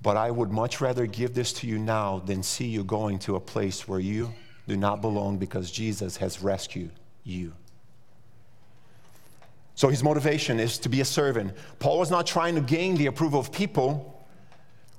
But 0.00 0.16
I 0.16 0.30
would 0.30 0.50
much 0.50 0.80
rather 0.80 1.04
give 1.04 1.34
this 1.34 1.52
to 1.54 1.66
you 1.66 1.78
now 1.78 2.20
than 2.20 2.42
see 2.42 2.66
you 2.66 2.84
going 2.84 3.18
to 3.20 3.36
a 3.36 3.40
place 3.40 3.86
where 3.86 4.00
you 4.00 4.32
do 4.66 4.78
not 4.78 5.02
belong 5.02 5.36
because 5.36 5.70
Jesus 5.70 6.16
has 6.16 6.40
rescued 6.40 6.92
you. 7.22 7.52
So 9.74 9.88
his 9.88 10.02
motivation 10.02 10.58
is 10.58 10.78
to 10.78 10.88
be 10.88 11.02
a 11.02 11.04
servant. 11.04 11.52
Paul 11.80 11.98
was 11.98 12.10
not 12.10 12.26
trying 12.26 12.54
to 12.54 12.62
gain 12.62 12.96
the 12.96 13.06
approval 13.06 13.40
of 13.40 13.52
people 13.52 14.26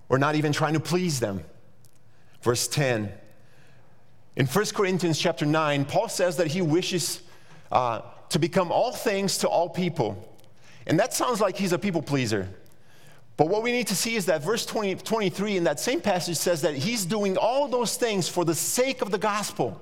or 0.08 0.20
not 0.20 0.36
even 0.36 0.54
trying 0.54 0.76
to 0.76 0.80
please 0.80 1.20
them. 1.20 1.44
Verse 2.44 2.68
10. 2.68 3.12
In 4.36 4.46
1 4.46 4.66
Corinthians 4.68 5.18
chapter 5.18 5.48
9, 5.48 5.86
Paul 5.86 6.10
says 6.10 6.38
that 6.38 6.48
he 6.48 6.62
wishes 6.62 7.24
uh, 7.72 8.02
to 8.30 8.40
become 8.40 8.72
all 8.72 8.92
things 8.92 9.38
to 9.40 9.48
all 9.48 9.70
people. 9.70 10.26
And 10.88 11.00
that 11.00 11.14
sounds 11.14 11.40
like 11.42 11.58
he's 11.58 11.74
a 11.74 11.80
people 11.80 12.02
pleaser. 12.02 12.50
But 13.38 13.48
what 13.48 13.64
we 13.64 13.72
need 13.72 13.88
to 13.88 13.96
see 13.96 14.16
is 14.16 14.26
that 14.26 14.44
verse 14.44 14.66
20, 14.66 14.96
23 14.96 15.58
in 15.58 15.64
that 15.64 15.80
same 15.80 16.02
passage 16.02 16.38
says 16.38 16.62
that 16.64 16.76
he's 16.76 17.06
doing 17.06 17.38
all 17.38 17.68
those 17.68 17.96
things 17.96 18.28
for 18.28 18.44
the 18.44 18.56
sake 18.56 19.02
of 19.02 19.12
the 19.12 19.18
gospel. 19.18 19.82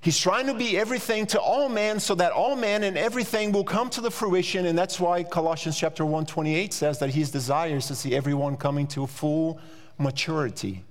He's 0.00 0.18
trying 0.18 0.46
to 0.46 0.54
be 0.54 0.78
everything 0.78 1.26
to 1.28 1.40
all 1.40 1.68
men 1.68 1.98
so 2.00 2.14
that 2.16 2.32
all 2.32 2.54
men 2.54 2.84
and 2.84 2.96
everything 2.96 3.50
will 3.50 3.64
come 3.64 3.90
to 3.90 4.00
the 4.00 4.10
fruition. 4.10 4.66
And 4.66 4.78
that's 4.78 5.00
why 5.00 5.24
Colossians 5.24 5.78
chapter 5.78 6.04
1, 6.04 6.26
28 6.26 6.72
says 6.72 6.98
that 7.00 7.10
he 7.10 7.24
desires 7.24 7.86
to 7.86 7.94
see 7.94 8.14
everyone 8.14 8.56
coming 8.56 8.86
to 8.88 9.06
full 9.06 9.60
maturity. 9.98 10.84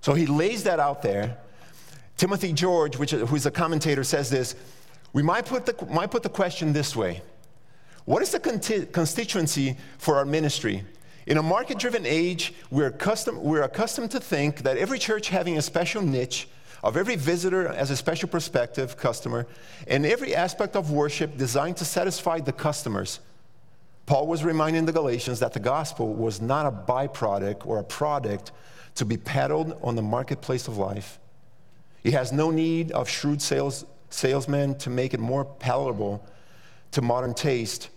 So 0.00 0.14
he 0.14 0.26
lays 0.26 0.64
that 0.64 0.78
out 0.78 1.02
there. 1.02 1.38
Timothy 2.16 2.52
George, 2.52 2.96
which, 2.96 3.10
who's 3.10 3.46
a 3.46 3.50
commentator, 3.50 4.02
says 4.04 4.30
this 4.30 4.54
We 5.12 5.22
might 5.22 5.46
put, 5.46 5.66
the, 5.66 5.86
might 5.86 6.10
put 6.10 6.22
the 6.22 6.28
question 6.28 6.72
this 6.72 6.96
way 6.96 7.22
What 8.04 8.22
is 8.22 8.30
the 8.30 8.40
constituency 8.92 9.76
for 9.98 10.16
our 10.16 10.24
ministry? 10.24 10.84
In 11.26 11.38
a 11.38 11.42
market 11.42 11.78
driven 11.78 12.06
age, 12.06 12.54
we're, 12.70 12.92
custom, 12.92 13.42
we're 13.42 13.62
accustomed 13.62 14.12
to 14.12 14.20
think 14.20 14.62
that 14.62 14.76
every 14.76 14.98
church 14.98 15.28
having 15.28 15.58
a 15.58 15.62
special 15.62 16.00
niche, 16.00 16.48
of 16.84 16.96
every 16.96 17.16
visitor 17.16 17.66
as 17.66 17.90
a 17.90 17.96
special 17.96 18.28
prospective 18.28 18.96
customer, 18.96 19.46
and 19.88 20.06
every 20.06 20.36
aspect 20.36 20.76
of 20.76 20.92
worship 20.92 21.36
designed 21.36 21.76
to 21.78 21.84
satisfy 21.84 22.38
the 22.38 22.52
customers. 22.52 23.18
Paul 24.06 24.28
was 24.28 24.44
reminding 24.44 24.86
the 24.86 24.92
Galatians 24.92 25.40
that 25.40 25.52
the 25.52 25.58
gospel 25.58 26.14
was 26.14 26.40
not 26.40 26.64
a 26.64 26.70
byproduct 26.70 27.66
or 27.66 27.78
a 27.78 27.84
product 27.84 28.52
to 28.94 29.04
be 29.04 29.16
peddled 29.16 29.76
on 29.82 29.96
the 29.96 30.02
marketplace 30.02 30.68
of 30.68 30.78
life. 30.78 31.18
He 32.06 32.12
has 32.12 32.30
no 32.30 32.52
need 32.52 32.92
of 32.92 33.08
shrewd 33.08 33.42
sales, 33.42 33.84
salesmen 34.10 34.78
to 34.78 34.90
make 34.90 35.12
it 35.12 35.18
more 35.18 35.44
palatable 35.44 36.24
to 36.92 37.02
modern 37.02 37.34
taste. 37.34 37.88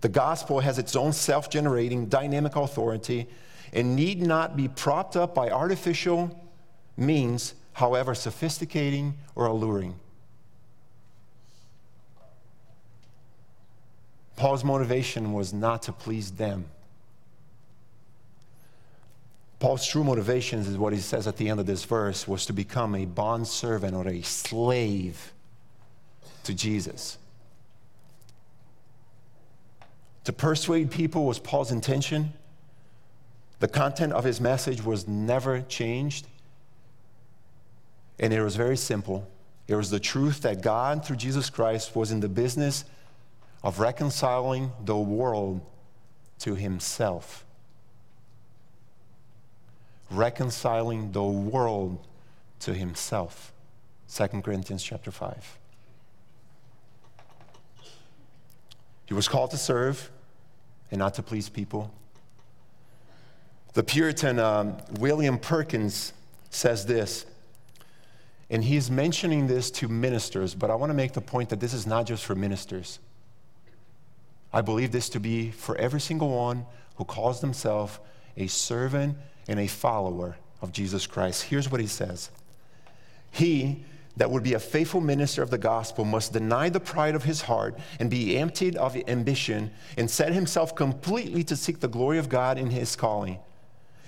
The 0.00 0.08
gospel 0.08 0.60
has 0.60 0.78
its 0.78 0.96
own 0.96 1.12
self 1.12 1.50
generating, 1.50 2.06
dynamic 2.06 2.56
authority 2.56 3.28
and 3.74 3.94
need 3.94 4.22
not 4.22 4.56
be 4.56 4.66
propped 4.66 5.14
up 5.14 5.34
by 5.34 5.50
artificial 5.50 6.40
means, 6.96 7.52
however 7.74 8.14
sophisticating 8.14 9.18
or 9.34 9.44
alluring. 9.44 9.96
Paul's 14.36 14.64
motivation 14.64 15.34
was 15.34 15.52
not 15.52 15.82
to 15.82 15.92
please 15.92 16.30
them. 16.30 16.64
Paul's 19.58 19.86
true 19.86 20.04
motivations 20.04 20.68
is 20.68 20.78
what 20.78 20.92
he 20.92 21.00
says 21.00 21.26
at 21.26 21.36
the 21.36 21.48
end 21.48 21.58
of 21.58 21.66
this 21.66 21.84
verse 21.84 22.28
was 22.28 22.46
to 22.46 22.52
become 22.52 22.94
a 22.94 23.06
bond 23.06 23.46
servant 23.48 23.94
or 23.94 24.06
a 24.06 24.22
slave 24.22 25.32
to 26.44 26.54
Jesus. 26.54 27.18
To 30.24 30.32
persuade 30.32 30.90
people 30.90 31.24
was 31.24 31.40
Paul's 31.40 31.72
intention. 31.72 32.32
The 33.58 33.66
content 33.66 34.12
of 34.12 34.22
his 34.22 34.40
message 34.40 34.84
was 34.84 35.08
never 35.08 35.62
changed. 35.62 36.28
And 38.20 38.32
it 38.32 38.42
was 38.42 38.54
very 38.54 38.76
simple. 38.76 39.28
It 39.66 39.74
was 39.74 39.90
the 39.90 39.98
truth 39.98 40.42
that 40.42 40.62
God, 40.62 41.04
through 41.04 41.16
Jesus 41.16 41.50
Christ, 41.50 41.96
was 41.96 42.12
in 42.12 42.20
the 42.20 42.28
business 42.28 42.84
of 43.64 43.80
reconciling 43.80 44.70
the 44.84 44.96
world 44.96 45.60
to 46.40 46.54
himself 46.54 47.44
reconciling 50.10 51.12
the 51.12 51.22
world 51.22 52.06
to 52.60 52.74
himself. 52.74 53.52
2 54.12 54.26
Corinthians 54.42 54.82
chapter 54.82 55.10
5. 55.10 55.58
He 59.06 59.14
was 59.14 59.28
called 59.28 59.50
to 59.52 59.56
serve 59.56 60.10
and 60.90 60.98
not 60.98 61.14
to 61.14 61.22
please 61.22 61.48
people. 61.48 61.92
The 63.74 63.82
Puritan 63.82 64.38
um, 64.38 64.76
William 64.98 65.38
Perkins 65.38 66.12
says 66.50 66.86
this, 66.86 67.26
and 68.50 68.64
he's 68.64 68.90
mentioning 68.90 69.46
this 69.46 69.70
to 69.72 69.88
ministers, 69.88 70.54
but 70.54 70.70
I 70.70 70.74
want 70.74 70.90
to 70.90 70.94
make 70.94 71.12
the 71.12 71.20
point 71.20 71.50
that 71.50 71.60
this 71.60 71.74
is 71.74 71.86
not 71.86 72.06
just 72.06 72.24
for 72.24 72.34
ministers. 72.34 72.98
I 74.52 74.62
believe 74.62 74.92
this 74.92 75.10
to 75.10 75.20
be 75.20 75.50
for 75.50 75.76
every 75.76 76.00
single 76.00 76.30
one 76.30 76.64
who 76.96 77.04
calls 77.04 77.40
themselves 77.40 77.98
a 78.36 78.46
servant 78.46 79.16
and 79.48 79.58
a 79.58 79.66
follower 79.66 80.36
of 80.60 80.72
Jesus 80.72 81.06
Christ. 81.06 81.44
Here's 81.44 81.70
what 81.70 81.80
he 81.80 81.86
says 81.86 82.30
He 83.30 83.84
that 84.16 84.30
would 84.30 84.42
be 84.42 84.54
a 84.54 84.60
faithful 84.60 85.00
minister 85.00 85.42
of 85.42 85.50
the 85.50 85.58
gospel 85.58 86.04
must 86.04 86.32
deny 86.32 86.68
the 86.68 86.80
pride 86.80 87.14
of 87.14 87.22
his 87.24 87.42
heart 87.42 87.78
and 88.00 88.10
be 88.10 88.36
emptied 88.36 88.76
of 88.76 88.96
ambition 89.08 89.70
and 89.96 90.10
set 90.10 90.32
himself 90.32 90.74
completely 90.74 91.44
to 91.44 91.56
seek 91.56 91.78
the 91.78 91.88
glory 91.88 92.18
of 92.18 92.28
God 92.28 92.58
in 92.58 92.70
his 92.70 92.96
calling. 92.96 93.38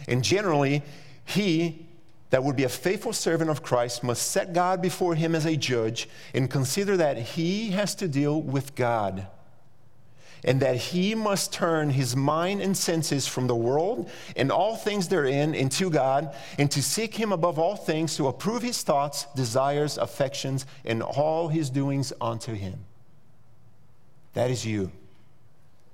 And 0.08 0.24
generally, 0.24 0.82
he 1.24 1.86
that 2.30 2.42
would 2.42 2.56
be 2.56 2.64
a 2.64 2.68
faithful 2.68 3.12
servant 3.12 3.50
of 3.50 3.62
Christ 3.62 4.02
must 4.02 4.30
set 4.30 4.52
God 4.52 4.80
before 4.80 5.16
him 5.16 5.34
as 5.34 5.46
a 5.46 5.56
judge 5.56 6.08
and 6.32 6.50
consider 6.50 6.96
that 6.96 7.16
he 7.18 7.70
has 7.70 7.94
to 7.96 8.08
deal 8.08 8.40
with 8.40 8.74
God. 8.74 9.26
And 10.44 10.60
that 10.60 10.76
he 10.76 11.14
must 11.14 11.52
turn 11.52 11.90
his 11.90 12.16
mind 12.16 12.60
and 12.60 12.76
senses 12.76 13.26
from 13.26 13.46
the 13.46 13.54
world 13.54 14.10
and 14.36 14.50
all 14.50 14.76
things 14.76 15.08
therein 15.08 15.54
into 15.54 15.90
God, 15.90 16.34
and 16.58 16.70
to 16.70 16.82
seek 16.82 17.14
him 17.14 17.32
above 17.32 17.58
all 17.58 17.76
things, 17.76 18.16
to 18.16 18.28
approve 18.28 18.62
his 18.62 18.82
thoughts, 18.82 19.26
desires, 19.36 19.98
affections, 19.98 20.66
and 20.84 21.02
all 21.02 21.48
his 21.48 21.70
doings 21.70 22.12
unto 22.20 22.54
him. 22.54 22.78
That 24.34 24.50
is 24.50 24.64
you, 24.64 24.92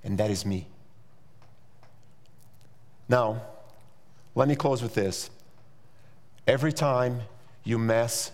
and 0.04 0.18
that 0.18 0.30
is 0.30 0.44
me. 0.44 0.68
Now, 3.08 3.42
let 4.34 4.48
me 4.48 4.56
close 4.56 4.82
with 4.82 4.94
this. 4.94 5.30
Every 6.46 6.72
time 6.72 7.22
you 7.64 7.78
mess 7.78 8.30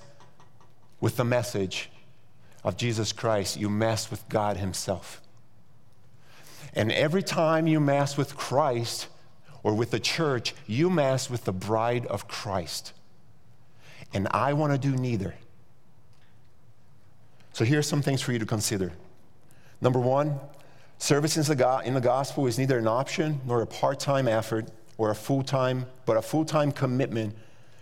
with 1.01 1.17
the 1.17 1.25
message 1.25 1.91
of 2.65 2.77
Jesus 2.77 3.13
Christ, 3.13 3.59
you 3.59 3.69
mess 3.69 4.11
with 4.11 4.29
God 4.29 4.57
Himself. 4.57 5.21
And 6.75 6.91
every 6.91 7.23
time 7.23 7.66
you 7.66 7.81
mass 7.81 8.16
with 8.16 8.37
Christ 8.37 9.09
or 9.62 9.75
with 9.75 9.91
the 9.91 10.01
church, 10.01 10.55
you 10.66 10.89
mass 10.91 11.29
with 11.29 11.45
the 11.45 11.53
bride 11.53 12.07
of 12.07 12.27
Christ. 12.27 12.93
And 14.14 14.29
I 14.31 14.53
want 14.53 14.73
to 14.73 14.79
do 14.79 14.97
neither. 14.97 15.35
So 17.53 17.64
here's 17.64 17.87
some 17.87 18.03
things 18.03 18.23
for 18.23 18.33
you 18.33 18.39
to 18.39 18.47
consider. 18.47 18.93
Number 19.81 19.99
one, 19.99 20.41
service 20.99 21.37
in 21.37 21.45
the 21.45 22.01
gospel 22.03 22.47
is 22.47 22.59
neither 22.59 22.79
an 22.79 22.87
option 22.87 23.41
nor 23.47 23.62
a 23.62 23.66
part 23.66 24.01
time 24.01 24.27
effort 24.27 24.68
or 24.97 25.11
a 25.11 25.14
full 25.14 25.43
time, 25.43 25.87
but 26.07 26.16
a 26.16 26.23
full 26.23 26.45
time 26.45 26.73
commitment 26.73 27.35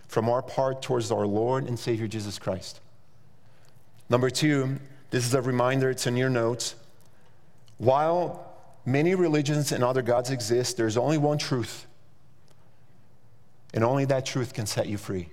from 0.08 0.28
our 0.28 0.42
part 0.42 0.82
towards 0.82 1.12
our 1.12 1.26
Lord 1.26 1.68
and 1.68 1.78
Savior 1.78 2.08
Jesus 2.08 2.38
Christ. 2.38 2.80
Number 4.08 4.28
two, 4.28 4.80
this 5.10 5.24
is 5.24 5.34
a 5.34 5.42
reminder, 5.42 5.90
it's 5.90 6.06
in 6.08 6.16
your 6.16 6.30
notes. 6.30 6.74
While 7.78 8.49
many 8.84 9.14
religions 9.14 9.72
and 9.72 9.84
other 9.84 10.02
gods 10.02 10.30
exist, 10.30 10.76
there's 10.76 10.96
only 10.96 11.18
one 11.18 11.38
truth. 11.38 11.86
And 13.72 13.84
only 13.84 14.04
that 14.06 14.26
truth 14.26 14.52
can 14.52 14.66
set 14.66 14.88
you 14.88 14.98
free. 14.98 15.28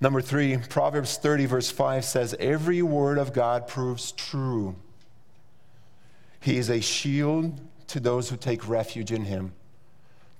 Number 0.00 0.20
three, 0.20 0.58
Proverbs 0.68 1.16
30, 1.16 1.46
verse 1.46 1.70
5 1.70 2.04
says, 2.04 2.34
Every 2.40 2.82
word 2.82 3.18
of 3.18 3.32
God 3.32 3.68
proves 3.68 4.12
true. 4.12 4.74
He 6.40 6.56
is 6.56 6.68
a 6.70 6.80
shield 6.80 7.60
to 7.86 8.00
those 8.00 8.28
who 8.28 8.36
take 8.36 8.68
refuge 8.68 9.12
in 9.12 9.24
him. 9.24 9.52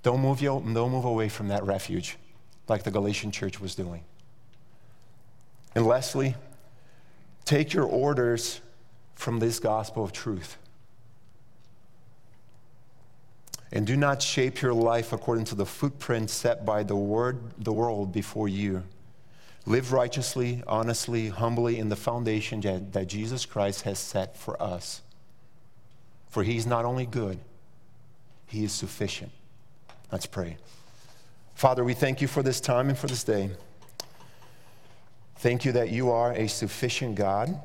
Don't 0.03 0.19
move, 0.19 0.41
you, 0.41 0.49
don't 0.49 0.91
move 0.91 1.05
away 1.05 1.29
from 1.29 1.47
that 1.47 1.63
refuge 1.63 2.17
like 2.67 2.83
the 2.83 2.91
Galatian 2.91 3.31
church 3.31 3.61
was 3.61 3.73
doing. 3.73 4.03
And 5.75 5.85
lastly, 5.85 6.35
take 7.45 7.73
your 7.73 7.85
orders 7.85 8.59
from 9.15 9.39
this 9.39 9.59
gospel 9.59 10.03
of 10.03 10.11
truth. 10.11 10.57
And 13.71 13.87
do 13.87 13.97
not 13.97 14.21
shape 14.21 14.61
your 14.61 14.73
life 14.73 15.13
according 15.13 15.45
to 15.45 15.55
the 15.55 15.65
footprint 15.65 16.29
set 16.29 16.63
by 16.63 16.83
the 16.83 16.95
word, 16.95 17.39
the 17.57 17.73
world 17.73 18.11
before 18.11 18.47
you. 18.47 18.83
Live 19.65 19.93
righteously, 19.93 20.61
honestly, 20.67 21.29
humbly 21.29 21.79
in 21.79 21.89
the 21.89 21.95
foundation 21.95 22.61
that, 22.91 23.07
Jesus 23.07 23.45
Christ 23.45 23.81
has 23.83 23.97
set 23.97 24.37
for 24.37 24.61
us. 24.61 25.01
For 26.29 26.43
he's 26.43 26.67
not 26.67 26.85
only 26.85 27.05
good, 27.05 27.39
he 28.45 28.63
is 28.63 28.71
sufficient. 28.71 29.31
Let's 30.11 30.27
pray. 30.27 30.57
Father, 31.55 31.83
we 31.83 31.93
thank 31.93 32.21
you 32.21 32.27
for 32.27 32.43
this 32.43 32.59
time 32.59 32.89
and 32.89 32.97
for 32.97 33.07
this 33.07 33.23
day. 33.23 33.49
Thank 35.37 35.65
you 35.65 35.71
that 35.71 35.89
you 35.89 36.11
are 36.11 36.33
a 36.33 36.47
sufficient 36.47 37.15
God 37.15 37.59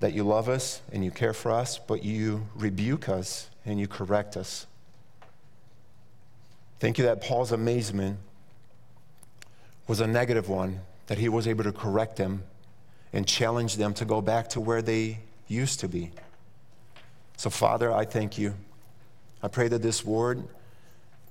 that 0.00 0.14
you 0.14 0.24
love 0.24 0.48
us 0.48 0.80
and 0.92 1.04
you 1.04 1.10
care 1.10 1.32
for 1.32 1.52
us, 1.52 1.78
but 1.78 2.02
you 2.02 2.46
rebuke 2.56 3.08
us 3.08 3.48
and 3.64 3.78
you 3.78 3.86
correct 3.86 4.36
us. 4.36 4.66
Thank 6.80 6.96
you 6.96 7.04
that 7.04 7.20
Paul's 7.20 7.52
amazement 7.52 8.18
was 9.86 10.00
a 10.00 10.06
negative 10.06 10.48
one, 10.48 10.80
that 11.08 11.18
he 11.18 11.28
was 11.28 11.46
able 11.46 11.64
to 11.64 11.72
correct 11.72 12.16
them 12.16 12.42
and 13.12 13.26
challenge 13.26 13.76
them 13.76 13.92
to 13.94 14.04
go 14.04 14.22
back 14.22 14.48
to 14.50 14.60
where 14.60 14.80
they 14.80 15.18
used 15.46 15.80
to 15.80 15.88
be. 15.88 16.10
So, 17.36 17.50
Father, 17.50 17.92
I 17.92 18.04
thank 18.04 18.38
you. 18.38 18.54
I 19.42 19.48
pray 19.48 19.68
that 19.68 19.82
this 19.82 20.04
word 20.04 20.44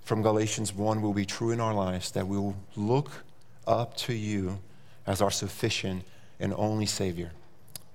from 0.03 0.22
Galatians 0.22 0.74
1 0.74 1.01
will 1.01 1.13
be 1.13 1.26
true 1.26 1.51
in 1.51 1.59
our 1.59 1.74
lives, 1.74 2.11
that 2.11 2.28
we 2.28 2.38
will 2.38 2.55
look 2.76 3.11
up 3.65 3.95
to 3.97 4.13
you 4.13 4.59
as 5.07 5.22
our 5.22 5.32
sufficient 5.32 6.03
and 6.39 6.53
only 6.55 6.86
Savior. 6.86 7.32